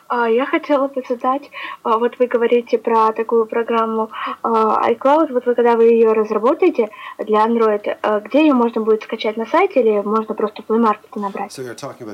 А, 0.10 0.28
Я 0.28 0.45
хотела 0.47 0.88
бы 0.88 1.03
задать, 1.07 1.51
а, 1.84 1.97
вот 1.99 2.18
вы 2.18 2.26
говорите 2.26 2.80
про 2.80 3.14
такую 3.14 3.45
программу 3.45 4.10
а, 4.41 4.89
iCloud, 4.91 5.32
вот 5.32 5.45
вы 5.45 5.53
когда 5.53 5.76
вы 5.76 5.84
ее 5.86 6.14
разработаете 6.14 6.89
для 7.20 7.45
Android, 7.45 7.95
а, 8.01 8.20
где 8.20 8.39
ее 8.41 8.53
можно 8.55 8.82
будет 8.82 9.03
скачать 9.03 9.38
на 9.38 9.45
сайте 9.45 9.82
или 9.82 10.01
можно 10.01 10.34
просто 10.34 10.64
в 10.64 10.66
Play 10.66 10.82
Market 10.84 11.20
набрать? 11.20 11.53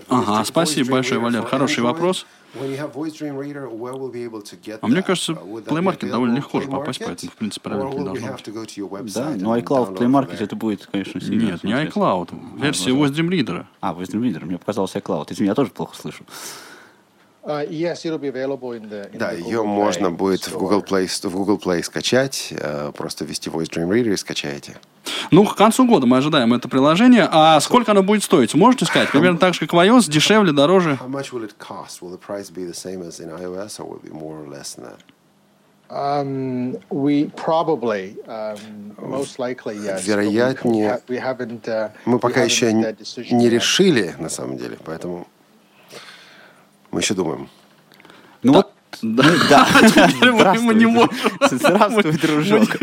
Ага, 0.10 0.44
спасибо 0.44 0.92
большое, 0.92 1.22
Валер. 1.22 1.46
Хороший 1.46 1.84
вопрос. 1.84 2.26
А 4.82 4.88
мне 4.88 5.02
кажется, 5.02 5.34
Uh, 5.34 5.64
Play 5.66 5.82
Market 5.84 6.10
довольно 6.10 6.36
легко 6.36 6.62
же 6.62 6.68
попасть, 6.70 7.00
поэтому, 7.06 7.32
в 7.32 7.36
принципе, 7.36 7.70
проверки 7.70 7.96
не 7.98 8.04
должно 8.06 8.28
быть. 8.28 9.14
Да, 9.14 9.34
and 9.34 9.38
ну 9.40 9.56
iCloud 9.58 9.86
в 9.86 9.94
Play 9.94 10.08
Market 10.08 10.44
это 10.44 10.56
будет, 10.56 10.86
конечно, 10.86 11.20
сильно 11.22 11.52
Нет, 11.52 11.64
не 11.64 11.72
iCloud. 11.74 12.30
Версия 12.58 12.92
возможно. 12.92 13.14
Voice 13.14 13.26
Dream 13.26 13.30
Reader. 13.30 13.66
А, 13.82 13.94
вы 13.94 14.04
Reader. 14.04 14.46
Мне 14.46 14.58
показалось 14.58 14.96
iCloud. 14.96 15.28
Извини, 15.32 15.48
я 15.50 15.56
тоже 15.56 15.72
плохо 15.72 15.96
слышу. 15.96 16.24
Да, 17.46 19.32
ее 19.32 19.64
можно 19.64 20.12
будет 20.12 20.48
в. 20.48 20.58
Google 20.58 20.82
Play, 20.82 21.08
в 21.08 21.36
Google 21.36 21.58
Play 21.64 21.84
скачать, 21.84 22.50
э, 22.52 22.92
просто 22.96 23.24
ввести 23.26 23.50
Voice 23.50 23.70
Dream 23.70 23.88
Reader 23.90 24.14
и 24.14 24.18
скачаете. 24.18 24.78
Ну, 25.32 25.46
к 25.46 25.56
концу 25.56 25.86
года 25.86 26.06
мы 26.08 26.18
ожидаем 26.18 26.54
это 26.54 26.68
приложение. 26.68 27.28
А 27.32 27.60
сколько 27.60 27.92
оно 27.92 28.04
будет 28.04 28.24
стоить? 28.24 28.54
Можете 28.56 28.86
сказать? 28.86 29.12
Примерно 29.12 29.38
так 29.38 29.54
же, 29.54 29.60
как 29.62 29.74
в 29.74 29.78
iOS, 29.78 30.10
дешевле, 30.10 30.52
дороже? 30.54 30.98
How 31.02 31.08
much 31.10 31.32
will 31.32 31.44
it 31.48 31.54
cost? 31.60 32.02
Will 32.02 32.12
the 32.12 32.20
price 32.20 32.52
be 32.52 32.66
the 32.66 32.74
same 32.74 33.02
as 33.08 33.20
in 33.20 33.30
iOS 33.30 33.80
or 33.80 33.86
will 33.88 34.00
it 34.00 34.04
be 34.04 34.12
more 34.12 34.44
or 34.44 34.48
less 34.50 34.76
than 34.76 34.86
that? 34.86 35.00
Um, 35.88 36.78
we 36.90 37.26
probably, 37.36 38.16
um, 38.28 38.58
most 39.00 39.38
likely, 39.38 39.78
yes. 39.78 40.04
Вероятнее, 40.04 40.90
ha- 40.90 41.00
we 41.08 41.18
haven't, 41.20 41.68
uh, 41.68 41.92
Мы 42.06 42.18
пока 42.18 42.42
еще 42.42 42.74
не 42.74 43.50
решили, 43.50 44.16
на 44.18 44.30
самом 44.30 44.58
деле, 44.58 44.78
поэтому 44.84 45.28
мы 46.96 47.02
еще 47.02 47.14
думаем. 47.14 47.50
Ну 48.42 48.54
вот, 48.54 48.72
Да. 49.02 49.24
да. 49.50 49.68
Теперь 50.10 50.32
мы- 50.32 50.74
не 50.76 50.86
можем. 50.86 51.12
Здравствуй, 51.42 52.14
дружок. 52.14 52.78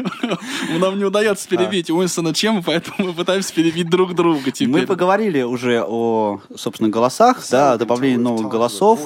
Нам 0.78 0.98
не 0.98 1.04
удается 1.04 1.48
перебить 1.48 1.90
Уинстона 1.90 2.34
Чема, 2.34 2.62
поэтому 2.62 3.08
мы 3.08 3.12
пытаемся 3.12 3.52
перебить 3.52 3.88
друг 3.88 4.14
друга 4.14 4.50
теперь. 4.50 4.68
Мы 4.68 4.86
поговорили 4.86 5.42
уже 5.42 5.82
о, 5.86 6.40
собственно, 6.56 6.88
голосах, 6.88 7.42
да, 7.50 7.72
о 7.72 7.78
добавлении 7.78 8.16
новых 8.16 8.48
голосов. 8.48 9.00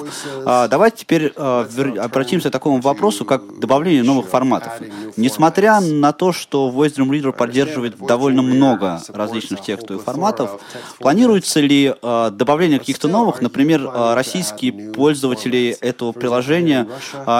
А, 0.45 0.67
давайте 0.67 0.97
теперь 0.97 1.33
а, 1.35 1.67
обратимся 1.99 2.49
к 2.49 2.51
такому 2.51 2.79
вопросу, 2.81 3.25
как 3.25 3.59
добавление 3.59 4.03
новых 4.03 4.27
форматов. 4.27 4.73
Несмотря 5.17 5.79
на 5.79 6.13
то, 6.13 6.31
что 6.31 6.69
Voice 6.69 6.95
Dream 6.95 7.09
Reader 7.09 7.33
поддерживает 7.33 7.97
довольно 7.97 8.41
много 8.41 9.01
различных 9.09 9.61
текстовых 9.61 10.03
форматов, 10.03 10.61
планируется 10.99 11.59
ли 11.59 11.93
а, 12.01 12.29
добавление 12.29 12.79
каких-то 12.79 13.07
новых, 13.07 13.41
например, 13.41 13.89
а, 13.91 14.15
российские 14.15 14.91
пользователи 14.93 15.75
этого 15.81 16.11
приложения 16.11 16.87
а, 16.89 16.96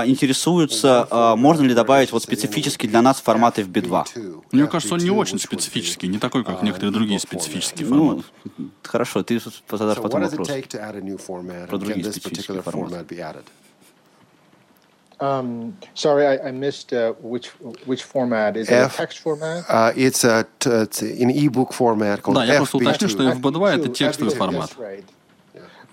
интересуются, 0.08 1.08
а, 1.10 1.36
можно 1.36 1.64
ли 1.64 1.74
добавить 1.74 2.12
вот 2.12 2.24
специфически 2.24 2.88
для 2.88 3.01
нас 3.01 3.22
форматы 3.22 3.64
в 3.64 3.70
B2? 3.70 4.43
Мне 4.51 4.68
кажется, 4.68 4.95
он 4.95 5.01
не 5.01 5.10
очень 5.12 5.39
специфический, 5.39 6.08
не 6.08 6.20
такой, 6.20 6.43
как 6.43 6.62
некоторые 6.64 6.91
другие 6.93 7.20
специфические 7.20 7.88
Ну, 7.88 8.08
форматы. 8.08 8.72
хорошо, 8.84 9.24
ты 9.24 9.39
задашь 9.72 9.97
потом 9.97 10.22
вопрос. 10.22 10.47
Про 10.47 11.78
другие 11.78 12.12
специфические 12.12 12.62
форматы. 12.62 13.16
Um, 15.20 15.74
sorry, 15.95 16.28
I, 16.28 16.49
I 16.49 16.51
missed 16.51 16.93
uh, 16.93 17.14
which 17.24 17.47
which 17.88 18.03
format. 18.03 18.55
Is 18.55 18.70
it 18.70 18.74
a 18.74 18.88
text 18.88 19.18
format? 19.18 19.66
Uh, 19.68 19.91
it's 19.95 20.24
a 20.24 20.45
t- 20.60 20.70
it's 20.70 21.01
in 21.01 21.32
ebook 21.32 21.74
format 21.74 22.22
called 22.22 22.36
Да, 22.36 22.45
я 22.45 22.58
просто 22.58 22.78
уточню, 22.78 23.08
FB2. 23.08 23.10
что 23.10 23.24
FB2 23.32 23.68
это 23.68 23.88
FB2, 23.89 23.93
текстовый 23.93 24.34
FB2, 24.34 24.38
формат. 24.38 24.72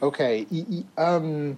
Okay. 0.03 0.47
e- 0.51 0.67
e- 0.69 0.85
Um, 0.97 1.57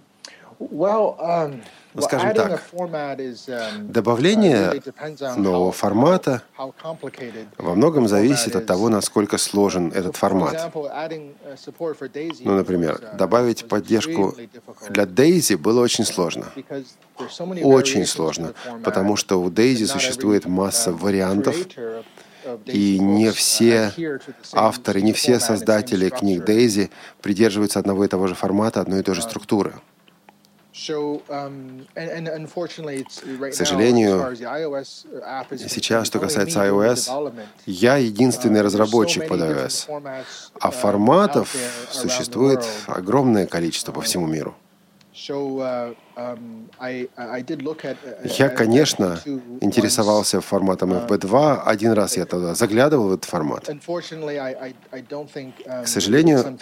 well, 0.61 1.17
um, 1.19 1.21
well, 1.21 1.61
скажем 2.03 2.31
adding 2.31 2.37
a 2.37 2.49
так, 2.49 2.63
um, 2.73 3.93
добавление 3.93 4.73
uh, 4.75 5.37
нового 5.37 5.73
формата 5.73 6.43
во 7.59 7.75
многом 7.75 8.09
зависит 8.09 8.57
от 8.57 8.67
того, 8.67 8.89
насколько 8.89 9.39
сложен 9.39 9.93
этот 9.93 10.17
формат. 10.17 10.73
uh, 10.75 12.35
Ну, 12.45 12.57
например, 12.57 12.95
uh, 12.95 13.17
добавить 13.17 13.69
поддержку 13.69 14.35
для 14.91 15.05
Daisy 15.05 15.57
было 15.57 15.81
очень 15.81 16.05
сложно. 16.05 16.47
Очень 17.63 18.07
сложно, 18.07 18.55
потому 18.85 19.17
что 19.17 19.41
у 19.41 19.51
Daisy 19.51 19.87
существует 19.87 20.47
масса 20.47 20.93
вариантов, 20.93 21.57
и 22.67 22.99
не 22.99 23.31
все 23.33 23.93
авторы, 24.53 25.03
не 25.03 25.13
все 25.13 25.41
создатели 25.41 26.09
книг. 26.09 26.49
Daisy 26.49 26.91
придерживаются 27.21 27.79
одного 27.79 28.05
и 28.05 28.09
того 28.09 28.27
же 28.27 28.35
формата, 28.35 28.81
одной 28.81 29.01
и 29.01 29.03
той 29.03 29.15
же 29.15 29.23
структуры. 29.23 29.75
К 33.51 33.55
сожалению, 33.55 34.37
сейчас, 35.57 36.07
что 36.07 36.19
касается 36.19 36.61
iOS, 36.61 37.33
я 37.65 37.97
единственный 37.97 38.61
Uh, 38.61 38.65
разработчик 38.65 39.27
под 39.27 39.41
iOS, 39.41 39.87
а 40.61 40.69
uh, 40.69 40.71
форматов 40.71 41.57
существует 41.91 42.63
огромное 42.87 43.47
количество 43.47 43.93
по 43.93 44.03
всему 44.03 44.27
миру. 44.27 44.55
Uh, 46.17 46.35
um, 46.35 46.71
uh, 46.81 48.29
Я, 48.39 48.49
конечно, 48.49 49.19
FB2 49.25 49.59
интересовался 49.61 50.41
форматом 50.41 50.93
FB2. 50.93 51.63
Один 51.65 51.93
раз 51.93 52.17
я 52.17 52.25
туда 52.25 52.55
заглядывал 52.55 53.09
в 53.09 53.13
этот 53.13 53.27
формат. 53.27 53.69
Unfortunately, 53.69 54.39
I, 54.39 54.55
I, 54.55 54.75
I 54.93 55.03
don't 55.03 55.29
think, 55.31 55.53
um, 55.67 55.85
К 55.85 55.89
сожалению, 55.89 56.59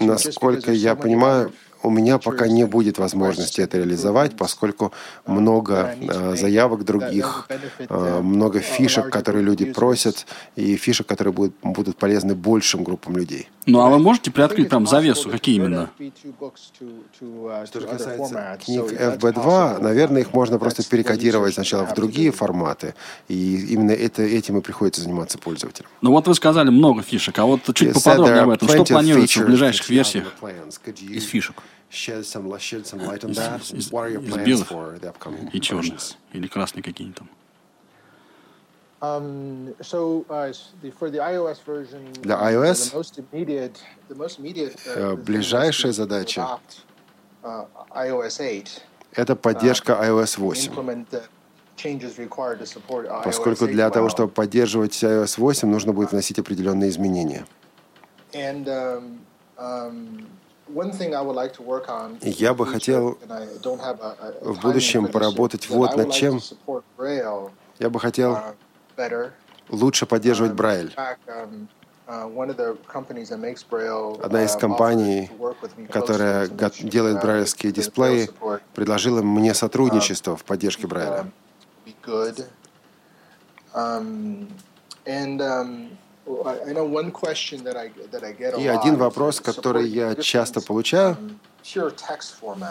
Насколько 0.00 0.72
я 0.72 0.94
понимаю, 0.94 1.52
у 1.82 1.90
меня 1.90 2.18
пока 2.18 2.46
не 2.46 2.66
будет 2.66 2.98
возможности 2.98 3.60
это 3.60 3.78
реализовать, 3.78 4.36
поскольку 4.36 4.92
много 5.26 5.94
э, 6.00 6.36
заявок 6.36 6.84
других, 6.84 7.48
э, 7.78 8.20
много 8.20 8.60
фишек, 8.60 9.10
которые 9.10 9.42
люди 9.42 9.64
просят, 9.64 10.26
и 10.56 10.76
фишек, 10.76 11.06
которые 11.06 11.32
будут, 11.32 11.54
будут 11.62 11.96
полезны 11.96 12.34
большим 12.34 12.84
группам 12.84 13.16
людей. 13.16 13.48
Ну, 13.66 13.80
а 13.80 13.88
вы 13.88 13.98
можете 13.98 14.30
приоткрыть 14.30 14.68
прям 14.68 14.86
завесу, 14.86 15.30
какие 15.30 15.56
именно? 15.56 15.90
Что 17.66 17.80
же 17.80 17.86
касается 17.86 18.49
книг 18.56 18.92
FB2, 18.92 19.80
наверное, 19.80 20.22
их 20.22 20.32
можно 20.32 20.58
просто 20.58 20.88
перекодировать 20.88 21.54
сначала 21.54 21.86
в 21.86 21.94
другие 21.94 22.32
форматы, 22.32 22.94
и 23.28 23.72
именно 23.72 23.92
это, 23.92 24.22
этим 24.22 24.58
и 24.58 24.60
приходится 24.60 25.02
заниматься 25.02 25.38
пользователям. 25.38 25.88
Ну 26.00 26.10
вот 26.10 26.26
вы 26.26 26.34
сказали 26.34 26.70
много 26.70 27.02
фишек, 27.02 27.38
а 27.38 27.44
вот 27.44 27.62
чуть 27.74 27.88
You 27.88 27.92
said 27.92 27.94
поподробнее 27.94 28.42
об 28.42 28.50
этом. 28.50 28.68
Что 28.68 28.84
планируется 28.84 29.42
в 29.42 29.46
ближайших 29.46 29.88
версиях? 29.88 30.32
Из 31.00 31.24
фишек. 31.24 31.56
Из- 31.90 33.90
белых 34.44 34.72
и 35.52 35.60
черных, 35.60 36.00
или 36.32 36.46
красные 36.46 36.82
какие-нибудь 36.82 37.18
там. 37.18 37.28
Um, 39.02 39.74
so 39.80 40.26
uh, 40.28 40.50
s- 40.50 40.72
the, 40.82 40.90
for 40.90 41.08
the 41.08 41.20
iOS 41.20 41.58
version, 41.66 42.12
Для 42.20 42.36
iOS, 42.52 42.90
the 42.90 42.96
most 42.98 43.18
immediate, 43.18 43.82
the 44.10 44.14
most 44.14 44.38
immediate, 44.38 44.76
uh, 44.94 45.14
э, 45.14 45.16
ближайшая 45.16 45.92
задача 45.92 46.58
это 49.12 49.36
поддержка 49.36 49.92
iOS 49.92 50.36
and 50.36 50.44
8. 50.44 50.72
implement 50.72 51.10
the 51.10 51.22
changes 51.76 52.18
required 52.18 52.58
to 52.58 52.66
support 52.66 53.06
iOS 53.06 53.24
Поскольку 53.24 53.64
8 53.64 53.74
для 53.74 53.90
того, 53.90 54.08
чтобы 54.08 54.30
поддерживать 54.32 55.02
iOS 55.02 55.34
8, 55.38 55.68
нужно 55.68 55.92
будет 55.92 56.12
вносить 56.12 56.38
определенные 56.38 56.90
изменения. 56.90 57.46
Um, 58.32 59.18
um, 59.58 60.26
я 62.22 62.54
бы 62.54 62.66
хотел 62.66 63.18
в 64.40 64.60
будущем 64.60 65.08
поработать 65.08 65.68
вот 65.68 65.96
над 65.96 66.12
чем. 66.12 66.40
Я 67.78 67.90
бы 67.90 67.98
хотел 67.98 68.38
uh, 68.96 69.30
лучше 69.68 70.06
поддерживать 70.06 70.52
Брайль. 70.52 70.94
Um, 72.10 72.36
uh, 72.36 72.44
Одна 74.24 74.42
из 74.42 74.56
uh, 74.56 74.58
компаний, 74.58 75.30
которая 75.92 76.48
делает 76.48 77.18
uh, 77.18 77.22
брайлевские 77.22 77.70
дисплеи, 77.72 78.28
предложила 78.74 79.22
мне 79.22 79.54
сотрудничество 79.54 80.36
в 80.36 80.44
поддержке 80.44 80.88
Брайля. 80.88 81.26
Um, 83.72 84.48
um, 85.06 85.90
И 88.58 88.66
один 88.66 88.96
вопрос, 88.96 89.40
который 89.40 89.88
я 89.88 90.16
часто 90.16 90.60
получаю, 90.60 91.16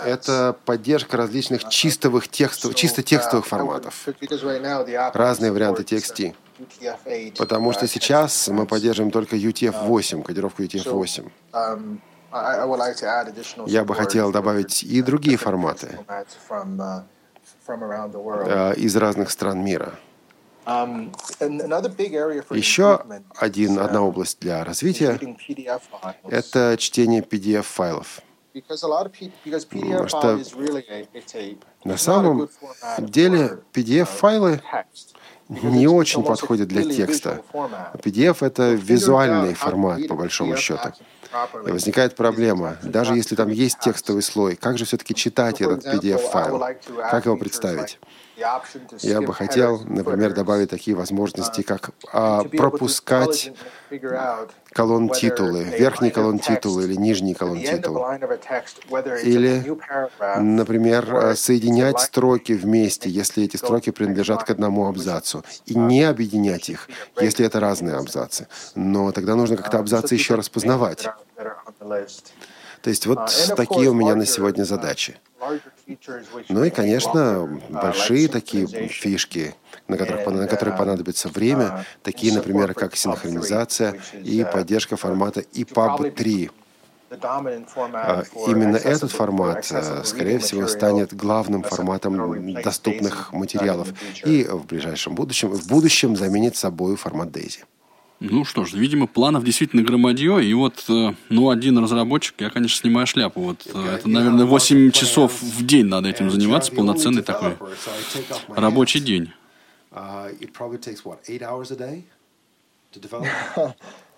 это 0.05 0.57
поддержка 0.65 1.15
различных 1.15 1.69
чистовых 1.69 2.27
текстов, 2.27 2.75
чисто 2.75 3.03
текстовых 3.03 3.45
форматов. 3.45 4.05
Разные 5.13 5.53
варианты 5.53 5.83
TXT. 5.83 6.35
Потому 7.38 7.74
что 7.74 7.88
сейчас 7.88 8.47
мы 8.47 8.66
поддерживаем 8.66 9.12
только 9.12 9.36
UTF-8, 9.36 10.24
кодировку 10.24 10.64
UTF-8. 10.64 11.30
Я 13.68 13.84
бы 13.84 13.95
хотел 13.95 14.32
добавить 14.32 14.84
и 14.84 15.01
другие 15.01 15.38
форматы 15.38 15.97
э, 17.68 18.74
из 18.76 18.95
разных 18.95 19.32
стран 19.32 19.64
мира. 19.64 19.93
Еще 22.55 23.03
один, 23.36 23.80
одна 23.80 24.03
область 24.03 24.39
для 24.39 24.64
развития– 24.64 25.20
это 26.30 26.76
чтение 26.78 27.22
PDF-файлов. 27.24 28.22
Потому 28.53 30.07
что 30.07 30.39
на 31.84 31.97
самом 31.97 32.49
деле 32.99 33.60
PDF-файлы 33.74 34.62
не 35.49 35.87
очень 35.87 36.23
подходят 36.23 36.67
для 36.67 36.83
текста. 36.83 37.41
PDF— 37.53 38.37
это 38.41 38.73
визуальный 38.73 39.53
формат, 39.53 40.07
по 40.07 40.15
большому 40.15 40.55
счету. 40.55 40.93
И 41.67 41.71
возникает 41.71 42.15
проблема, 42.15 42.77
даже 42.81 43.15
если 43.15 43.35
там 43.35 43.49
есть 43.49 43.79
текстовый 43.79 44.23
слой, 44.23 44.55
как 44.55 44.77
же 44.77 44.85
все-таки 44.85 45.13
читать 45.13 45.61
этот 45.61 45.85
PDF-файл? 45.85 46.77
Как 47.11 47.25
его 47.25 47.37
представить? 47.37 47.99
Я 49.01 49.21
бы 49.21 49.33
хотел, 49.33 49.81
например, 49.85 50.33
добавить 50.33 50.69
такие 50.69 50.95
возможности, 50.95 51.61
как 51.61 51.91
а, 52.11 52.43
пропускать 52.43 53.51
колонн 54.71 55.09
титулы, 55.09 55.63
верхний 55.63 56.11
колонн 56.11 56.39
титулы 56.39 56.83
или 56.83 56.95
нижний 56.95 57.33
колонн 57.33 57.61
титул. 57.61 58.05
Или, 59.23 59.77
например, 60.37 61.35
соединять 61.35 61.99
строки 61.99 62.53
вместе, 62.53 63.09
если 63.09 63.43
эти 63.43 63.57
строки 63.57 63.91
принадлежат 63.91 64.43
к 64.43 64.49
одному 64.49 64.87
абзацу, 64.87 65.43
и 65.65 65.75
не 65.75 66.03
объединять 66.03 66.69
их, 66.69 66.89
если 67.19 67.45
это 67.45 67.59
разные 67.59 67.95
абзацы. 67.95 68.47
Но 68.75 69.11
тогда 69.11 69.35
нужно 69.35 69.57
как-то 69.57 69.79
абзацы 69.79 70.13
еще 70.15 70.35
распознавать. 70.35 71.07
То 72.82 72.89
есть 72.89 73.05
вот 73.05 73.32
такие 73.55 73.89
у 73.89 73.93
меня 73.93 74.15
на 74.15 74.25
сегодня 74.25 74.63
задачи. 74.63 75.17
Ну 76.49 76.63
и, 76.63 76.69
конечно, 76.69 77.59
большие 77.69 78.27
такие 78.27 78.67
фишки, 78.67 79.55
на, 79.88 79.97
которых, 79.97 80.25
на 80.27 80.47
которые 80.47 80.77
понадобится 80.77 81.30
время, 81.30 81.86
такие, 82.03 82.34
например, 82.34 82.73
как 82.73 82.95
синхронизация 82.95 83.99
и 84.13 84.45
поддержка 84.51 84.97
формата 84.97 85.41
EPUB 85.41 86.11
3. 86.11 86.51
А, 87.11 88.23
именно 88.47 88.77
этот 88.77 89.11
формат, 89.11 89.67
э, 89.71 90.03
скорее 90.03 90.38
всего, 90.38 90.67
станет 90.67 91.11
главным 91.11 91.63
форматом 91.63 92.53
доступных 92.61 93.34
материалов 93.34 93.88
и 94.23 94.43
в 94.43 94.65
ближайшем 94.67 95.15
будущем, 95.15 95.49
в 95.49 95.67
будущем 95.67 96.15
заменит 96.15 96.55
собой 96.55 96.95
формат 96.97 97.30
DAISY. 97.30 97.63
Ну 98.20 98.43
что 98.43 98.65
ж, 98.65 98.74
видимо, 98.74 99.07
планов 99.07 99.45
действительно 99.45 99.82
громадье. 99.82 100.43
И 100.43 100.53
вот, 100.53 100.84
э, 100.89 101.13
ну, 101.30 101.49
один 101.49 101.78
разработчик, 101.78 102.36
я, 102.39 102.49
конечно, 102.49 102.78
снимаю 102.78 103.07
шляпу. 103.07 103.41
Вот 103.41 103.65
э, 103.74 103.95
это, 103.95 104.09
наверное, 104.09 104.45
8 104.45 104.91
часов 104.91 105.41
в 105.41 105.65
день 105.65 105.86
надо 105.86 106.09
этим 106.09 106.30
заниматься, 106.30 106.72
полноценный 106.74 107.22
такой 107.24 107.55
рабочий 108.49 108.99
день. 108.99 109.32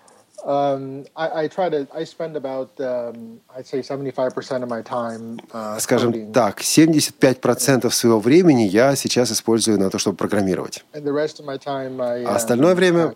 Um, 0.43 1.05
I, 1.15 1.43
I 1.43 1.47
try 1.47 1.69
to. 1.69 1.87
I 1.93 2.03
spend 2.03 2.35
about, 2.35 2.71
um, 2.79 3.39
I'd 3.55 3.67
say, 3.67 3.79
75% 3.79 4.63
of 4.63 4.69
my 4.69 4.81
time. 4.81 5.39
Uh, 5.53 5.79
Скажем 5.79 6.31
так, 6.33 6.61
75% 6.61 7.91
своего 7.91 8.19
времени 8.19 8.63
я 8.63 8.95
сейчас 8.95 9.31
использую 9.31 9.79
на 9.79 9.89
то, 9.89 9.99
чтобы 9.99 10.17
программировать. 10.17 10.83
And 10.93 11.03
the 11.03 11.13
rest 11.13 11.39
of 11.39 11.45
my 11.45 11.57
time, 11.57 12.01
I, 12.01 12.23
а 12.23 12.35
остальное 12.35 12.73
время 12.73 13.13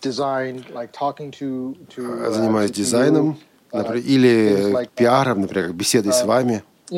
design, 0.00 0.64
like 0.74 0.92
talking 0.92 1.30
to, 1.32 1.76
to, 1.94 2.30
занимаюсь 2.32 2.72
дизайном 2.72 3.38
например, 3.72 4.02
или 4.04 4.72
like 4.72 4.90
пиаром, 4.94 5.42
например, 5.42 5.72
беседой 5.72 6.12
с 6.12 6.24
вами. 6.24 6.62
То 6.88 6.94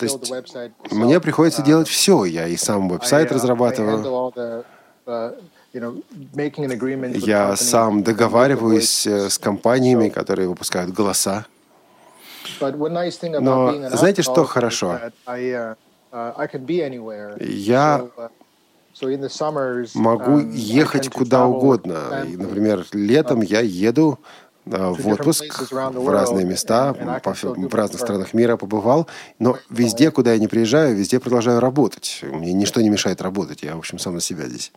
есть 0.00 0.92
мне 0.92 1.20
приходится 1.20 1.62
делать 1.62 1.88
все. 1.88 2.24
Я 2.24 2.48
и 2.48 2.56
сам 2.56 2.88
веб-сайт 2.88 3.30
разрабатываю. 3.30 4.64
Я 7.26 7.56
сам 7.56 8.02
договариваюсь 8.02 9.06
э, 9.06 9.28
с 9.28 9.38
компаниями, 9.38 10.08
которые 10.08 10.48
выпускают 10.48 10.92
голоса. 10.92 11.46
Но 12.60 13.90
знаете, 13.90 14.22
что 14.22 14.44
хорошо? 14.44 14.98
Uh, 15.26 15.76
uh, 16.12 16.36
Я 17.40 18.06
uh, 18.16 19.88
могу 19.94 20.40
um, 20.40 20.52
ехать 20.52 21.10
куда 21.10 21.46
угодно. 21.46 22.24
И, 22.26 22.36
например, 22.36 22.86
летом 22.92 23.42
я 23.42 23.60
еду 23.60 24.18
э, 24.64 24.88
в 24.88 25.08
отпуск 25.08 25.70
в 25.70 26.08
разные 26.08 26.46
места, 26.46 26.94
по, 27.22 27.34
в 27.34 27.74
разных 27.74 28.00
странах 28.00 28.32
мира 28.32 28.56
побывал, 28.56 29.06
но 29.38 29.58
везде, 29.68 30.10
куда 30.10 30.32
я 30.32 30.38
не 30.38 30.48
приезжаю, 30.48 30.96
везде 30.96 31.20
продолжаю 31.20 31.60
работать. 31.60 32.20
Мне 32.22 32.52
ничто 32.52 32.80
не 32.80 32.88
мешает 32.88 33.20
работать. 33.20 33.62
Я, 33.62 33.74
в 33.74 33.78
общем, 33.78 33.98
сам 33.98 34.14
на 34.14 34.20
себя 34.20 34.46
здесь. 34.46 34.72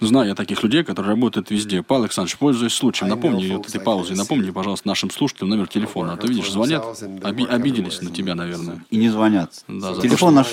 Знаю 0.00 0.28
я 0.28 0.34
таких 0.34 0.62
людей, 0.62 0.82
которые 0.84 1.10
работают 1.10 1.50
везде. 1.50 1.82
Павел 1.82 2.04
Александрович, 2.04 2.36
пользуясь 2.38 2.72
случаем, 2.74 3.10
напомни 3.10 3.48
вот 3.54 3.68
этой 3.68 3.80
паузой, 3.80 4.16
напомни, 4.16 4.50
пожалуйста, 4.50 4.88
нашим 4.88 5.10
слушателям 5.10 5.50
номер 5.50 5.68
телефона. 5.68 6.14
А 6.14 6.16
то 6.16 6.26
видишь, 6.26 6.50
звонят, 6.50 6.84
оби- 7.24 7.46
обиделись 7.46 8.02
на 8.02 8.10
тебя, 8.10 8.34
наверное. 8.34 8.84
И 8.90 8.96
не 8.96 9.08
звонят. 9.08 9.52
Да, 9.68 9.94
Телефон 9.94 10.34
наш 10.34 10.48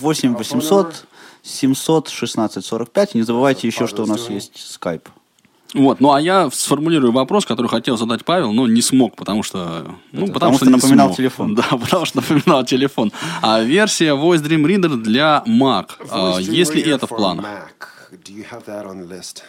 8 0.00 0.34
800 0.36 1.06
700 1.42 2.08
16 2.08 2.64
45. 2.64 3.14
Не 3.14 3.22
забывайте 3.22 3.66
еще, 3.66 3.86
что 3.86 4.04
у 4.04 4.06
нас 4.06 4.28
есть 4.30 4.52
скайп. 4.56 5.08
Вот, 5.74 6.00
ну 6.00 6.12
а 6.12 6.20
я 6.20 6.50
сформулирую 6.52 7.12
вопрос, 7.12 7.44
который 7.44 7.66
хотел 7.66 7.96
задать 7.96 8.24
Павел, 8.24 8.52
но 8.52 8.68
не 8.68 8.80
смог, 8.80 9.16
потому 9.16 9.42
что... 9.42 9.96
Ну, 10.12 10.28
потому, 10.28 10.32
потому 10.32 10.56
что, 10.56 10.64
что 10.66 10.70
напоминал 10.76 11.06
смог. 11.08 11.16
телефон. 11.16 11.54
Да, 11.56 11.64
потому 11.76 12.04
что 12.04 12.18
напоминал 12.18 12.64
телефон. 12.64 13.12
А 13.42 13.60
версия 13.60 14.14
Voice 14.14 14.40
Dream 14.40 14.64
Reader 14.64 14.96
для 15.02 15.42
Mac, 15.48 15.86
а, 16.10 16.38
есть 16.38 16.74
ли 16.74 16.82
это 16.82 17.06
в 17.06 17.10
планах? 17.10 17.44
Do 18.22 18.32
you 18.32 18.44
have 18.44 18.64
that 18.66 18.86
on 18.86 18.98
the 18.98 19.06
list? 19.06 19.44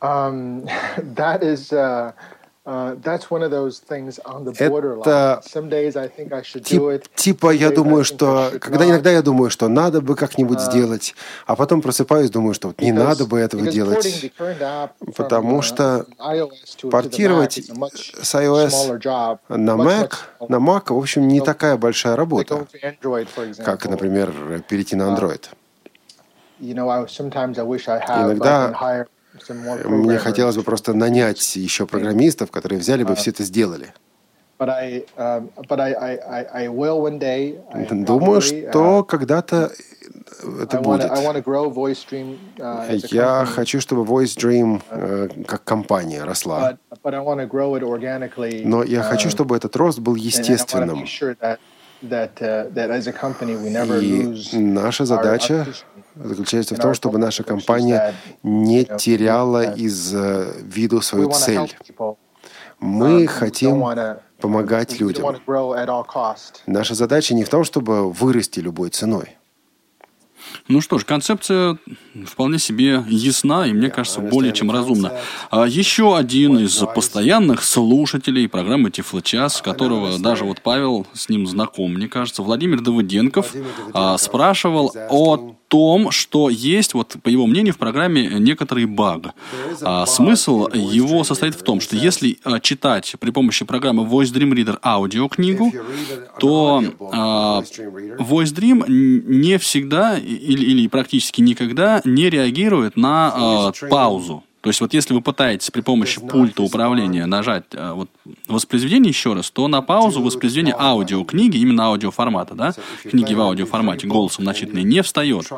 Um, 0.00 0.64
that 0.98 1.42
is. 1.42 1.72
Uh, 1.72 2.12
uh, 2.64 2.94
that's 3.02 3.28
one 3.28 3.42
of 3.42 3.50
those 3.50 3.80
things 3.80 4.20
on 4.20 4.44
the 4.44 4.52
borderline. 4.52 5.42
Some 5.42 5.68
days 5.68 5.96
I 5.96 6.06
think 6.06 6.32
I 6.32 6.42
should 6.42 6.62
do 6.62 6.90
it. 6.90 7.08
Типа 7.16 7.50
я 7.50 7.70
думаю, 7.70 8.04
что 8.04 8.52
когда 8.60 8.88
иногда 8.88 9.10
я 9.10 9.20
думаю, 9.22 9.50
что 9.50 9.66
надо 9.66 10.00
бы 10.00 10.14
как-нибудь 10.14 10.58
uh, 10.58 10.70
сделать, 10.70 11.16
а 11.46 11.56
потом 11.56 11.82
просыпаюсь, 11.82 12.30
думаю, 12.30 12.54
что 12.54 12.68
вот 12.68 12.80
не 12.80 12.92
надо 12.92 13.26
бы 13.26 13.40
этого 13.40 13.66
делать, 13.66 14.32
потому 15.16 15.58
uh, 15.58 15.62
что 15.62 16.06
портировать 16.88 17.54
с 17.54 18.34
iOS 18.36 19.36
на 19.48 19.72
Mac, 19.72 20.14
на 20.48 20.56
Mac, 20.56 20.94
в 20.94 20.98
общем, 20.98 21.26
не 21.26 21.40
такая 21.40 21.76
большая 21.76 22.14
работа, 22.14 22.68
как, 23.64 23.86
например, 23.86 24.62
перейти 24.68 24.94
на 24.94 25.12
Android. 25.12 25.46
Иногда 26.62 27.06
мне 29.84 30.18
хотелось 30.18 30.56
бы 30.56 30.62
просто 30.62 30.94
нанять 30.94 31.56
еще 31.56 31.86
программистов, 31.86 32.50
которые 32.50 32.78
взяли 32.78 33.04
бы 33.04 33.14
все 33.14 33.30
это 33.30 33.44
сделали. 33.44 33.92
Думаю, 37.90 38.40
что 38.40 39.04
когда-то 39.04 39.70
это 40.60 40.80
будет. 40.80 41.10
Я 43.10 43.44
хочу, 43.44 43.80
чтобы 43.80 44.04
Voice 44.04 44.36
Dream 44.36 45.44
как 45.46 45.64
компания 45.64 46.24
росла. 46.24 46.78
Но 48.64 48.82
я 48.84 49.02
хочу, 49.02 49.30
чтобы 49.30 49.56
этот 49.56 49.76
рост 49.76 49.98
был 49.98 50.14
естественным. 50.14 51.04
И 54.02 54.58
наша 54.58 55.04
задача 55.04 55.66
заключается 56.14 56.74
в 56.74 56.78
том, 56.78 56.94
чтобы 56.94 57.18
наша 57.18 57.42
компания 57.42 58.14
не 58.42 58.84
теряла 58.84 59.74
из 59.74 60.14
э, 60.14 60.52
виду 60.62 61.00
свою 61.00 61.30
цель. 61.30 61.74
Мы 62.80 63.26
хотим 63.26 63.84
помогать 64.40 64.98
людям. 65.00 65.36
Наша 66.66 66.94
задача 66.94 67.34
не 67.34 67.44
в 67.44 67.48
том, 67.48 67.64
чтобы 67.64 68.10
вырасти 68.10 68.60
любой 68.60 68.90
ценой. 68.90 69.36
Ну 70.68 70.80
что 70.80 70.98
ж, 70.98 71.04
концепция 71.04 71.78
вполне 72.24 72.58
себе 72.58 73.04
ясна 73.08 73.66
и, 73.66 73.72
мне 73.72 73.90
кажется, 73.90 74.20
более 74.20 74.52
чем 74.52 74.70
разумна. 74.70 75.12
А 75.50 75.66
еще 75.66 76.16
один 76.16 76.58
из 76.58 76.82
постоянных 76.94 77.64
слушателей 77.64 78.48
программы 78.48 78.90
Тифлочас, 78.90 79.60
которого 79.60 80.18
даже 80.18 80.44
вот 80.44 80.60
Павел 80.62 81.06
с 81.14 81.28
ним 81.28 81.46
знаком, 81.46 81.94
мне 81.94 82.08
кажется, 82.08 82.42
Владимир 82.42 82.80
Давыденков, 82.80 83.52
а, 83.92 84.16
спрашивал 84.18 84.94
о 85.10 85.56
том, 85.72 86.10
что 86.10 86.50
есть, 86.50 86.92
вот 86.92 87.16
по 87.22 87.30
его 87.30 87.46
мнению, 87.46 87.72
в 87.72 87.78
программе 87.78 88.26
некоторый 88.38 88.84
баг. 88.84 89.28
А, 89.80 90.04
смысл 90.04 90.68
его 90.68 91.24
состоит 91.24 91.54
в 91.54 91.62
том, 91.62 91.80
что 91.80 91.96
если 91.96 92.38
а, 92.44 92.60
читать 92.60 93.14
при 93.18 93.30
помощи 93.30 93.64
программы 93.64 94.02
Voice 94.02 94.34
Dream 94.34 94.52
Reader 94.52 94.78
аудиокнигу, 94.84 95.72
то 96.38 96.84
а, 97.10 97.62
Voice 97.62 98.54
Dream 98.54 98.84
не 98.86 99.56
всегда 99.56 100.18
или, 100.52 100.64
или 100.64 100.86
практически 100.88 101.40
никогда 101.40 102.00
не 102.04 102.30
реагирует 102.30 102.96
на 102.96 103.32
а, 103.34 103.72
паузу. 103.90 104.44
То 104.62 104.68
есть 104.68 104.80
вот 104.80 104.94
если 104.94 105.12
вы 105.12 105.20
пытаетесь 105.20 105.70
при 105.72 105.80
помощи 105.80 106.20
пульта 106.20 106.62
управления 106.62 107.26
нажать 107.26 107.64
э, 107.72 107.92
вот, 107.92 108.08
воспроизведение 108.46 109.10
еще 109.10 109.34
раз, 109.34 109.50
то 109.50 109.66
на 109.66 109.82
паузу 109.82 110.22
воспроизведение 110.22 110.76
аудиокниги, 110.78 111.56
именно 111.56 111.86
аудиоформата, 111.86 112.54
да, 112.54 112.72
книги 113.02 113.34
в 113.34 113.40
аудиоформате, 113.40 114.06
голосом 114.06 114.44
начитанные, 114.44 114.84
не 114.84 115.02
встает. 115.02 115.50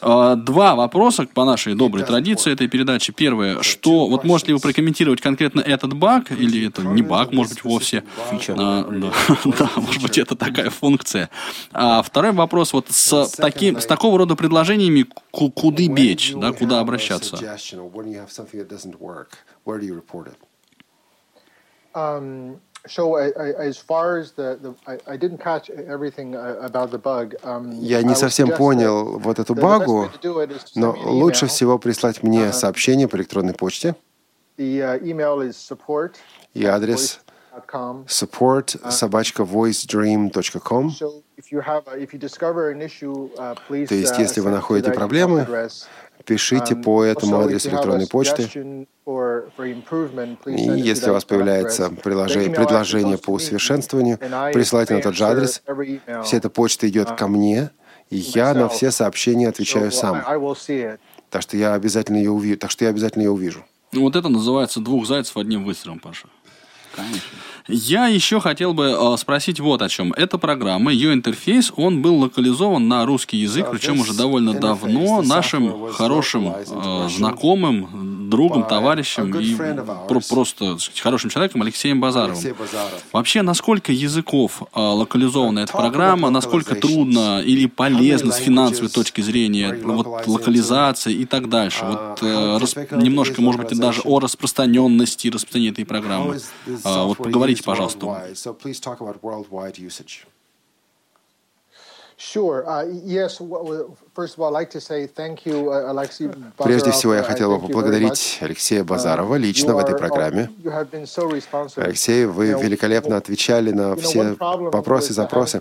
А, 0.00 0.34
два 0.34 0.74
вопроса 0.74 1.28
по 1.32 1.44
нашей 1.44 1.76
доброй 1.76 2.04
традиции 2.04 2.52
этой 2.52 2.66
передачи. 2.66 3.12
Первое, 3.12 3.62
что, 3.62 4.08
вот 4.08 4.24
можете 4.24 4.48
ли 4.48 4.54
вы 4.54 4.60
прокомментировать 4.60 5.20
конкретно 5.20 5.60
этот 5.60 5.94
баг, 5.94 6.32
или 6.32 6.66
это 6.66 6.82
не 6.82 7.02
баг, 7.02 7.32
может 7.32 7.52
быть, 7.54 7.62
вовсе? 7.62 8.02
А, 8.48 8.82
да, 8.82 9.12
да, 9.58 9.70
может 9.76 10.02
быть, 10.02 10.18
это 10.18 10.34
такая 10.34 10.70
функция. 10.70 11.30
А 11.72 12.02
второй 12.02 12.32
вопрос, 12.32 12.72
вот 12.72 12.86
с, 12.90 13.30
таким, 13.36 13.78
с 13.78 13.86
такого 13.86 14.18
рода 14.18 14.34
предложениями 14.34 15.06
куда 15.30 15.86
бечь, 15.86 16.32
да, 16.34 16.52
куда 16.52 16.80
обращаться? 16.80 17.38
Have 18.24 18.32
something 18.32 18.58
that 18.58 18.68
doesn't 18.68 18.96
work, 19.00 19.30
where 19.64 19.78
do 19.78 19.86
you 19.86 19.94
report 19.94 20.24
it? 20.32 20.38
Um, 21.94 22.60
so 22.86 23.02
I, 23.16 23.26
I, 23.44 23.48
as 23.70 23.78
far 23.78 24.18
as 24.18 24.32
the, 24.32 24.58
the 24.64 24.70
I, 24.92 25.14
I 25.14 25.16
didn't 25.16 25.38
catch 25.38 25.70
everything 25.70 26.34
about 26.70 26.90
the 26.90 26.98
bug. 26.98 27.34
Um, 27.42 27.72
Я 27.80 28.02
не 28.02 28.14
совсем 28.14 28.48
понял 28.50 29.18
вот 29.18 29.38
эту 29.38 29.54
багу, 29.54 30.10
но 30.74 30.92
лучше 30.92 31.46
всего 31.46 31.78
прислать 31.78 32.22
мне 32.22 32.52
сообщение 32.52 33.08
по 33.08 33.16
электронной 33.16 33.54
почте. 33.54 33.94
The 34.56 34.80
uh, 34.80 35.02
email 35.02 35.40
is 35.40 35.56
support. 35.56 36.14
И 36.54 36.64
адрес 36.64 37.20
support 38.06 38.90
собачка 38.90 39.42
voicedream.com. 39.42 40.92
То 43.88 43.94
есть, 43.94 44.18
если 44.18 44.40
вы 44.40 44.50
находите 44.50 44.90
проблемы, 44.92 45.46
пишите 46.24 46.76
по 46.76 47.04
этому 47.04 47.40
адресу 47.40 47.68
электронной 47.70 48.06
почты. 48.06 48.42
И 50.46 50.62
если 50.62 51.10
у 51.10 51.12
вас 51.12 51.24
появляется 51.24 51.90
предложение, 51.90 52.50
предложение 52.50 53.18
по 53.18 53.30
усовершенствованию, 53.30 54.18
присылайте 54.52 54.94
на 54.94 55.02
тот 55.02 55.14
же 55.14 55.24
адрес. 55.24 55.62
Вся 56.24 56.36
эта 56.36 56.50
почта 56.50 56.88
идет 56.88 57.12
ко 57.12 57.28
мне, 57.28 57.70
и 58.10 58.16
я 58.16 58.54
на 58.54 58.68
все 58.68 58.90
сообщения 58.90 59.48
отвечаю 59.48 59.92
сам. 59.92 60.22
Так 61.30 61.42
что 61.42 61.56
я 61.56 61.74
обязательно 61.74 62.18
ее 62.18 62.30
увижу. 62.30 62.58
Так 62.58 62.70
что 62.70 62.84
я 62.84 62.90
обязательно 62.90 63.22
ее 63.22 63.30
увижу. 63.30 63.64
Ну, 63.92 64.02
вот 64.02 64.16
это 64.16 64.28
называется 64.28 64.80
двух 64.80 65.06
зайцев 65.06 65.36
одним 65.36 65.64
выстрелом, 65.64 66.00
Паша. 66.00 66.28
Конечно. 66.94 67.53
Я 67.66 68.08
еще 68.08 68.40
хотел 68.40 68.74
бы 68.74 68.94
э, 68.98 69.16
спросить 69.16 69.58
вот 69.58 69.80
о 69.80 69.88
чем. 69.88 70.12
Эта 70.12 70.36
программа, 70.36 70.92
ее 70.92 71.14
интерфейс, 71.14 71.72
он 71.76 72.02
был 72.02 72.16
локализован 72.16 72.86
на 72.88 73.06
русский 73.06 73.38
язык, 73.38 73.68
причем 73.70 74.00
уже 74.00 74.12
довольно 74.12 74.52
давно 74.52 75.22
нашим 75.22 75.90
хорошим 75.92 76.54
э, 76.54 77.08
знакомым, 77.08 78.28
другом, 78.28 78.64
товарищем 78.64 79.34
и 79.38 79.54
про 80.08 80.20
просто 80.20 80.76
хорошим 81.00 81.30
человеком 81.30 81.62
Алексеем 81.62 82.00
Базаровым. 82.00 82.42
Вообще, 83.12 83.42
насколько 83.42 83.92
языков 83.92 84.62
э, 84.62 84.80
локализована 84.80 85.60
эта 85.60 85.72
программа, 85.72 86.30
насколько 86.30 86.74
трудно 86.74 87.40
или 87.40 87.66
полезно 87.66 88.32
с 88.32 88.36
финансовой 88.36 88.90
точки 88.90 89.20
зрения 89.20 89.78
вот, 89.82 90.26
локализация 90.26 91.12
и 91.12 91.24
так 91.24 91.48
дальше. 91.48 91.84
Вот 91.84 92.22
э, 92.22 92.58
рас, 92.58 92.74
немножко, 92.90 93.40
может 93.40 93.62
быть, 93.62 93.78
даже 93.78 94.02
о 94.02 94.18
распространенности 94.18 95.28
распространения 95.28 95.72
этой 95.72 95.86
программы. 95.86 96.38
Э, 96.66 97.04
вот 97.04 97.18
поговорить 97.18 97.53
Поговорите, 97.62 97.62
пожалуйста. 97.64 97.98
Прежде 106.58 106.90
всего, 106.92 107.14
я 107.14 107.22
хотел 107.22 107.56
бы 107.56 107.66
поблагодарить 107.66 108.38
Алексея 108.40 108.82
uh, 108.82 108.84
Базарова 108.84 109.34
лично 109.34 109.74
в 109.74 109.78
этой 109.78 109.96
программе. 109.96 110.50
Алексей, 111.76 112.26
вы 112.26 112.46
великолепно 112.48 113.16
отвечали 113.16 113.72
на 113.72 113.96
все 113.96 114.36
вопросы 114.38 115.10
и 115.10 115.14
запросы. 115.14 115.60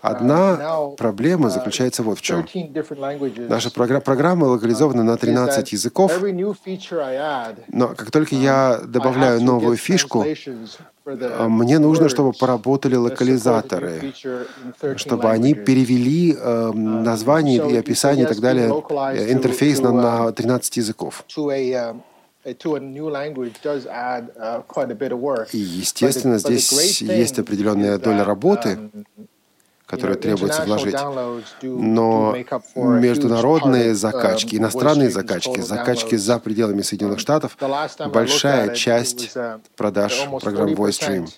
Одна 0.00 0.90
проблема 0.96 1.48
uh, 1.48 1.50
заключается 1.50 2.02
вот 2.02 2.18
в 2.18 2.22
чем. 2.22 2.46
Наша 3.48 3.70
программа 3.70 4.44
локализована 4.44 5.02
на 5.02 5.16
13 5.16 5.72
языков, 5.72 6.12
но 7.68 7.88
как 7.88 8.10
только 8.12 8.34
я 8.36 8.80
добавляю 8.84 9.42
новую 9.42 9.76
фишку, 9.76 10.24
мне 11.48 11.78
нужно, 11.78 12.08
чтобы 12.08 12.32
поработали 12.32 12.96
локализаторы, 12.96 14.12
чтобы 14.96 15.30
они 15.30 15.54
перевели 15.54 16.34
э, 16.36 16.72
название 16.72 17.70
и 17.70 17.76
описание 17.76 18.24
и 18.24 18.28
так 18.28 18.40
далее, 18.40 18.66
э, 19.14 19.32
интерфейс 19.32 19.80
на, 19.80 19.92
на 19.92 20.32
13 20.32 20.76
языков. 20.78 21.24
И, 25.52 25.58
естественно, 25.58 26.38
здесь 26.38 27.02
есть 27.02 27.38
определенная 27.38 27.98
доля 27.98 28.24
работы, 28.24 28.78
которые 29.86 30.16
требуется 30.16 30.64
вложить. 30.64 30.96
Но 31.62 32.36
международные 32.74 33.94
закачки, 33.94 34.56
иностранные 34.56 35.10
закачки, 35.10 35.60
закачки 35.60 36.16
за 36.16 36.38
пределами 36.38 36.82
Соединенных 36.82 37.20
Штатов, 37.20 37.56
большая 38.12 38.74
часть 38.74 39.36
uh, 39.36 39.60
продаж 39.76 40.26
программ 40.40 40.70
VoiceStream. 40.70 41.28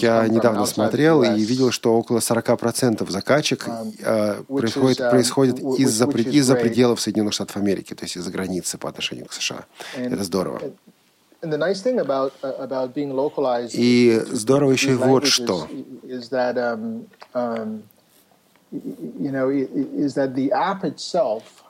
Я 0.00 0.26
недавно 0.26 0.66
смотрел 0.66 1.22
и 1.22 1.40
видел, 1.44 1.70
что 1.70 1.96
около 1.96 2.18
40% 2.18 3.08
закачек 3.08 3.68
э, 4.00 4.42
происходит, 4.48 4.98
uh, 4.98 5.10
происходит 5.10 5.60
из-за 5.78 6.06
из 6.06 6.60
пределов 6.60 7.00
Соединенных 7.00 7.34
Штатов 7.34 7.56
Америки, 7.56 7.94
то 7.94 8.04
есть 8.04 8.16
из-за 8.16 8.30
границы 8.32 8.78
по 8.78 8.88
отношению 8.88 9.26
к 9.26 9.32
США. 9.32 9.64
Это 9.96 10.24
здорово. 10.24 10.60
Uh, 13.74 13.80
и 13.80 14.20
здорово 14.32 14.72
еще 14.72 14.92
и 14.92 14.96
вот 14.96 15.26
что. 15.26 15.68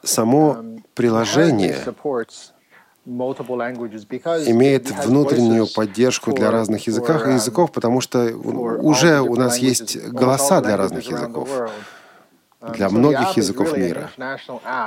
Само 0.02 0.64
приложение 0.94 1.76
имеет 4.50 4.90
внутреннюю 4.90 5.66
поддержку 5.66 6.32
для 6.32 6.50
разных 6.50 6.86
языков, 6.86 7.26
um, 7.26 7.34
языков, 7.34 7.72
потому 7.72 8.00
что 8.00 8.24
уже 8.34 9.20
у 9.20 9.36
нас 9.36 9.58
есть 9.58 9.98
голоса 10.08 10.60
для 10.60 10.76
разных 10.76 11.08
языков 11.10 11.48
для 12.60 12.88
многих 12.90 13.36
языков 13.36 13.76
мира. 13.76 14.10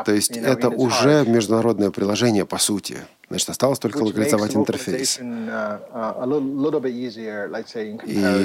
То 0.06 0.12
есть 0.12 0.32
это 0.32 0.70
уже 0.70 1.24
международное 1.26 1.92
приложение 1.92 2.46
по 2.46 2.58
сути. 2.58 2.98
Значит, 3.30 3.50
осталось 3.50 3.80
только 3.80 3.98
локализовать 3.98 4.56
интерфейс. 4.56 5.20
И 5.20 5.24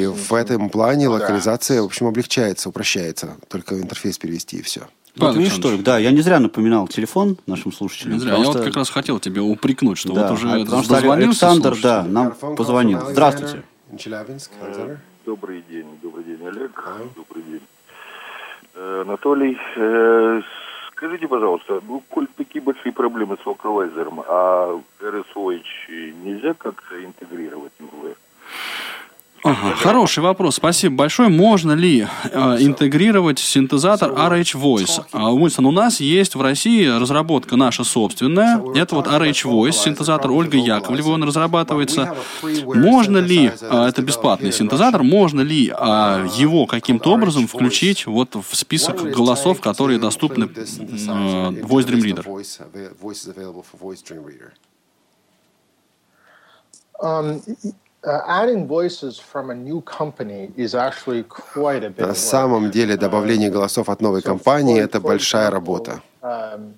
в 0.07 0.33
этом 0.33 0.71
плане 0.71 1.09
локализация, 1.09 1.83
в 1.83 1.87
общем, 1.87 2.07
облегчается, 2.07 2.69
упрощается. 2.69 3.37
Только 3.49 3.81
интерфейс 3.81 4.19
перевести 4.19 4.59
и 4.59 4.63
все. 4.63 4.83
Вот 5.17 5.35
видишь, 5.35 5.57
Толик, 5.57 5.83
да, 5.83 5.99
я 5.99 6.11
не 6.11 6.21
зря 6.21 6.39
напоминал 6.39 6.89
телефон 6.89 7.39
нашим 7.47 7.73
слушателям. 7.73 8.13
Не 8.15 8.21
зря, 8.21 8.37
я 8.37 8.45
что... 8.45 8.53
вот 8.53 8.63
как 8.65 8.77
раз 8.77 8.91
хотел 8.91 9.19
тебя 9.19 9.43
упрекнуть, 9.43 9.97
что 9.97 10.13
да, 10.13 10.29
вот 10.29 10.33
уже 10.33 10.47
потому 10.65 10.83
что 10.83 11.13
Александр, 11.13 11.75
да, 11.83 12.03
нам 12.05 12.33
позвонил. 12.35 13.01
Здравствуйте. 13.11 13.63
Добрый 15.25 15.65
день, 15.69 15.87
добрый 16.03 16.25
день, 16.25 16.47
Олег. 16.47 16.85
Добрый 17.17 17.43
день. 17.43 17.63
Э, 18.77 19.03
Анатолий, 19.07 19.59
э, 19.75 20.43
скажите, 20.93 21.27
пожалуйста, 21.27 21.81
ну, 21.89 22.03
коль 22.11 22.27
такие 22.37 22.63
большие 22.63 22.93
проблемы 22.93 23.39
с 23.43 23.47
локалайзером, 23.47 24.23
а 24.29 24.79
RSOH 25.01 26.13
нельзя 26.23 26.53
как-то 26.53 27.03
интегрировать 27.03 27.73
в 27.79 28.07
Ага, 29.47 29.77
хороший 29.77 30.25
вопрос, 30.25 30.57
спасибо 30.57 30.97
большое. 30.97 31.29
Можно 31.29 31.71
ли 31.71 32.05
э, 32.25 32.57
интегрировать 32.59 33.39
синтезатор 33.39 34.11
RH 34.11 34.61
Voice? 34.61 35.05
А, 35.13 35.33
Уинстон, 35.33 35.67
у 35.67 35.71
нас 35.71 36.01
есть 36.01 36.35
в 36.35 36.41
России 36.41 36.85
разработка 36.85 37.55
наша 37.55 37.85
собственная. 37.85 38.61
Это 38.75 38.97
вот 38.97 39.07
RH 39.07 39.45
Voice, 39.45 39.71
синтезатор 39.71 40.33
Ольга 40.33 40.57
Яковлева, 40.59 41.11
он 41.11 41.23
разрабатывается. 41.23 42.17
Можно 42.43 43.19
ли, 43.19 43.53
э, 43.61 43.87
это 43.87 44.03
бесплатный 44.03 44.51
синтезатор, 44.51 45.05
можно 45.05 45.43
ли 45.43 45.69
э, 45.69 45.73
его 46.37 46.67
каким-то 46.67 47.13
образом 47.13 47.47
включить 47.47 48.07
вот 48.07 48.35
в 48.35 48.57
список 48.57 49.01
голосов, 49.13 49.61
которые 49.61 50.01
доступны 50.01 50.47
э, 50.47 50.49
Voice 50.49 51.87
Dream 51.87 52.03
Reader? 52.03 52.25
Um, 56.99 57.43
На 62.07 62.15
самом 62.15 62.71
деле 62.71 62.97
добавление 62.97 63.51
голосов 63.51 63.89
от 63.89 64.01
новой 64.01 64.23
компании– 64.23 64.81
это 64.81 65.01
большая 65.01 65.51
работа. 65.51 66.03
Um, 66.23 66.75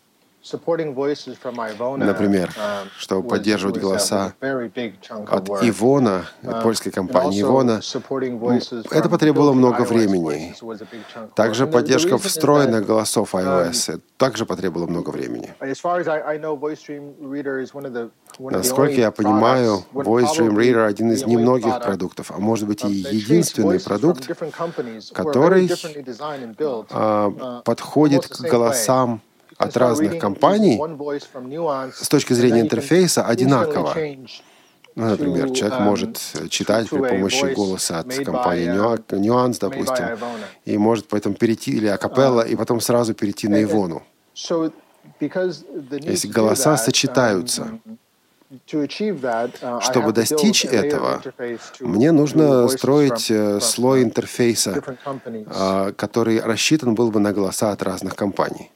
Например, 1.97 2.49
um, 2.57 2.89
чтобы 2.99 3.29
поддерживать 3.29 3.79
голоса 3.79 4.35
от 4.41 5.49
Ивона, 5.63 6.25
польской 6.63 6.93
компании 6.93 7.43
Ивона, 7.43 7.81
это 8.91 9.09
потребовало 9.09 9.53
много 9.53 9.83
времени. 9.83 10.55
Также 11.35 11.67
поддержка 11.67 12.19
встроенных 12.19 12.87
голосов 12.87 13.35
iOS 13.35 14.01
также 14.17 14.47
потребовало 14.47 14.87
много 14.87 15.11
времени. 15.11 15.55
Насколько 18.39 18.95
я 18.95 19.11
понимаю, 19.11 19.85
Voice 19.93 20.37
Dream 20.37 20.55
Reader 20.55 20.87
один 20.87 21.13
из 21.13 21.25
немногих 21.25 21.81
продуктов, 21.81 22.31
а 22.31 22.39
может 22.39 22.67
быть 22.67 22.85
и 22.85 22.89
единственный 22.91 23.81
продукт, 23.81 24.27
который 25.13 25.71
а, 26.91 27.63
подходит 27.65 28.27
к 28.29 28.41
голосам 28.41 29.21
от 29.59 29.77
разных 29.77 30.19
компаний 30.19 30.81
с 31.93 32.09
точки 32.09 32.33
зрения 32.33 32.61
интерфейса 32.61 33.25
одинаково. 33.25 33.95
Ну, 34.95 35.07
например, 35.07 35.51
человек 35.53 35.79
может 35.81 36.19
читать 36.51 36.89
при 36.91 36.99
помощи 36.99 37.55
голоса 37.55 38.01
от 38.01 38.15
компании 38.15 38.69
Nuance, 38.69 39.59
допустим, 39.61 40.19
и 40.65 40.79
может 40.79 41.07
поэтому 41.09 41.35
перейти, 41.35 41.73
или 41.73 41.87
Акапелла, 41.87 42.43
и 42.43 42.57
потом 42.57 42.81
сразу 42.81 43.15
перейти 43.15 43.49
на 43.49 43.63
Ивону. 43.63 44.03
Если 46.01 46.29
голоса 46.29 46.77
сочетаются, 46.77 47.79
чтобы 49.81 50.13
достичь 50.13 50.65
этого, 50.65 51.23
мне 51.81 52.13
нужно 52.13 52.69
строить 52.69 53.31
э, 53.31 53.61
слой 53.61 54.03
интерфейса, 54.03 54.83
а, 55.47 55.93
который 55.93 56.41
рассчитан 56.41 56.95
был 56.95 57.11
бы 57.11 57.21
на 57.21 57.33
голоса 57.33 57.73
от 57.73 57.83
разных 57.83 58.17
компаний. 58.17 58.71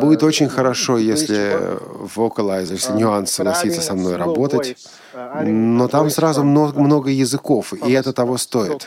Будет 0.00 0.22
очень 0.22 0.48
хорошо, 0.48 0.98
если 0.98 1.56
Vocalizer, 2.14 2.72
если 2.72 2.94
um, 2.94 2.98
нюанс 2.98 3.30
согласится 3.32 3.80
со 3.80 3.94
мной 3.94 4.16
работать, 4.16 4.76
uh, 5.14 5.42
но 5.44 5.88
там 5.88 6.10
сразу 6.10 6.44
много, 6.44 6.78
много 6.80 7.10
языков, 7.10 7.72
и 7.72 7.92
это 7.92 8.12
того 8.12 8.36
стоит. 8.36 8.86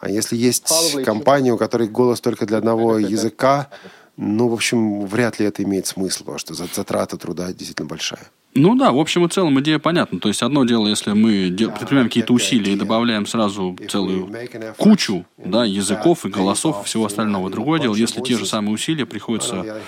А 0.00 0.08
если 0.08 0.36
есть 0.36 0.68
компания, 1.04 1.52
у 1.52 1.58
которой 1.58 1.88
голос 1.88 2.20
только 2.20 2.44
для 2.44 2.58
одного 2.58 2.98
языка, 3.14 3.68
ну, 4.16 4.48
в 4.48 4.54
общем, 4.54 5.06
вряд 5.06 5.38
ли 5.38 5.46
это 5.46 5.62
имеет 5.62 5.86
смысл, 5.86 6.20
потому 6.20 6.38
что 6.38 6.54
затрата 6.54 7.16
труда 7.16 7.52
действительно 7.52 7.88
большая. 7.88 8.30
Ну 8.54 8.74
да, 8.74 8.92
в 8.92 8.98
общем 8.98 9.24
и 9.24 9.28
целом 9.28 9.58
идея 9.60 9.78
понятна. 9.78 10.20
То 10.20 10.28
есть 10.28 10.42
одно 10.42 10.64
дело, 10.64 10.86
если 10.86 11.12
мы 11.12 11.50
предпринимаем 11.50 12.08
какие-то 12.08 12.34
усилия 12.34 12.74
и 12.74 12.76
добавляем 12.76 13.26
сразу 13.26 13.78
целую 13.88 14.30
кучу 14.76 15.24
да, 15.38 15.64
языков 15.64 16.26
и 16.26 16.28
голосов 16.28 16.82
и 16.82 16.84
всего 16.84 17.06
остального. 17.06 17.48
Другое 17.48 17.80
дело, 17.80 17.94
если 17.94 18.20
те 18.20 18.36
же 18.36 18.44
самые 18.44 18.74
усилия 18.74 19.06
приходится 19.06 19.80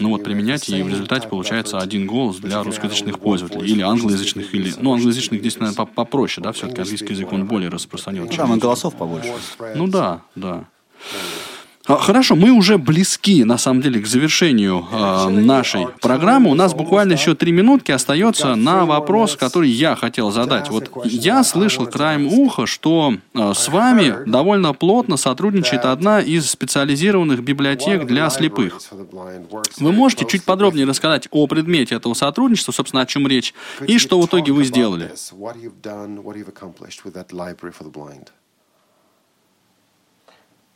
ну, 0.00 0.08
вот, 0.08 0.24
применять, 0.24 0.68
и 0.68 0.82
в 0.82 0.88
результате 0.88 1.28
получается 1.28 1.78
один 1.78 2.06
голос 2.06 2.38
для 2.38 2.62
русскоязычных 2.64 3.20
пользователей 3.20 3.70
или 3.70 3.82
англоязычных, 3.82 4.52
или... 4.54 4.72
Ну, 4.78 4.94
англоязычных 4.94 5.40
здесь, 5.40 5.58
наверное, 5.60 5.86
попроще, 5.86 6.42
да, 6.42 6.50
все-таки 6.50 6.80
английский 6.80 7.12
язык, 7.12 7.32
он 7.32 7.46
более 7.46 7.70
распространен. 7.70 8.24
Ну, 8.24 8.36
там 8.36 8.56
и 8.56 8.58
голосов 8.58 8.96
побольше. 8.96 9.32
Ну 9.76 9.86
да, 9.86 10.22
да. 10.34 10.64
А, 11.90 11.96
хорошо, 11.96 12.36
мы 12.36 12.52
уже 12.52 12.78
близки, 12.78 13.42
на 13.42 13.58
самом 13.58 13.82
деле, 13.82 14.00
к 14.00 14.06
завершению 14.06 14.86
э, 14.92 15.28
нашей 15.28 15.88
программы. 16.00 16.50
У 16.50 16.54
нас 16.54 16.72
буквально 16.72 17.14
еще 17.14 17.34
три 17.34 17.50
минутки 17.50 17.90
остается 17.90 18.54
на 18.54 18.86
вопрос, 18.86 19.34
который 19.34 19.70
я 19.70 19.96
хотел 19.96 20.30
задать. 20.30 20.70
Вот 20.70 20.88
я 21.04 21.42
слышал 21.42 21.86
краем 21.86 22.28
уха, 22.28 22.66
что 22.66 23.14
э, 23.34 23.52
с 23.54 23.68
вами 23.68 24.24
довольно 24.24 24.72
плотно 24.72 25.16
сотрудничает 25.16 25.84
одна 25.84 26.20
из 26.20 26.48
специализированных 26.48 27.42
библиотек 27.42 28.06
для 28.06 28.30
слепых. 28.30 28.80
Вы 29.78 29.92
можете 29.92 30.26
чуть 30.26 30.44
подробнее 30.44 30.86
рассказать 30.86 31.26
о 31.32 31.48
предмете 31.48 31.96
этого 31.96 32.14
сотрудничества, 32.14 32.70
собственно, 32.70 33.02
о 33.02 33.06
чем 33.06 33.26
речь, 33.26 33.52
и 33.84 33.98
что 33.98 34.20
в 34.20 34.26
итоге 34.26 34.52
вы 34.52 34.64
сделали? 34.64 35.10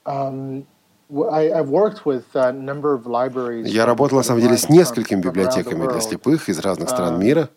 Um, 0.06 0.66
я 3.66 3.86
работал, 3.86 4.18
на 4.18 4.24
самом 4.24 4.40
деле, 4.40 4.56
с 4.56 4.68
несколькими 4.68 5.20
библиотеками 5.20 5.86
для 5.88 6.00
слепых 6.00 6.48
из 6.48 6.58
разных 6.58 6.88
стран 6.88 7.20
мира. 7.20 7.48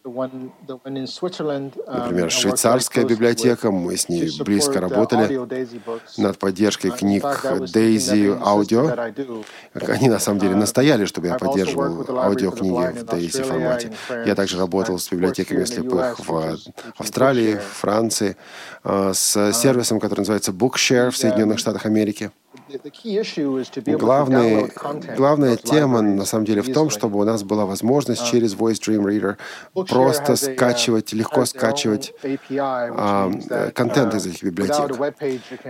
Например, 1.88 2.30
швейцарская 2.30 3.03
библиотека, 3.05 3.72
мы 3.72 3.97
с 3.97 4.10
ней 4.10 4.30
близко 4.43 4.80
работали 4.80 5.39
над 6.18 6.38
поддержкой 6.38 6.91
книг 6.91 7.24
Daisy 7.24 8.39
Audio. 8.39 8.91
Они, 9.88 10.10
на 10.10 10.20
самом 10.20 10.39
деле, 10.39 10.55
настояли, 10.55 11.05
чтобы 11.05 11.28
я 11.28 11.36
поддерживал 11.36 12.05
аудиокниги 12.20 12.99
в 12.99 13.03
Daisy 13.05 13.43
формате. 13.43 13.91
Я 14.26 14.36
также 14.36 14.60
работал 14.60 14.99
с 14.99 15.10
библиотеками 15.10 15.66
слепых 15.66 16.20
в 16.20 16.58
Австралии, 16.97 17.55
Франции, 17.55 18.38
с 18.84 19.51
сервисом, 19.53 19.99
который 19.99 20.20
называется 20.20 20.51
Bookshare 20.51 21.10
в 21.10 21.18
Соединенных 21.18 21.58
Штатах 21.58 21.88
Америки. 21.88 22.30
Главный, 23.86 24.72
главная 25.15 25.55
тема, 25.55 26.01
на 26.01 26.26
самом 26.26 26.45
деле, 26.45 26.61
в 26.61 26.74
том, 26.74 26.89
чтобы 26.89 27.20
у 27.20 27.24
нас 27.24 27.43
была 27.43 27.65
возможность 27.65 28.22
uh, 28.22 28.32
через 28.32 28.55
Voice 28.55 28.80
Dream 28.82 29.03
Reader 29.03 29.38
просто 29.86 30.36
скачивать, 30.36 31.13
легко 31.13 31.45
скачивать 31.45 32.13
а, 32.59 33.32
контент 33.74 34.13
из 34.15 34.26
этих 34.28 34.43
библиотек. 34.43 34.97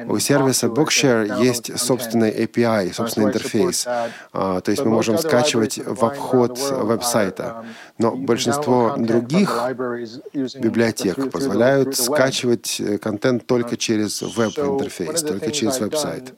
У 0.08 0.20
сервиса 0.20 0.68
Bookshare 0.68 1.44
есть 1.44 1.78
собственный 1.80 2.32
API, 2.32 2.94
собственный 2.94 3.28
интерфейс. 3.28 3.86
А, 4.34 4.62
то 4.62 4.72
есть 4.72 4.84
мы 4.84 4.92
можем 4.92 5.18
скачивать 5.18 5.80
в 5.86 6.06
обход 6.06 6.60
веб-сайта. 6.60 7.44
Um, 7.44 7.66
Но 7.98 8.16
большинство 8.16 8.96
других 8.98 9.64
библиотек 10.34 11.32
позволяют 11.32 11.96
скачивать 11.96 12.80
э, 12.80 12.98
контент 12.98 13.46
только 13.46 13.76
через 13.78 14.22
веб-интерфейс, 14.22 15.22
только 15.22 15.52
через 15.52 15.80
веб-сайт. 15.80 16.34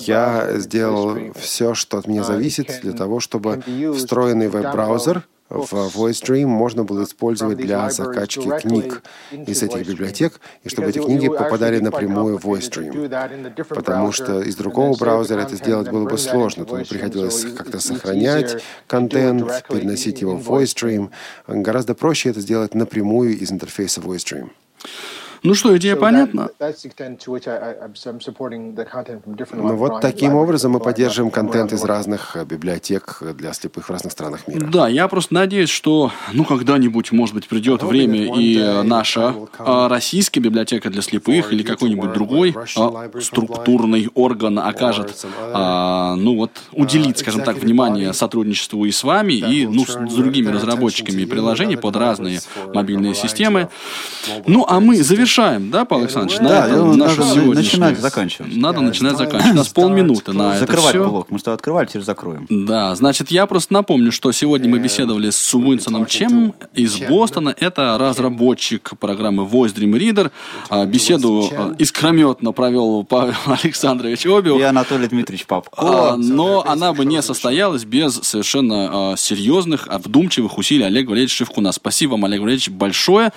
Я 0.00 0.58
сделал 0.58 1.16
все, 1.34 1.74
что 1.74 1.98
от 1.98 2.06
меня 2.06 2.24
зависит, 2.24 2.80
для 2.82 2.92
того, 2.92 3.20
чтобы 3.20 3.62
встроенный 3.94 4.48
веб-браузер 4.48 5.24
в 5.48 5.72
VoiceStream 5.72 6.46
можно 6.46 6.82
было 6.84 7.04
использовать 7.04 7.58
для 7.58 7.88
закачки 7.90 8.50
книг 8.60 9.02
из 9.30 9.62
этих 9.62 9.86
библиотек, 9.86 10.40
и 10.64 10.68
чтобы 10.68 10.88
эти 10.88 10.98
книги 10.98 11.28
попадали 11.28 11.78
напрямую 11.78 12.38
в 12.38 12.44
VoiceStream. 12.46 13.64
Потому 13.68 14.12
что 14.12 14.42
из 14.42 14.56
другого 14.56 14.96
браузера 14.96 15.42
это 15.42 15.54
сделать 15.56 15.88
было 15.90 16.08
бы 16.08 16.18
сложно. 16.18 16.64
Туда 16.64 16.82
приходилось 16.84 17.44
как-то 17.56 17.78
сохранять 17.78 18.62
контент, 18.86 19.64
переносить 19.68 20.20
его 20.20 20.36
в 20.36 20.50
VoiceStream. 20.50 21.10
Гораздо 21.46 21.94
проще 21.94 22.30
это 22.30 22.40
сделать 22.40 22.74
напрямую 22.74 23.38
из 23.38 23.52
интерфейса 23.52 24.00
VoiceStream. 24.00 24.50
Ну 25.42 25.54
что, 25.54 25.76
идея 25.76 25.96
понятна? 25.96 26.50
Ну 29.52 29.76
вот 29.76 30.00
таким 30.00 30.34
образом 30.34 30.72
мы 30.72 30.80
поддерживаем 30.80 31.30
контент 31.30 31.72
из 31.72 31.84
разных 31.84 32.36
э, 32.36 32.44
библиотек 32.44 33.22
для 33.36 33.52
слепых 33.52 33.88
в 33.88 33.90
разных 33.90 34.12
странах 34.12 34.48
мира. 34.48 34.66
Да, 34.66 34.88
я 34.88 35.08
просто 35.08 35.34
надеюсь, 35.34 35.70
что 35.70 36.10
ну 36.32 36.44
когда-нибудь, 36.44 37.12
может 37.12 37.34
быть, 37.34 37.48
придет 37.48 37.82
время, 37.82 38.36
и 38.38 38.82
наша 38.84 39.34
а, 39.58 39.88
российская 39.88 40.40
библиотека 40.40 40.90
для 40.90 41.02
слепых 41.02 41.52
или 41.52 41.62
какой-нибудь 41.62 42.12
другой 42.12 42.54
а, 42.76 43.10
структурный 43.20 44.08
орган 44.14 44.58
окажет, 44.58 45.26
а, 45.52 46.14
ну 46.16 46.36
вот, 46.36 46.50
uh, 46.72 46.82
уделит, 46.82 47.18
скажем 47.18 47.42
так, 47.42 47.56
внимание 47.56 48.12
сотрудничеству 48.12 48.84
и 48.84 48.90
с 48.90 49.02
вами, 49.04 49.34
и 49.34 49.66
ну, 49.66 49.84
с 49.86 50.14
другими 50.14 50.50
разработчиками 50.50 51.24
приложений 51.24 51.76
под 51.76 51.96
разные 51.96 52.40
мобильные 52.72 53.14
системы. 53.14 53.68
Ну, 54.46 54.64
а 54.68 54.80
мы 54.80 55.02
завершим 55.02 55.25
завершаем, 55.26 55.70
да, 55.70 55.84
Павел 55.84 56.04
Александрович? 56.04 56.38
Да, 56.38 56.66
на 56.68 56.76
ну, 56.76 56.94
нашу 56.94 57.20
надо 57.20 57.34
сегодняшнюю- 57.34 57.56
начинать 57.56 57.98
заканчивать. 57.98 58.56
Надо 58.56 58.80
начинать 58.80 59.16
заканчивать. 59.16 59.54
У 59.54 59.56
нас 59.56 59.68
полминуты 59.68 60.32
на 60.32 60.56
это 60.56 60.60
Закрывать 60.60 60.96
блок. 60.96 61.30
Мы 61.30 61.38
тобой 61.38 61.56
открывали, 61.56 61.86
теперь 61.86 62.02
закроем. 62.02 62.46
Да, 62.48 62.94
значит, 62.94 63.30
я 63.30 63.46
просто 63.46 63.72
напомню, 63.72 64.12
что 64.12 64.30
сегодня 64.32 64.68
мы 64.68 64.78
беседовали 64.78 65.30
с 65.30 65.54
Уинсоном 65.54 66.06
Чем 66.06 66.54
из 66.74 66.98
Бостона. 67.00 67.54
Это 67.58 67.96
разработчик 67.98 68.92
программы 68.98 69.44
Voice 69.44 69.74
Dream 69.74 69.92
Reader. 69.98 70.30
А, 70.68 70.84
Беседу 70.86 71.48
а, 71.52 71.74
искрометно 71.78 72.52
провел 72.52 73.04
Павел 73.04 73.34
Александрович 73.46 74.26
Обиух. 74.26 74.60
И 74.60 74.62
Анатолий 74.62 75.08
Дмитриевич 75.08 75.46
Папко. 75.46 75.76
А, 75.78 76.16
Но 76.16 76.64
она 76.66 76.92
бы 76.92 77.04
не 77.04 77.20
состоялась 77.22 77.84
без 77.84 78.14
совершенно 78.22 79.12
а, 79.12 79.16
серьезных, 79.16 79.88
вдумчивых 79.88 80.58
усилий 80.58 80.84
Олега 80.84 81.10
Валерьевича 81.10 81.36
Шевкуна. 81.36 81.72
Спасибо 81.72 82.12
вам, 82.12 82.24
Олег 82.26 82.40
Валерьевич, 82.40 82.70
большое. 82.70 83.32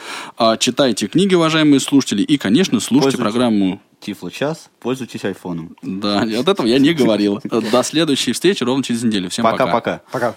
Читайте 0.60 1.08
книги, 1.08 1.36
уважаемые 1.80 1.90
слушатели, 1.90 2.22
и, 2.22 2.38
конечно, 2.38 2.80
слушайте 2.80 3.18
Пользуйтесь. 3.18 3.34
программу 3.34 3.82
Тифло 4.00 4.32
час, 4.32 4.70
пользуйтесь 4.80 5.26
айфоном. 5.26 5.76
да, 5.82 6.22
от 6.22 6.48
этого 6.48 6.68
я 6.68 6.80
не 6.80 6.94
говорил. 6.94 7.42
До 7.44 7.84
следующей 7.84 8.34
встречи 8.34 8.64
ровно 8.64 8.84
через 8.84 9.04
неделю. 9.04 9.30
Всем 9.30 9.44
пока. 9.44 9.66
Пока-пока. 9.66 10.02
Пока. 10.12 10.36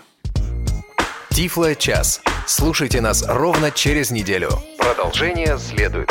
Тифло 1.31 1.75
час. 1.75 2.21
Слушайте 2.47 3.01
нас 3.01 3.25
ровно 3.27 3.71
через 3.71 4.11
неделю. 4.11 4.51
Продолжение 4.79 5.59
следует. 5.59 6.11